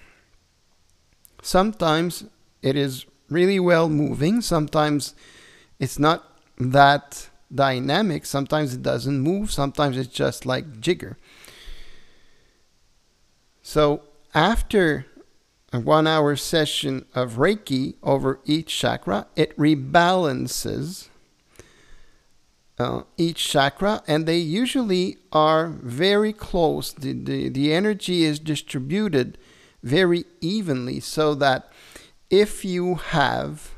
Sometimes 1.42 2.26
it 2.62 2.76
is 2.76 3.06
really 3.30 3.60
well 3.60 3.90
moving, 3.90 4.42
sometimes 4.42 5.16
it's 5.80 5.98
not 5.98 6.24
that 6.58 7.30
dynamic, 7.54 8.26
sometimes 8.26 8.74
it 8.74 8.84
doesn't 8.84 9.20
move, 9.20 9.52
sometimes 9.52 9.98
it's 9.98 10.14
just 10.14 10.46
like 10.46 10.80
jigger. 10.80 11.18
So 13.62 14.04
after 14.34 15.06
a 15.74 15.80
one 15.80 16.06
hour 16.06 16.36
session 16.36 17.06
of 17.16 17.34
Reiki 17.34 17.96
over 18.04 18.40
each 18.46 18.78
chakra, 18.78 19.26
it 19.36 19.58
rebalances 19.58 21.10
uh, 22.78 23.02
each 23.18 23.50
chakra, 23.50 24.04
and 24.08 24.28
they 24.28 24.38
usually 24.38 25.18
are 25.32 25.68
very 25.68 26.32
close. 26.32 26.94
The, 26.94 27.14
the, 27.14 27.50
the 27.50 27.74
energy 27.74 28.24
is 28.24 28.40
distributed 28.40 29.40
very 29.82 30.26
evenly 30.42 31.00
so 31.00 31.34
that 31.36 31.72
if 32.30 32.64
you 32.64 32.96
have 32.96 33.72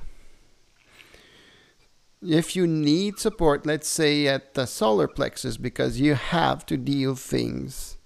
if 2.21 2.55
you 2.55 2.65
need 2.65 3.19
support, 3.19 3.67
let's 3.67 3.87
say 3.87 4.27
at 4.27 4.55
the 4.55 4.65
solar 4.65 5.07
plexus, 5.07 5.57
because 5.57 5.99
you 5.99 6.15
have 6.15 6.65
to 6.65 6.75
deal 6.75 7.13
things 7.13 7.97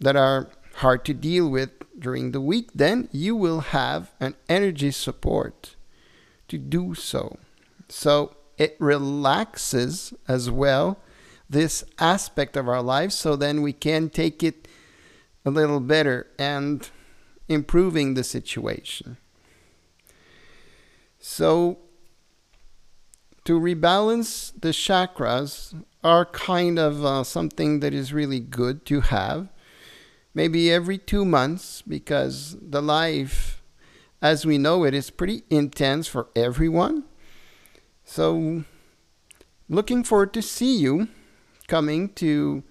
that 0.00 0.16
are 0.16 0.50
hard 0.76 1.04
to 1.04 1.14
deal 1.14 1.48
with 1.48 1.70
during 1.98 2.32
the 2.32 2.40
week, 2.40 2.70
then 2.74 3.08
you 3.12 3.34
will 3.34 3.60
have 3.60 4.12
an 4.20 4.34
energy 4.48 4.90
support 4.90 5.76
to 6.48 6.58
do 6.58 6.94
so. 6.94 7.38
So 7.88 8.36
it 8.58 8.76
relaxes 8.78 10.14
as 10.28 10.50
well 10.50 10.98
this 11.48 11.84
aspect 11.98 12.56
of 12.56 12.68
our 12.68 12.82
life 12.82 13.12
so 13.12 13.36
then 13.36 13.62
we 13.62 13.72
can 13.72 14.08
take 14.08 14.42
it 14.42 14.66
a 15.44 15.50
little 15.50 15.80
better 15.80 16.26
and 16.38 16.90
improving 17.48 18.14
the 18.14 18.24
situation. 18.24 19.16
So 21.18 21.78
to 23.44 23.60
rebalance 23.60 24.52
the 24.60 24.70
chakras 24.70 25.80
are 26.02 26.24
kind 26.26 26.78
of 26.78 27.04
uh, 27.04 27.22
something 27.22 27.80
that 27.80 27.94
is 27.94 28.12
really 28.12 28.40
good 28.40 28.84
to 28.86 29.00
have. 29.02 29.48
Maybe 30.36 30.70
every 30.70 30.98
two 30.98 31.24
months, 31.24 31.80
because 31.80 32.58
the 32.60 32.82
life 32.82 33.62
as 34.20 34.44
we 34.44 34.58
know 34.58 34.84
it 34.84 34.92
is 34.92 35.08
pretty 35.08 35.44
intense 35.48 36.06
for 36.06 36.28
everyone. 36.36 37.04
So, 38.04 38.64
looking 39.66 40.04
forward 40.04 40.34
to 40.34 40.42
see 40.42 40.76
you 40.76 41.08
coming 41.68 42.10
to 42.16 42.64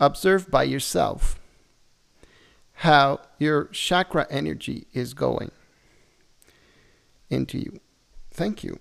observe 0.00 0.50
by 0.50 0.64
yourself 0.64 1.38
how 2.72 3.20
your 3.38 3.66
chakra 3.66 4.26
energy 4.28 4.88
is 4.92 5.14
going 5.14 5.52
into 7.30 7.56
you. 7.56 7.78
Thank 8.32 8.64
you. 8.64 8.80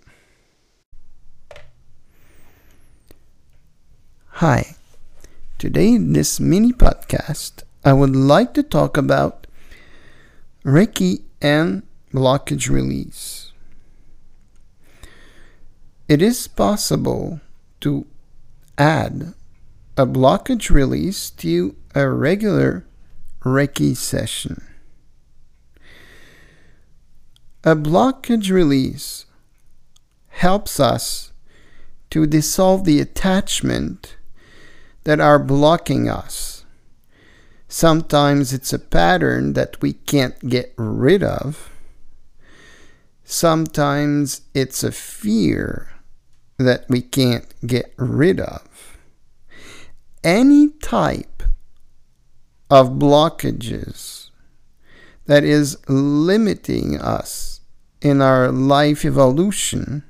Hi. 4.41 4.75
Today, 5.59 5.93
in 5.93 6.13
this 6.13 6.39
mini 6.39 6.73
podcast, 6.73 7.64
I 7.87 7.93
would 7.93 8.15
like 8.15 8.55
to 8.55 8.63
talk 8.63 8.97
about 8.97 9.45
Reiki 10.63 11.21
and 11.39 11.83
blockage 12.11 12.67
release. 12.67 13.51
It 16.07 16.19
is 16.19 16.47
possible 16.47 17.41
to 17.81 18.07
add 18.79 19.35
a 19.95 20.07
blockage 20.07 20.71
release 20.71 21.29
to 21.29 21.75
a 21.93 22.09
regular 22.09 22.87
Reiki 23.41 23.95
session. 23.95 24.63
A 27.63 27.75
blockage 27.75 28.49
release 28.49 29.27
helps 30.29 30.79
us 30.79 31.31
to 32.09 32.25
dissolve 32.25 32.83
the 32.83 32.99
attachment 32.99 34.17
that 35.03 35.19
are 35.19 35.37
blocking 35.37 36.09
us. 36.09 36.54
Sometimes 37.67 38.53
it's 38.53 38.71
a 38.71 38.79
pattern 38.79 39.53
that 39.53 39.81
we 39.81 39.93
can't 39.93 40.37
get 40.47 40.73
rid 40.77 41.23
of. 41.23 41.71
Sometimes 43.23 44.41
it's 44.53 44.83
a 44.83 44.91
fear 44.91 45.89
that 46.57 46.85
we 46.87 47.01
can't 47.01 47.53
get 47.65 47.93
rid 47.97 48.39
of. 48.39 48.97
Any 50.23 50.69
type 50.69 51.43
of 52.69 52.91
blockages 52.91 54.29
that 55.25 55.43
is 55.43 55.77
limiting 55.89 56.99
us 56.99 57.61
in 58.01 58.21
our 58.21 58.51
life 58.51 59.03
evolution 59.03 60.03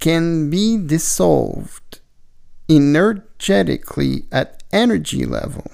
can 0.00 0.50
be 0.50 0.76
dissolved 0.84 2.00
energetically 2.68 4.24
at 4.32 4.62
energy 4.72 5.24
level 5.24 5.70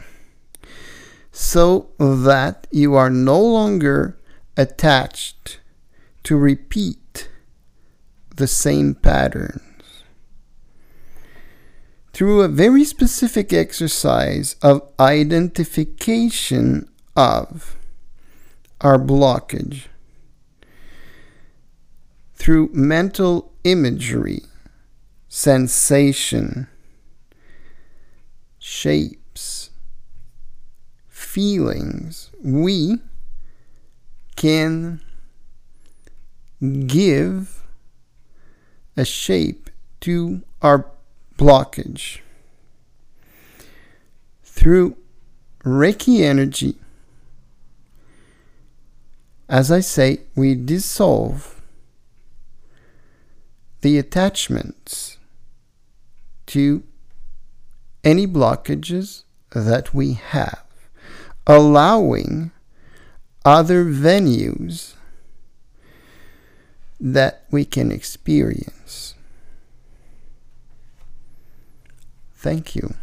so 1.41 1.89
that 2.01 2.67
you 2.73 2.97
are 2.97 3.09
no 3.09 3.41
longer 3.41 4.19
attached 4.57 5.61
to 6.25 6.37
repeat 6.37 7.29
the 8.35 8.49
same 8.49 8.93
patterns. 8.93 10.03
Through 12.13 12.41
a 12.41 12.49
very 12.49 12.83
specific 12.83 13.53
exercise 13.53 14.57
of 14.63 14.83
identification 14.99 16.89
of 17.15 17.77
our 18.81 18.99
blockage, 18.99 19.85
through 22.35 22.71
mental 22.73 23.53
imagery, 23.63 24.43
sensation, 25.29 26.67
shapes, 28.59 29.19
feelings, 31.29 32.31
we 32.43 32.99
can 34.35 35.01
give 36.87 37.63
a 38.97 39.05
shape 39.05 39.69
to 40.01 40.43
our 40.63 40.87
blockage. 41.37 42.21
Through 44.43 44.97
Reiki 45.65 46.21
energy, 46.23 46.77
as 49.49 49.71
I 49.71 49.81
say, 49.81 50.21
we 50.35 50.55
dissolve 50.55 51.61
the 53.83 53.99
attachments 53.99 55.19
to 56.47 56.83
any 58.03 58.27
blockages 58.27 59.25
that 59.51 59.95
we 59.95 60.15
have, 60.15 60.68
allowing 61.49 62.51
other 63.45 63.83
venues 63.87 64.95
that 67.01 67.45
we 67.51 67.65
can 67.65 67.91
experience. 67.91 69.15
Thank 72.37 72.77
you. 72.77 72.95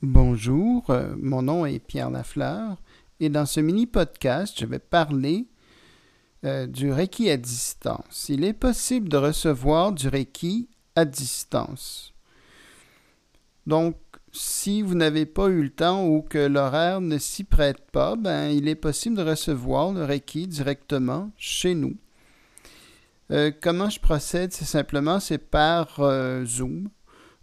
Bonjour, 0.00 0.88
euh, 0.90 1.16
mon 1.18 1.42
nom 1.42 1.66
est 1.66 1.80
Pierre 1.80 2.10
Lafleur 2.10 2.80
et 3.18 3.28
dans 3.28 3.46
ce 3.46 3.58
mini 3.58 3.86
podcast, 3.86 4.56
je 4.60 4.64
vais 4.64 4.78
parler 4.78 5.48
euh, 6.44 6.66
du 6.66 6.92
Reiki 6.92 7.30
à 7.30 7.36
distance. 7.36 8.26
Il 8.28 8.44
est 8.44 8.52
possible 8.52 9.08
de 9.08 9.16
recevoir 9.16 9.92
du 9.92 10.08
Reiki 10.08 10.68
à 10.94 11.04
distance. 11.04 12.12
Donc, 13.66 13.96
si 14.32 14.82
vous 14.82 14.94
n'avez 14.94 15.26
pas 15.26 15.48
eu 15.48 15.62
le 15.62 15.70
temps 15.70 16.06
ou 16.06 16.22
que 16.22 16.38
l'horaire 16.38 17.00
ne 17.00 17.18
s'y 17.18 17.44
prête 17.44 17.90
pas, 17.90 18.16
ben, 18.16 18.50
il 18.50 18.68
est 18.68 18.74
possible 18.74 19.16
de 19.16 19.22
recevoir 19.22 19.92
le 19.92 20.04
Reiki 20.04 20.46
directement 20.46 21.30
chez 21.36 21.74
nous. 21.74 21.96
Euh, 23.30 23.50
comment 23.60 23.90
je 23.90 24.00
procède? 24.00 24.52
C'est 24.52 24.64
simplement, 24.64 25.18
par 25.50 26.00
euh, 26.00 26.44
Zoom. 26.44 26.88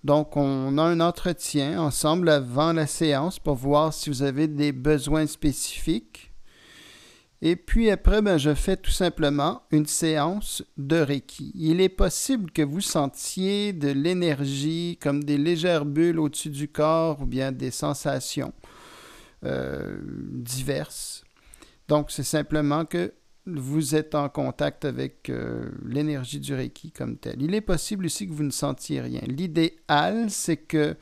Donc, 0.04 0.38
on 0.38 0.78
a 0.78 0.84
un 0.84 1.00
entretien 1.00 1.82
ensemble 1.82 2.30
avant 2.30 2.74
la 2.74 2.88
séance 2.88 3.40
pour 3.40 3.56
voir 3.56 3.94
si 3.94 4.10
vous 4.10 4.24
avez 4.24 4.48
des 4.48 4.72
besoins 4.72 5.28
spécifiques 5.28 6.25
Et 7.48 7.56
puis 7.56 7.92
après, 7.92 8.24
ben, 8.24 8.40
je 8.40 8.56
fais 8.56 8.76
tout 8.76 8.90
simplement 8.90 9.62
une 9.70 9.86
séance 9.86 10.64
de 10.78 10.96
Reiki. 10.96 11.52
Il 11.54 11.80
est 11.80 11.90
possible 11.90 12.50
que 12.50 12.64
vous 12.64 12.82
sentiez 12.82 13.72
de 13.72 13.90
l'énergie 13.90 14.98
comme 15.00 15.24
des 15.24 15.38
légères 15.38 15.86
bulles 15.86 16.20
au-dessus 16.20 16.50
du 16.50 16.68
corps 16.68 17.22
ou 17.22 17.28
bien 17.28 17.52
des 17.52 17.70
sensations 17.70 18.52
euh, 19.44 20.00
diverses. 20.32 21.24
Donc, 21.88 22.10
c'est 22.10 22.24
simplement 22.24 22.84
que 22.84 23.14
vous 23.46 23.94
êtes 23.94 24.16
en 24.16 24.28
contact 24.28 24.84
avec 24.84 25.30
euh, 25.30 25.70
l'énergie 25.86 26.40
du 26.40 26.56
Reiki 26.56 26.92
comme 26.92 27.16
tel. 27.16 27.40
Il 27.44 27.54
est 27.54 27.62
possible 27.62 28.06
aussi 28.06 28.28
que 28.28 28.34
vous 28.34 28.42
ne 28.42 28.50
sentiez 28.50 29.02
rien. 29.02 29.22
L'idéal, 29.28 30.32
c'est 30.32 30.58
que 30.58 30.96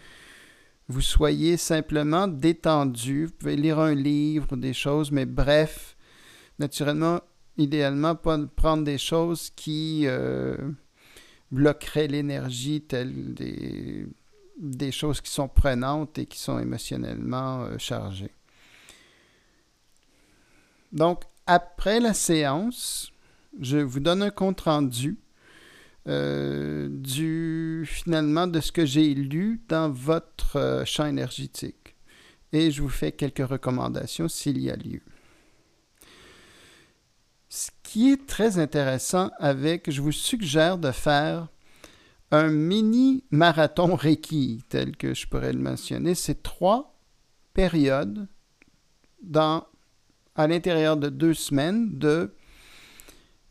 vous 0.89 0.99
soyez 0.99 1.55
simplement 1.55 2.27
détendu. 2.27 3.27
Vous 3.27 3.31
pouvez 3.31 3.55
lire 3.55 3.79
un 3.79 3.95
livre, 3.95 4.57
des 4.57 4.73
choses, 4.73 5.09
mais 5.09 5.25
bref, 5.25 5.92
naturellement, 6.59 7.21
idéalement, 7.57 8.15
pas 8.15 8.37
prendre 8.55 8.83
des 8.83 8.97
choses 8.97 9.49
qui 9.55 10.03
euh, 10.05 10.57
bloqueraient 11.51 12.07
l'énergie, 12.07 12.81
telles 12.81 13.33
des, 13.33 14.07
des, 14.59 14.91
choses 14.91 15.21
qui 15.21 15.31
sont 15.31 15.47
prenantes 15.47 16.17
et 16.17 16.25
qui 16.25 16.39
sont 16.39 16.59
émotionnellement 16.59 17.63
euh, 17.63 17.77
chargées. 17.77 18.33
Donc, 20.91 21.23
après 21.47 21.99
la 21.99 22.13
séance, 22.13 23.11
je 23.59 23.77
vous 23.77 23.99
donne 23.99 24.21
un 24.21 24.29
compte 24.29 24.61
rendu 24.61 25.17
euh, 26.07 26.89
du 26.89 27.83
finalement 27.87 28.45
de 28.45 28.59
ce 28.59 28.71
que 28.71 28.85
j'ai 28.85 29.13
lu 29.13 29.61
dans 29.69 29.89
votre 29.89 30.83
champ 30.85 31.05
énergétique. 31.05 31.95
Et 32.51 32.71
je 32.71 32.81
vous 32.81 32.89
fais 32.89 33.11
quelques 33.11 33.47
recommandations 33.47 34.27
s'il 34.27 34.59
y 34.59 34.69
a 34.69 34.75
lieu. 34.75 35.01
Ce 37.55 37.69
qui 37.83 38.09
est 38.09 38.25
très 38.25 38.57
intéressant 38.57 39.29
avec, 39.37 39.91
je 39.91 40.01
vous 40.01 40.11
suggère 40.11 40.79
de 40.79 40.89
faire 40.89 41.49
un 42.31 42.47
mini 42.49 43.23
marathon 43.29 43.93
Reiki, 43.95 44.63
tel 44.69 44.97
que 44.97 45.13
je 45.13 45.27
pourrais 45.27 45.53
le 45.53 45.59
mentionner. 45.59 46.15
C'est 46.15 46.41
trois 46.41 46.97
périodes 47.53 48.27
dans 49.21 49.67
à 50.33 50.47
l'intérieur 50.47 50.97
de 50.97 51.09
deux 51.09 51.35
semaines 51.35 51.99
de 51.99 52.33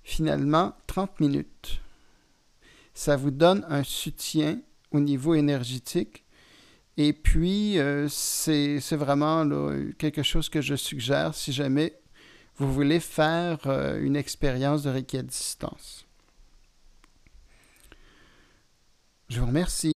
finalement 0.03 0.75
30 0.89 1.21
minutes. 1.21 1.81
Ça 2.95 3.15
vous 3.15 3.31
donne 3.31 3.65
un 3.69 3.85
soutien 3.85 4.59
au 4.91 4.99
niveau 4.99 5.37
énergétique. 5.37 6.25
Et 6.97 7.13
puis, 7.13 7.79
euh, 7.79 8.09
c'est 8.09 8.81
vraiment 8.97 9.47
quelque 9.97 10.25
chose 10.25 10.49
que 10.49 10.61
je 10.61 10.75
suggère 10.75 11.37
si 11.37 11.53
jamais 11.53 12.02
vous 12.63 12.73
voulez 12.73 13.01
faire 13.01 13.59
euh, 13.67 14.01
une 14.01 14.17
expérience 14.17 14.85
de 14.85 14.91
Reiki 14.91 15.19
à 15.19 15.23
distance. 15.23 16.07
Je 19.29 19.41
vous 19.41 19.47
remercie. 19.47 19.93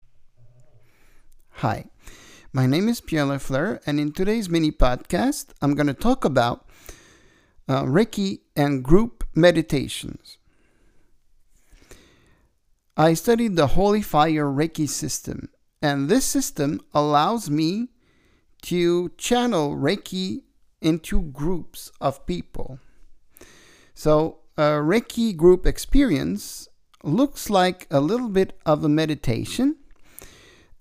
Hi, 1.62 1.84
my 2.52 2.66
name 2.66 2.88
is 2.88 3.00
Pierre 3.00 3.26
Lafleur, 3.26 3.80
and 3.86 3.98
in 3.98 4.12
today's 4.12 4.48
mini 4.48 4.70
podcast, 4.70 5.52
I'm 5.60 5.74
going 5.74 5.88
to 5.88 5.94
talk 5.94 6.24
about 6.24 6.66
uh, 7.68 7.82
Reiki 7.82 8.40
and 8.56 8.82
group 8.82 9.24
meditations. 9.34 10.38
I 12.96 13.14
studied 13.14 13.56
the 13.56 13.68
Holy 13.68 14.02
Fire 14.02 14.46
Reiki 14.46 14.88
system, 14.88 15.48
and 15.82 16.08
this 16.08 16.24
system 16.24 16.80
allows 16.94 17.50
me 17.50 17.88
to 18.62 19.10
channel 19.18 19.76
Reiki 19.76 20.44
into 20.84 21.22
groups 21.22 21.90
of 22.00 22.24
people. 22.26 22.78
So, 23.94 24.38
a 24.56 24.78
Reiki 24.78 25.36
group 25.36 25.66
experience 25.66 26.68
looks 27.02 27.50
like 27.50 27.88
a 27.90 28.00
little 28.00 28.28
bit 28.28 28.58
of 28.64 28.84
a 28.84 28.88
meditation, 28.88 29.76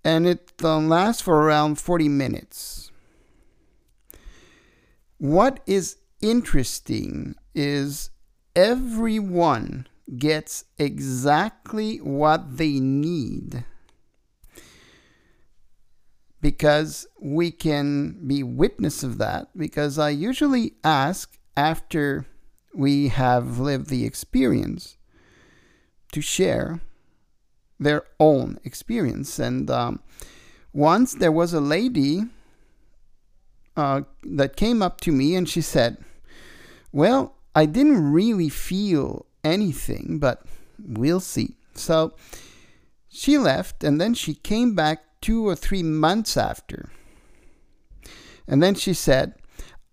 and 0.04 0.28
it 0.28 0.51
uh, 0.64 0.78
lasts 0.78 1.22
for 1.22 1.41
around 1.43 1.80
40 1.80 2.10
minutes. 2.10 2.91
What 5.18 5.62
is 5.66 5.97
interesting 6.22 7.36
is 7.56 8.10
everyone 8.56 9.88
gets 10.18 10.66
exactly 10.78 11.97
what 11.97 12.58
they 12.58 12.80
need 12.80 13.64
because 16.44 17.08
we 17.22 17.50
can 17.52 18.20
be 18.28 18.44
witness 18.44 19.02
of 19.02 19.18
that 19.18 19.48
because 19.58 19.98
I 19.98 20.10
usually 20.10 20.74
ask 20.84 21.39
after 21.56 22.26
we 22.76 23.08
have 23.08 23.60
lived 23.60 23.89
the 23.89 24.04
experience 24.06 24.98
to 26.12 26.20
share 26.20 26.82
their 27.80 28.04
own 28.20 28.60
experience 28.66 29.39
and 29.39 29.72
um, 29.72 30.02
once 30.74 31.14
there 31.14 31.32
was 31.32 31.54
a 31.54 31.62
lady 31.62 32.24
uh, 33.78 34.02
that 34.24 34.58
came 34.58 34.82
up 34.82 35.00
to 35.02 35.14
me 35.14 35.36
and 35.36 35.48
she 35.48 35.62
said 35.62 35.98
well, 36.94 37.36
I 37.56 37.66
didn't 37.66 38.12
really 38.12 38.48
feel 38.50 39.26
anything, 39.44 40.20
but 40.20 40.46
we'll 40.80 41.20
see. 41.20 41.58
So 41.74 42.14
she 43.10 43.38
left, 43.38 43.84
and 43.84 44.00
then 44.00 44.14
she 44.14 44.36
came 44.36 44.76
back 44.76 45.04
two 45.24 45.47
or 45.47 45.55
three 45.55 45.82
months 45.82 46.36
after. 46.36 46.91
And 48.45 48.61
then 48.61 48.76
she 48.76 48.93
said, 48.93 49.36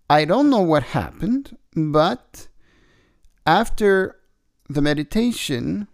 I 0.09 0.25
don't 0.25 0.49
know 0.49 0.61
what 0.61 0.83
happened, 0.83 1.57
but 1.73 2.49
after 3.45 4.17
the 4.69 4.81
meditation, 4.81 5.87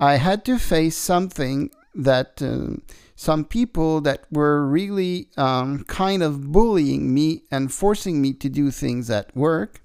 I 0.00 0.16
had 0.16 0.46
to 0.46 0.58
face 0.58 0.96
something 0.96 1.70
that 1.94 2.40
uh, 2.40 2.80
some 3.16 3.44
people 3.44 4.00
that 4.00 4.24
were 4.32 4.66
really 4.66 5.28
um, 5.36 5.84
kind 5.84 6.22
of 6.22 6.52
bullying 6.52 7.12
me 7.12 7.42
and 7.50 7.70
forcing 7.70 8.22
me 8.22 8.32
to 8.32 8.48
do 8.48 8.70
things 8.70 9.10
at 9.10 9.36
work. 9.36 9.82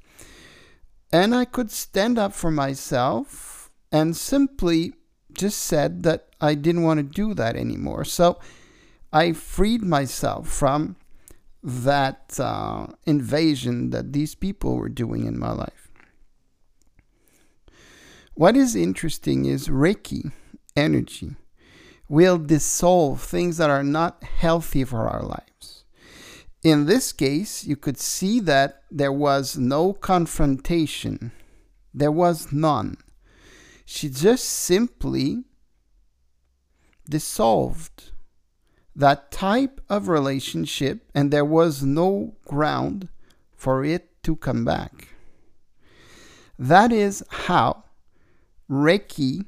And 1.12 1.36
I 1.36 1.44
could 1.44 1.70
stand 1.70 2.18
up 2.18 2.32
for 2.32 2.50
myself 2.50 3.70
and 3.92 4.16
simply 4.16 4.94
just 5.34 5.60
said 5.60 6.04
that 6.04 6.28
I 6.40 6.56
didn't 6.56 6.84
want 6.84 6.98
to 6.98 7.04
do 7.04 7.34
that 7.36 7.56
anymore. 7.56 8.06
So 8.06 8.40
I 9.14 9.34
freed 9.34 9.84
myself 9.84 10.48
from 10.48 10.96
that 11.64 12.40
uh, 12.40 12.88
invasion 13.06 13.92
that 13.92 14.14
these 14.14 14.36
people 14.36 14.76
were 14.76 14.90
doing 14.90 15.26
in 15.26 15.38
my 15.38 15.52
life. 15.52 15.90
What 18.34 18.56
is 18.56 18.76
interesting 18.76 19.46
is 19.46 19.68
Reiki 19.68 20.32
energy 20.76 21.36
will 22.08 22.38
dissolve 22.38 23.22
things 23.22 23.58
that 23.58 23.70
are 23.70 23.84
not 23.84 24.24
healthy 24.24 24.84
for 24.84 25.08
our 25.08 25.22
lives. 25.24 25.86
In 26.64 26.86
this 26.86 27.12
case, 27.12 27.66
you 27.66 27.76
could 27.76 27.98
see 27.98 28.40
that 28.42 28.84
there 28.92 29.12
was 29.12 29.58
no 29.58 29.94
confrontation, 29.94 31.32
there 31.94 32.12
was 32.12 32.52
none. 32.52 32.98
She 33.94 34.08
just 34.08 34.46
simply 34.46 35.44
dissolved 37.10 38.12
that 38.96 39.32
type 39.32 39.82
of 39.90 40.08
relationship, 40.08 41.12
and 41.14 41.30
there 41.30 41.44
was 41.44 41.84
no 41.84 42.36
ground 42.46 43.10
for 43.54 43.84
it 43.84 44.24
to 44.24 44.38
come 44.38 44.64
back. 44.64 45.10
That 46.58 46.94
is 46.94 47.22
how 47.30 47.84
Reiki 48.70 49.46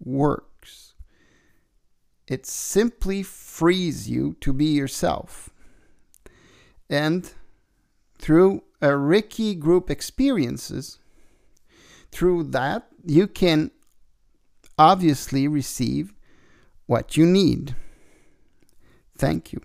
works. 0.00 0.94
It 2.26 2.46
simply 2.46 3.22
frees 3.22 4.10
you 4.10 4.34
to 4.40 4.52
be 4.52 4.66
yourself. 4.66 5.48
And 6.90 7.32
through 8.18 8.64
a 8.82 8.88
Reiki 8.88 9.56
group 9.56 9.90
experiences, 9.90 10.98
through 12.10 12.42
that, 12.50 12.89
you 13.04 13.26
can 13.26 13.70
obviously 14.78 15.46
receive 15.48 16.14
what 16.86 17.16
you 17.16 17.26
need. 17.26 17.74
Thank 19.16 19.52
you. 19.52 19.60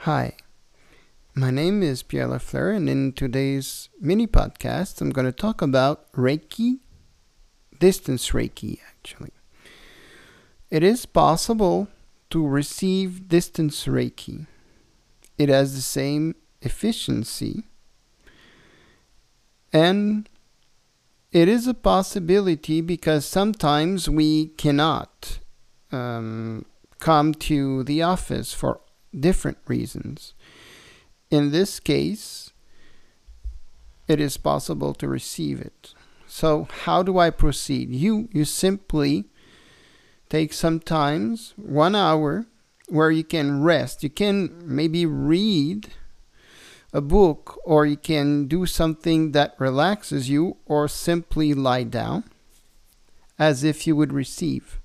Hi, 0.00 0.36
my 1.34 1.50
name 1.50 1.82
is 1.82 2.02
Pierre 2.02 2.28
Lafleur, 2.28 2.74
and 2.74 2.88
in 2.88 3.12
today's 3.12 3.88
mini 4.00 4.26
podcast, 4.26 5.00
I'm 5.00 5.10
going 5.10 5.26
to 5.26 5.32
talk 5.32 5.60
about 5.60 6.10
Reiki 6.12 6.78
distance 7.78 8.30
Reiki, 8.30 8.78
actually. 8.88 9.32
It 10.70 10.82
is 10.82 11.06
possible 11.06 11.88
to 12.30 12.46
receive 12.46 13.28
distance 13.28 13.84
Reiki. 13.86 14.46
It 15.38 15.48
has 15.48 15.74
the 15.74 15.82
same 15.82 16.34
efficiency 16.62 17.64
and 19.76 20.26
it 21.32 21.48
is 21.48 21.66
a 21.66 21.74
possibility 21.74 22.80
because 22.80 23.26
sometimes 23.26 24.08
we 24.08 24.46
cannot 24.56 25.38
um, 25.92 26.64
come 26.98 27.34
to 27.34 27.84
the 27.84 28.00
office 28.00 28.54
for 28.54 28.80
different 29.28 29.58
reasons. 29.66 30.32
in 31.30 31.50
this 31.50 31.80
case, 31.80 32.52
it 34.06 34.20
is 34.20 34.36
possible 34.36 34.94
to 34.94 35.08
receive 35.08 35.60
it. 35.60 35.92
So 36.26 36.68
how 36.84 37.02
do 37.02 37.18
I 37.18 37.30
proceed? 37.30 37.90
You 37.90 38.28
you 38.32 38.44
simply 38.44 39.24
take 40.28 40.52
some 40.52 40.78
times, 40.80 41.52
one 41.56 41.96
hour, 41.96 42.46
where 42.88 43.10
you 43.10 43.24
can 43.24 43.62
rest. 43.72 44.04
You 44.04 44.10
can 44.10 44.34
maybe 44.64 45.04
read 45.06 45.90
a 46.96 47.00
book 47.02 47.60
or 47.66 47.84
you 47.84 47.98
can 47.98 48.46
do 48.46 48.64
something 48.64 49.32
that 49.32 49.54
relaxes 49.58 50.30
you 50.30 50.56
or 50.64 50.88
simply 50.88 51.52
lie 51.52 51.82
down 51.82 52.24
as 53.38 53.62
if 53.62 53.86
you 53.86 53.94
would 53.94 54.14
receive 54.14 54.80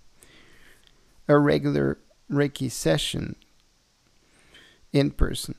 a 1.29 1.39
regular 1.39 1.97
Reiki 2.29 2.69
session 2.69 3.37
in 4.91 5.11
person. 5.11 5.55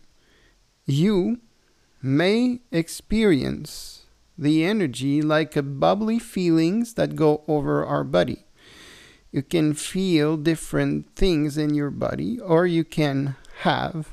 You 0.84 1.40
may 2.02 2.60
experience 2.70 4.02
the 4.36 4.62
energy 4.62 5.22
like 5.22 5.56
a 5.56 5.62
bubbly 5.62 6.18
feelings 6.18 6.92
that 6.94 7.16
go 7.16 7.44
over 7.48 7.82
our 7.82 8.04
body. 8.04 8.44
You 9.30 9.42
can 9.42 9.72
feel 9.72 10.36
different 10.36 11.16
things 11.16 11.56
in 11.56 11.72
your 11.72 11.90
body, 11.90 12.38
or 12.38 12.66
you 12.66 12.84
can 12.84 13.36
have 13.60 14.12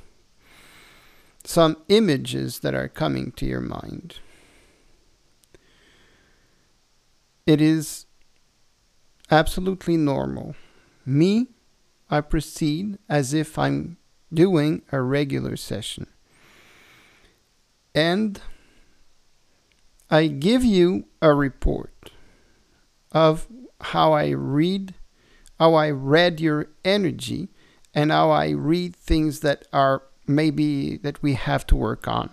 some 1.49 1.75
images 1.87 2.59
that 2.59 2.75
are 2.75 2.87
coming 2.87 3.31
to 3.31 3.43
your 3.43 3.59
mind. 3.59 4.19
It 7.47 7.59
is 7.59 8.05
absolutely 9.31 9.97
normal. 9.97 10.53
Me, 11.07 11.47
I 12.07 12.21
proceed 12.21 12.99
as 13.09 13.33
if 13.33 13.57
I'm 13.57 13.97
doing 14.31 14.83
a 14.91 15.01
regular 15.01 15.57
session. 15.57 16.05
And 17.95 18.39
I 20.07 20.27
give 20.27 20.63
you 20.63 21.05
a 21.19 21.33
report 21.33 22.11
of 23.11 23.47
how 23.81 24.13
I 24.13 24.29
read, 24.29 24.93
how 25.57 25.73
I 25.73 25.89
read 25.89 26.39
your 26.39 26.67
energy, 26.85 27.49
and 27.95 28.11
how 28.11 28.29
I 28.29 28.51
read 28.51 28.95
things 28.95 29.39
that 29.39 29.67
are 29.73 30.03
maybe 30.29 30.97
that 30.97 31.21
we 31.21 31.33
have 31.33 31.65
to 31.67 31.75
work 31.75 32.07
on. 32.07 32.29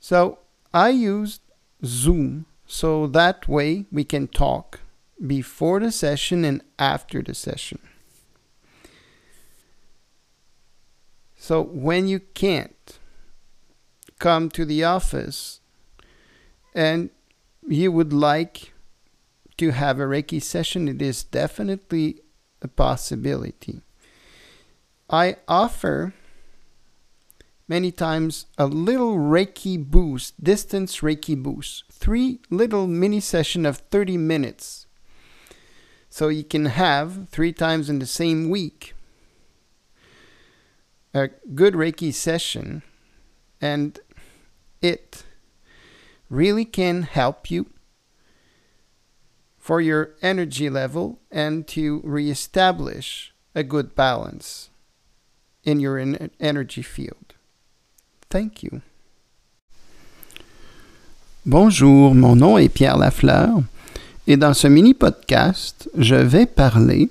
So 0.00 0.38
I 0.72 0.90
used 0.90 1.42
Zoom 1.84 2.46
so 2.66 3.06
that 3.08 3.48
way 3.48 3.86
we 3.90 4.04
can 4.04 4.28
talk 4.28 4.80
before 5.26 5.80
the 5.80 5.90
session 5.90 6.44
and 6.44 6.62
after 6.78 7.22
the 7.22 7.34
session. 7.34 7.80
So 11.36 11.62
when 11.62 12.06
you 12.08 12.20
can't 12.20 12.98
come 14.18 14.50
to 14.50 14.64
the 14.64 14.84
office 14.84 15.60
and 16.74 17.10
you 17.66 17.90
would 17.92 18.12
like 18.12 18.72
to 19.56 19.70
have 19.70 19.98
a 19.98 20.04
Reiki 20.04 20.42
session, 20.42 20.88
it 20.88 21.02
is 21.02 21.24
definitely 21.24 22.20
a 22.62 22.68
possibility. 22.68 23.82
I 25.10 25.36
offer 25.46 26.12
many 27.66 27.90
times 27.90 28.46
a 28.58 28.66
little 28.66 29.16
Reiki 29.16 29.82
boost, 29.82 30.42
distance 30.42 31.00
Reiki 31.00 31.40
boost, 31.40 31.84
three 31.90 32.40
little 32.50 32.86
mini 32.86 33.20
session 33.20 33.64
of 33.64 33.78
30 33.78 34.18
minutes. 34.18 34.86
So 36.10 36.28
you 36.28 36.44
can 36.44 36.66
have 36.66 37.28
three 37.30 37.52
times 37.52 37.88
in 37.88 37.98
the 37.98 38.06
same 38.06 38.50
week 38.50 38.94
a 41.14 41.28
good 41.54 41.74
Reiki 41.74 42.12
session 42.12 42.82
and 43.60 43.98
it 44.82 45.24
really 46.28 46.64
can 46.64 47.02
help 47.02 47.50
you 47.50 47.70
for 49.56 49.80
your 49.80 50.10
energy 50.20 50.68
level 50.68 51.18
and 51.30 51.66
to 51.68 52.00
reestablish 52.04 53.32
a 53.54 53.62
good 53.62 53.94
balance 53.94 54.67
in 55.68 55.80
your 55.80 55.98
energy 56.40 56.82
field. 56.82 57.34
Thank 58.30 58.62
you. 58.62 58.80
Bonjour, 61.44 62.14
mon 62.14 62.36
nom 62.36 62.58
est 62.58 62.68
Pierre 62.68 62.96
Lafleur 62.96 63.62
et 64.26 64.36
dans 64.36 64.54
ce 64.54 64.66
mini 64.66 64.94
podcast, 64.94 65.88
je 65.96 66.14
vais 66.14 66.46
parler 66.46 67.10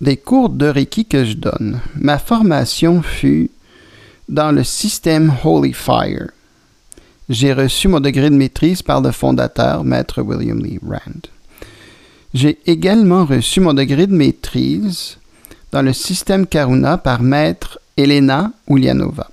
des 0.00 0.16
cours 0.16 0.50
de 0.50 0.66
Reiki 0.66 1.04
que 1.06 1.24
je 1.24 1.34
donne. 1.34 1.80
Ma 1.96 2.18
formation 2.18 3.02
fut 3.02 3.50
dans 4.28 4.52
le 4.52 4.64
système 4.64 5.32
Holy 5.44 5.72
Fire. 5.72 6.30
J'ai 7.28 7.52
reçu 7.52 7.88
mon 7.88 8.00
degré 8.00 8.30
de 8.30 8.36
maîtrise 8.36 8.82
par 8.82 9.00
le 9.00 9.12
fondateur, 9.12 9.84
Maître 9.84 10.22
William 10.22 10.58
Lee 10.58 10.78
Rand. 10.82 11.28
J'ai 12.32 12.58
également 12.66 13.24
reçu 13.24 13.60
mon 13.60 13.74
degré 13.74 14.06
de 14.06 14.14
maîtrise 14.14 15.18
dans 15.72 15.82
le 15.82 15.92
système 15.92 16.46
Karuna 16.46 16.98
par 16.98 17.22
Maître 17.22 17.78
Elena 17.96 18.52
Ulianova. 18.68 19.28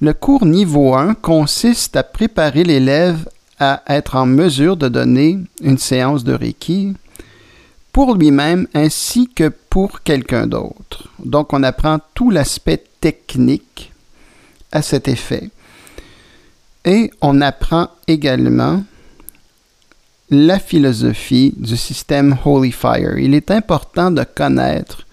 Le 0.00 0.12
cours 0.12 0.46
niveau 0.46 0.94
1 0.94 1.14
consiste 1.14 1.96
à 1.96 2.02
préparer 2.02 2.64
l'élève 2.64 3.28
à 3.58 3.82
être 3.88 4.16
en 4.16 4.26
mesure 4.26 4.76
de 4.76 4.88
donner 4.88 5.38
une 5.62 5.78
séance 5.78 6.24
de 6.24 6.32
Reiki 6.32 6.94
pour 7.92 8.14
lui-même 8.14 8.66
ainsi 8.74 9.28
que 9.28 9.48
pour 9.70 10.02
quelqu'un 10.02 10.46
d'autre. 10.46 11.08
Donc 11.24 11.52
on 11.52 11.62
apprend 11.62 12.00
tout 12.14 12.30
l'aspect 12.30 12.82
technique 13.00 13.92
à 14.72 14.82
cet 14.82 15.06
effet. 15.06 15.50
Et 16.84 17.10
on 17.20 17.40
apprend 17.40 17.90
également 18.08 18.82
la 20.32 20.58
philosophie 20.58 21.52
du 21.58 21.76
système 21.76 22.38
Holy 22.42 22.72
Fire. 22.72 23.18
Il 23.18 23.34
est 23.34 23.50
important 23.50 24.10
de 24.10 24.24
connaître 24.24 25.06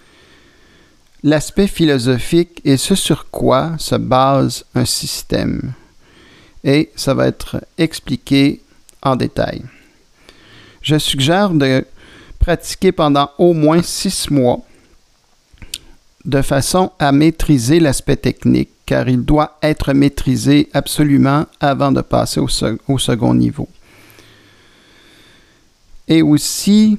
l'aspect 1.24 1.68
philosophique 1.68 2.62
et 2.64 2.78
ce 2.78 2.96
sur 2.96 3.30
quoi 3.30 3.74
se 3.78 3.96
base 3.96 4.64
un 4.76 4.86
système. 4.86 5.74
Et 6.64 6.90
ça 6.96 7.14
va 7.14 7.28
être 7.28 7.62
expliqué 7.78 8.62
en 9.02 9.18
détail. 9.18 9.64
Je 10.82 10.98
suggère 10.98 11.50
de 11.50 11.86
pratiquer 12.40 12.94
pendant 12.94 13.30
au 13.38 13.54
moins 13.54 13.82
six 13.82 14.32
mois 14.32 14.62
de 16.24 16.42
façon 16.42 16.94
à 16.98 17.12
maîtriser 17.12 17.82
l'aspect 17.82 18.16
technique, 18.16 18.70
car 18.86 19.10
il 19.10 19.26
doit 19.26 19.58
être 19.62 19.92
maîtrisé 19.92 20.70
absolument 20.74 21.46
avant 21.60 21.92
de 21.92 22.02
passer 22.02 22.40
au, 22.40 22.98
second 22.98 23.34
niveau. 23.34 23.68
Et 26.10 26.22
aussi, 26.22 26.98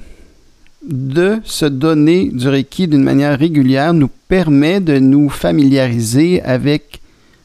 de 0.81 1.39
se 1.43 1.65
donner 1.65 2.29
du 2.29 2.47
Reiki 2.47 2.87
d'une 2.87 3.03
manière 3.03 3.37
régulière 3.37 3.93
nous 3.93 4.09
permet 4.27 4.79
de 4.79 4.97
nous 4.97 5.29
familiariser 5.29 6.41
avec 6.41 7.01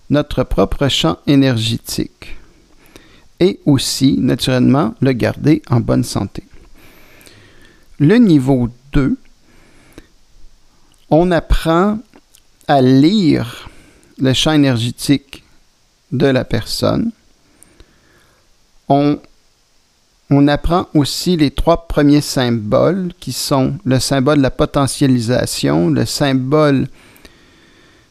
notre 0.09 0.45
propre 0.45 0.89
champ 0.89 1.19
énergétique 1.27 2.37
et 3.41 3.61
aussi, 3.67 4.17
naturellement, 4.19 4.95
le 5.01 5.13
garder 5.13 5.61
en 5.69 5.81
bonne 5.81 6.05
santé. 6.05 6.45
Le 7.99 8.17
niveau 8.17 8.69
2, 8.93 9.17
on 11.11 11.31
apprend 11.31 11.99
à 12.69 12.81
lire 12.81 13.69
le 14.19 14.33
champ 14.33 14.53
énergétique 14.53 15.45
de 16.13 16.27
la 16.27 16.45
personne. 16.45 17.11
On, 18.89 19.19
on 20.31 20.49
apprend 20.49 20.89
aussi 20.95 21.37
les 21.37 21.51
trois 21.51 21.87
premiers 21.87 22.21
symboles 22.21 23.13
qui 23.21 23.33
sont 23.33 23.79
le 23.85 24.01
symbole 24.01 24.39
de 24.39 24.43
la 24.43 24.51
potentialisation, 24.51 25.89
le 25.89 26.05
symbole 26.05 26.89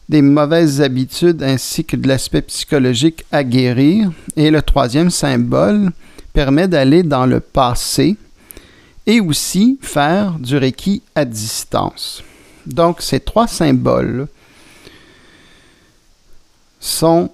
des 0.08 0.22
mauvaises 0.22 0.80
habitudes 0.80 1.42
ainsi 1.42 1.84
que 1.84 1.96
de 1.96 2.08
l'aspect 2.08 2.42
psychologique 2.42 3.24
à 3.32 3.44
guérir. 3.44 4.10
Et 4.36 4.50
le 4.50 4.62
troisième 4.62 5.10
symbole 5.10 5.90
permet 6.32 6.68
d'aller 6.68 7.02
dans 7.02 7.26
le 7.26 7.40
passé 7.40 8.16
et 9.06 9.20
aussi 9.20 9.78
faire 9.82 10.38
du 10.38 10.56
Reiki 10.56 11.02
à 11.14 11.24
distance. 11.24 12.22
Donc 12.66 13.02
ces 13.02 13.20
trois 13.20 13.46
symboles 13.46 14.26
sont 16.80 17.30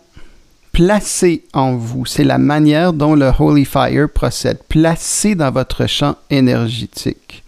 placés 0.72 1.44
en 1.52 1.76
vous. 1.76 2.06
C'est 2.06 2.24
la 2.24 2.38
manière 2.38 2.92
dont 2.92 3.14
le 3.14 3.30
Holy 3.38 3.64
Fire 3.64 4.08
procède, 4.08 4.58
placé 4.68 5.34
dans 5.34 5.50
votre 5.50 5.86
champ 5.86 6.16
énergétique. 6.30 7.44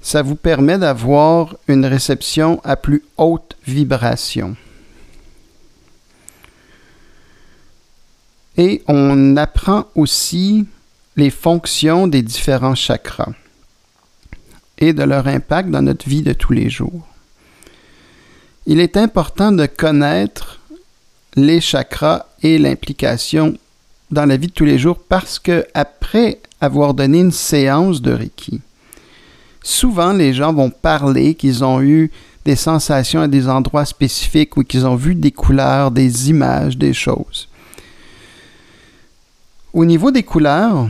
Ça 0.00 0.22
vous 0.22 0.36
permet 0.36 0.78
d'avoir 0.78 1.56
une 1.66 1.84
réception 1.84 2.60
à 2.64 2.76
plus 2.76 3.02
haute 3.16 3.56
vibration. 3.66 4.56
Et 8.56 8.82
on 8.88 9.36
apprend 9.36 9.86
aussi 9.94 10.66
les 11.16 11.30
fonctions 11.30 12.06
des 12.06 12.22
différents 12.22 12.74
chakras 12.74 13.32
et 14.78 14.92
de 14.92 15.02
leur 15.02 15.26
impact 15.26 15.70
dans 15.70 15.82
notre 15.82 16.08
vie 16.08 16.22
de 16.22 16.32
tous 16.32 16.52
les 16.52 16.70
jours. 16.70 17.06
Il 18.66 18.80
est 18.80 18.96
important 18.96 19.50
de 19.52 19.66
connaître 19.66 20.57
les 21.44 21.60
chakras 21.60 22.26
et 22.42 22.58
l'implication 22.58 23.56
dans 24.10 24.26
la 24.26 24.36
vie 24.36 24.48
de 24.48 24.52
tous 24.52 24.64
les 24.64 24.78
jours 24.78 24.98
parce 25.08 25.38
que 25.38 25.66
après 25.74 26.40
avoir 26.60 26.94
donné 26.94 27.20
une 27.20 27.32
séance 27.32 28.00
de 28.00 28.12
Reiki, 28.12 28.60
souvent 29.62 30.12
les 30.12 30.32
gens 30.32 30.52
vont 30.52 30.70
parler 30.70 31.34
qu'ils 31.34 31.64
ont 31.64 31.80
eu 31.82 32.10
des 32.44 32.56
sensations 32.56 33.20
à 33.20 33.28
des 33.28 33.48
endroits 33.48 33.84
spécifiques 33.84 34.56
ou 34.56 34.64
qu'ils 34.64 34.86
ont 34.86 34.96
vu 34.96 35.14
des 35.14 35.32
couleurs, 35.32 35.90
des 35.90 36.30
images, 36.30 36.78
des 36.78 36.94
choses. 36.94 37.48
Au 39.74 39.84
niveau 39.84 40.10
des 40.10 40.22
couleurs, 40.22 40.88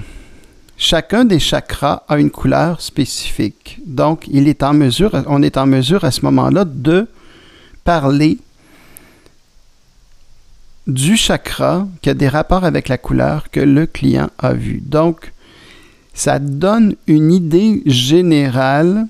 chacun 0.76 1.24
des 1.24 1.40
chakras 1.40 2.04
a 2.08 2.18
une 2.18 2.30
couleur 2.30 2.80
spécifique. 2.80 3.80
Donc, 3.84 4.26
il 4.30 4.46
est 4.46 4.62
en 4.62 4.72
mesure, 4.72 5.10
on 5.26 5.42
est 5.42 5.56
en 5.56 5.66
mesure 5.66 6.04
à 6.04 6.12
ce 6.12 6.24
moment-là 6.26 6.64
de 6.64 7.08
parler 7.82 8.38
du 10.88 11.16
chakra 11.16 11.86
qui 12.00 12.08
a 12.10 12.14
des 12.14 12.28
rapports 12.28 12.64
avec 12.64 12.88
la 12.88 12.98
couleur 12.98 13.50
que 13.50 13.60
le 13.60 13.86
client 13.86 14.30
a 14.38 14.54
vu. 14.54 14.82
Donc, 14.84 15.32
ça 16.14 16.38
donne 16.38 16.96
une 17.06 17.30
idée 17.30 17.82
générale 17.86 19.06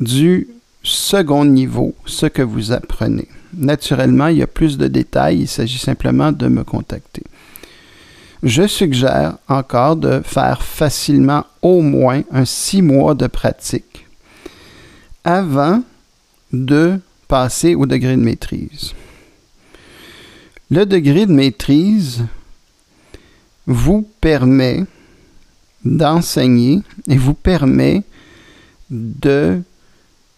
du 0.00 0.48
second 0.82 1.44
niveau, 1.44 1.94
ce 2.06 2.26
que 2.26 2.42
vous 2.42 2.72
apprenez. 2.72 3.28
Naturellement, 3.54 4.28
il 4.28 4.38
y 4.38 4.42
a 4.42 4.46
plus 4.46 4.78
de 4.78 4.88
détails, 4.88 5.40
il 5.40 5.48
s'agit 5.48 5.78
simplement 5.78 6.32
de 6.32 6.48
me 6.48 6.64
contacter. 6.64 7.22
Je 8.42 8.66
suggère 8.66 9.36
encore 9.48 9.96
de 9.96 10.20
faire 10.24 10.62
facilement 10.62 11.44
au 11.60 11.80
moins 11.80 12.22
un 12.32 12.44
six 12.44 12.82
mois 12.82 13.14
de 13.14 13.26
pratique 13.26 14.06
avant 15.22 15.82
de 16.52 16.98
passer 17.28 17.74
au 17.74 17.86
degré 17.86 18.16
de 18.16 18.22
maîtrise. 18.22 18.94
Le 20.74 20.86
degré 20.86 21.26
de 21.26 21.32
maîtrise 21.32 22.24
vous 23.66 24.08
permet 24.22 24.84
d'enseigner 25.84 26.80
et 27.10 27.18
vous 27.18 27.34
permet 27.34 28.04
de 28.88 29.60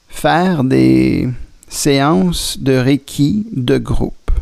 faire 0.08 0.64
des 0.64 1.28
séances 1.68 2.58
de 2.58 2.72
Reiki 2.72 3.46
de 3.52 3.78
groupe. 3.78 4.32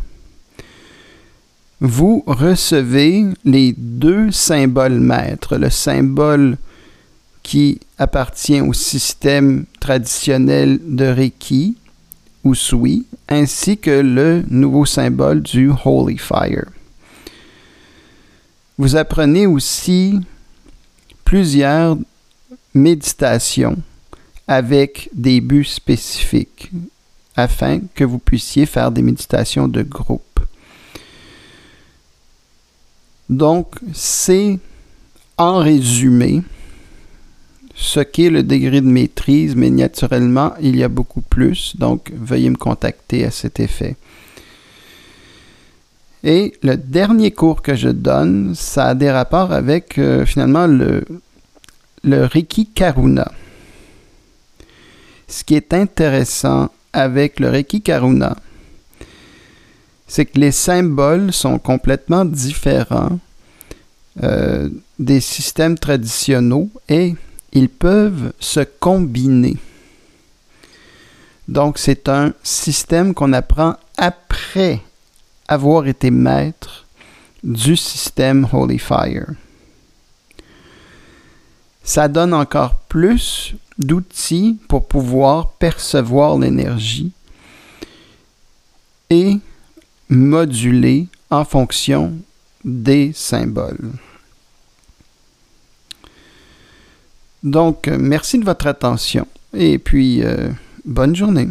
Vous 1.79 2.23
recevez 2.25 3.25
les 3.45 3.75
deux 3.77 4.31
symboles 4.31 4.99
maîtres, 4.99 5.57
le 5.57 5.69
symbole 5.69 6.57
qui 7.43 7.79
appartient 7.99 8.61
au 8.61 8.73
système 8.73 9.65
traditionnel 9.79 10.79
de 10.87 11.05
Reiki, 11.05 11.77
ou 12.43 12.55
Sui, 12.55 13.05
ainsi 13.29 13.77
que 13.77 14.01
le 14.01 14.43
nouveau 14.49 14.85
symbole 14.85 15.41
du 15.41 15.71
Holy 15.85 16.17
Fire. 16.17 16.65
Vous 18.77 18.95
apprenez 18.95 19.47
aussi 19.47 20.19
plusieurs 21.23 21.97
méditations 22.73 23.77
avec 24.47 25.09
des 25.13 25.41
buts 25.41 25.63
spécifiques 25.63 26.71
afin 27.35 27.81
que 27.95 28.03
vous 28.03 28.19
puissiez 28.19 28.65
faire 28.65 28.91
des 28.91 29.01
méditations 29.01 29.67
de 29.67 29.81
groupe. 29.81 30.39
Donc, 33.29 33.75
c'est 33.93 34.59
en 35.37 35.59
résumé 35.59 36.43
ce 37.83 37.99
qu'est 37.99 38.29
le 38.29 38.43
degré 38.43 38.79
de 38.79 38.87
maîtrise, 38.87 39.57
mais 39.57 39.69
naturellement, 39.69 40.53
il 40.61 40.77
y 40.77 40.83
a 40.83 40.87
beaucoup 40.87 41.19
plus, 41.19 41.75
donc 41.75 42.11
veuillez 42.15 42.49
me 42.49 42.55
contacter 42.55 43.25
à 43.25 43.29
cet 43.29 43.59
effet. 43.59 43.97
Et 46.23 46.53
le 46.63 46.77
dernier 46.77 47.31
cours 47.31 47.61
que 47.61 47.75
je 47.75 47.89
donne, 47.89 48.55
ça 48.55 48.85
a 48.85 48.95
des 48.95 49.11
rapports 49.11 49.51
avec 49.51 49.97
euh, 49.97 50.25
finalement 50.25 50.65
le, 50.65 51.03
le 52.05 52.23
Reiki 52.23 52.67
Karuna. 52.67 53.29
Ce 55.27 55.43
qui 55.43 55.55
est 55.55 55.73
intéressant 55.73 56.69
avec 56.93 57.41
le 57.41 57.49
Reiki 57.49 57.81
Karuna, 57.81 58.37
c'est 60.07 60.25
que 60.25 60.39
les 60.39 60.53
symboles 60.53 61.33
sont 61.33 61.59
complètement 61.59 62.23
différents 62.23 63.19
euh, 64.23 64.69
des 64.99 65.19
systèmes 65.19 65.77
traditionnels 65.77 66.69
et 66.87 67.15
ils 67.53 67.69
peuvent 67.69 68.33
se 68.39 68.59
combiner. 68.61 69.57
Donc 71.47 71.77
c'est 71.77 72.09
un 72.09 72.33
système 72.43 73.13
qu'on 73.13 73.31
apprend 73.31 73.75
après 73.97 74.81
avoir 75.47 75.87
été 75.87 76.09
maître 76.09 76.85
du 77.43 77.77
système 77.77 78.47
Holy 78.51 78.79
Fire. 78.79 79.27
Ça 81.83 82.07
donne 82.07 82.33
encore 82.33 82.75
plus 82.87 83.55
d'outils 83.77 84.57
pour 84.67 84.87
pouvoir 84.87 85.51
percevoir 85.51 86.37
l'énergie 86.37 87.11
et 89.09 89.37
moduler 90.09 91.07
en 91.29 91.43
fonction 91.43 92.13
des 92.63 93.11
symboles. 93.13 93.91
Donc, 97.43 97.89
euh, 97.89 97.97
merci 97.99 98.39
de 98.39 98.45
votre 98.45 98.67
attention 98.67 99.27
et 99.53 99.77
puis 99.77 100.23
euh, 100.23 100.49
bonne 100.85 101.13
journée. 101.13 101.49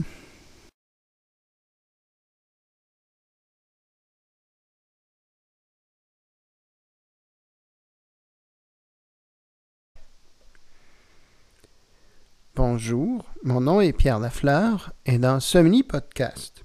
Bonjour, 12.54 13.24
mon 13.44 13.60
nom 13.60 13.80
est 13.82 13.92
Pierre 13.92 14.18
Lafleur 14.18 14.92
et 15.04 15.18
dans 15.18 15.40
ce 15.40 15.58
mini-podcast, 15.58 16.62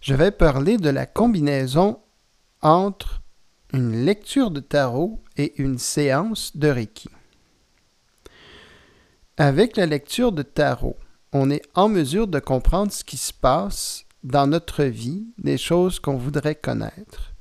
je 0.00 0.14
vais 0.14 0.30
parler 0.32 0.76
de 0.76 0.88
la 0.90 1.06
combinaison 1.06 2.00
entre 2.62 3.22
une 3.72 4.04
lecture 4.04 4.50
de 4.50 4.60
tarot 4.60 5.22
et 5.36 5.60
une 5.60 5.78
séance 5.78 6.56
de 6.56 6.68
Reiki. 6.68 7.10
Avec 9.40 9.78
la 9.78 9.86
lecture 9.86 10.32
de 10.32 10.42
tarot, 10.42 10.98
on 11.32 11.48
est 11.48 11.62
en 11.74 11.88
mesure 11.88 12.28
de 12.28 12.38
comprendre 12.38 12.92
ce 12.92 13.02
qui 13.02 13.16
se 13.16 13.32
passe 13.32 14.04
dans 14.22 14.46
notre 14.46 14.84
vie, 14.84 15.28
des 15.38 15.56
choses 15.56 15.98
qu'on 15.98 16.18
voudrait 16.18 16.56
connaître. 16.56 17.32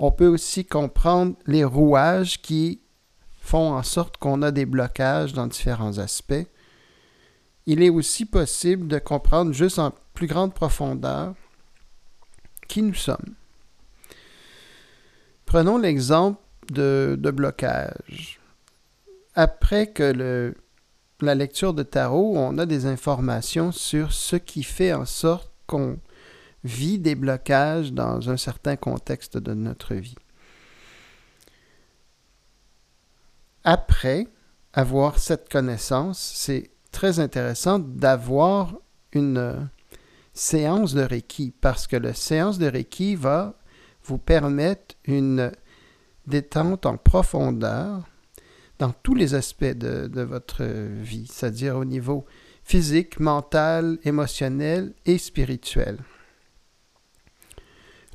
On 0.00 0.10
peut 0.10 0.26
aussi 0.26 0.64
comprendre 0.64 1.36
les 1.46 1.62
rouages 1.62 2.42
qui 2.42 2.80
font 3.40 3.72
en 3.72 3.84
sorte 3.84 4.16
qu'on 4.16 4.42
a 4.42 4.50
des 4.50 4.66
blocages 4.66 5.32
dans 5.32 5.46
différents 5.46 5.98
aspects. 5.98 6.48
Il 7.66 7.84
est 7.84 7.90
aussi 7.90 8.24
possible 8.24 8.88
de 8.88 8.98
comprendre 8.98 9.52
juste 9.52 9.78
en 9.78 9.92
plus 10.14 10.26
grande 10.26 10.54
profondeur 10.54 11.36
qui 12.66 12.82
nous 12.82 12.94
sommes. 12.94 13.36
Prenons 15.46 15.78
l'exemple 15.78 16.40
de, 16.72 17.16
de 17.16 17.30
blocage. 17.30 18.40
Après 19.36 19.86
que 19.86 20.02
le 20.02 20.56
la 21.22 21.34
lecture 21.34 21.74
de 21.74 21.82
tarot, 21.82 22.34
on 22.36 22.58
a 22.58 22.66
des 22.66 22.86
informations 22.86 23.72
sur 23.72 24.12
ce 24.12 24.36
qui 24.36 24.62
fait 24.62 24.92
en 24.92 25.04
sorte 25.04 25.50
qu'on 25.66 25.98
vit 26.64 26.98
des 26.98 27.14
blocages 27.14 27.92
dans 27.92 28.30
un 28.30 28.36
certain 28.36 28.76
contexte 28.76 29.38
de 29.38 29.54
notre 29.54 29.94
vie. 29.94 30.16
Après 33.64 34.26
avoir 34.72 35.18
cette 35.18 35.48
connaissance, 35.48 36.32
c'est 36.34 36.70
très 36.90 37.20
intéressant 37.20 37.78
d'avoir 37.78 38.74
une 39.12 39.68
séance 40.34 40.94
de 40.94 41.02
Reiki 41.02 41.52
parce 41.60 41.86
que 41.86 41.96
la 41.96 42.14
séance 42.14 42.58
de 42.58 42.66
Reiki 42.66 43.14
va 43.14 43.54
vous 44.04 44.18
permettre 44.18 44.96
une 45.04 45.52
détente 46.26 46.86
en 46.86 46.96
profondeur 46.96 48.04
dans 48.78 48.90
tous 48.90 49.14
les 49.14 49.34
aspects 49.34 49.64
de, 49.64 50.22
votre 50.22 50.64
vie, 50.64 51.26
c'est-à-dire 51.30 51.76
au 51.76 51.84
niveau 51.84 52.24
physique, 52.64 53.20
mental, 53.20 53.98
émotionnel 54.04 54.94
et 55.04 55.18
spirituel. 55.18 55.98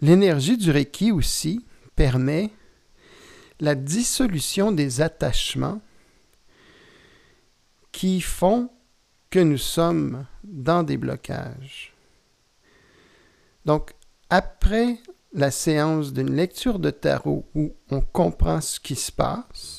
L'énergie 0.02 0.58
du 0.58 0.72
Reiki 0.72 1.12
aussi 1.12 1.66
permet 1.96 2.52
la 3.60 3.76
dissolution 3.76 4.72
des 4.72 5.02
attachements 5.02 5.82
qui 7.92 8.22
font 8.22 8.70
que 9.30 9.40
nous 9.40 9.58
sommes 9.58 10.26
dans 10.44 10.84
des 10.84 10.98
blocages. 10.98 11.94
Donc, 13.66 13.92
après 14.30 14.98
la 15.34 15.52
séance 15.52 16.14
d'une 16.14 16.34
lecture 16.34 16.80
de 16.80 16.90
tarot 16.90 17.46
où 17.54 17.76
on 17.90 18.02
comprend 18.02 18.62
ce 18.62 18.80
qui 18.80 18.96
se 18.96 19.12
passe, 19.12 19.77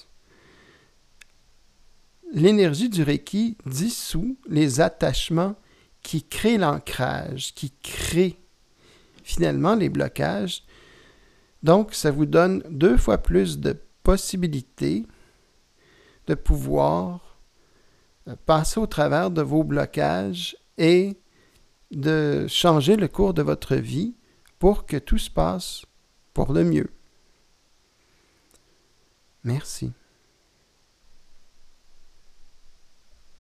l'énergie 2.32 2.88
du 2.88 3.02
Reiki 3.02 3.56
dissout 3.66 4.36
les 4.48 4.80
attachements 4.80 5.56
qui 6.02 6.22
crée 6.22 6.58
l'ancrage, 6.58 7.54
qui 7.54 7.72
crée 7.82 8.38
finalement 9.22 9.74
les 9.74 9.88
blocages. 9.88 10.64
Donc, 11.62 11.94
ça 11.94 12.10
vous 12.10 12.26
donne 12.26 12.62
deux 12.70 12.96
fois 12.96 13.18
plus 13.18 13.58
de 13.58 13.76
possibilités 14.02 15.06
de 16.26 16.34
pouvoir 16.34 17.38
euh, 18.28 18.36
passer 18.46 18.80
au 18.80 18.86
travers 18.86 19.30
de 19.30 19.42
vos 19.42 19.64
blocages 19.64 20.56
et 20.76 21.18
de 21.90 22.46
changer 22.48 22.96
le 22.96 23.08
cours 23.08 23.34
de 23.34 23.42
votre 23.42 23.74
vie 23.74 24.14
pour 24.58 24.86
que 24.86 24.96
tout 24.96 25.18
se 25.18 25.30
passe 25.30 25.84
pour 26.34 26.52
le 26.52 26.64
mieux. 26.64 26.90
Merci. 29.44 29.92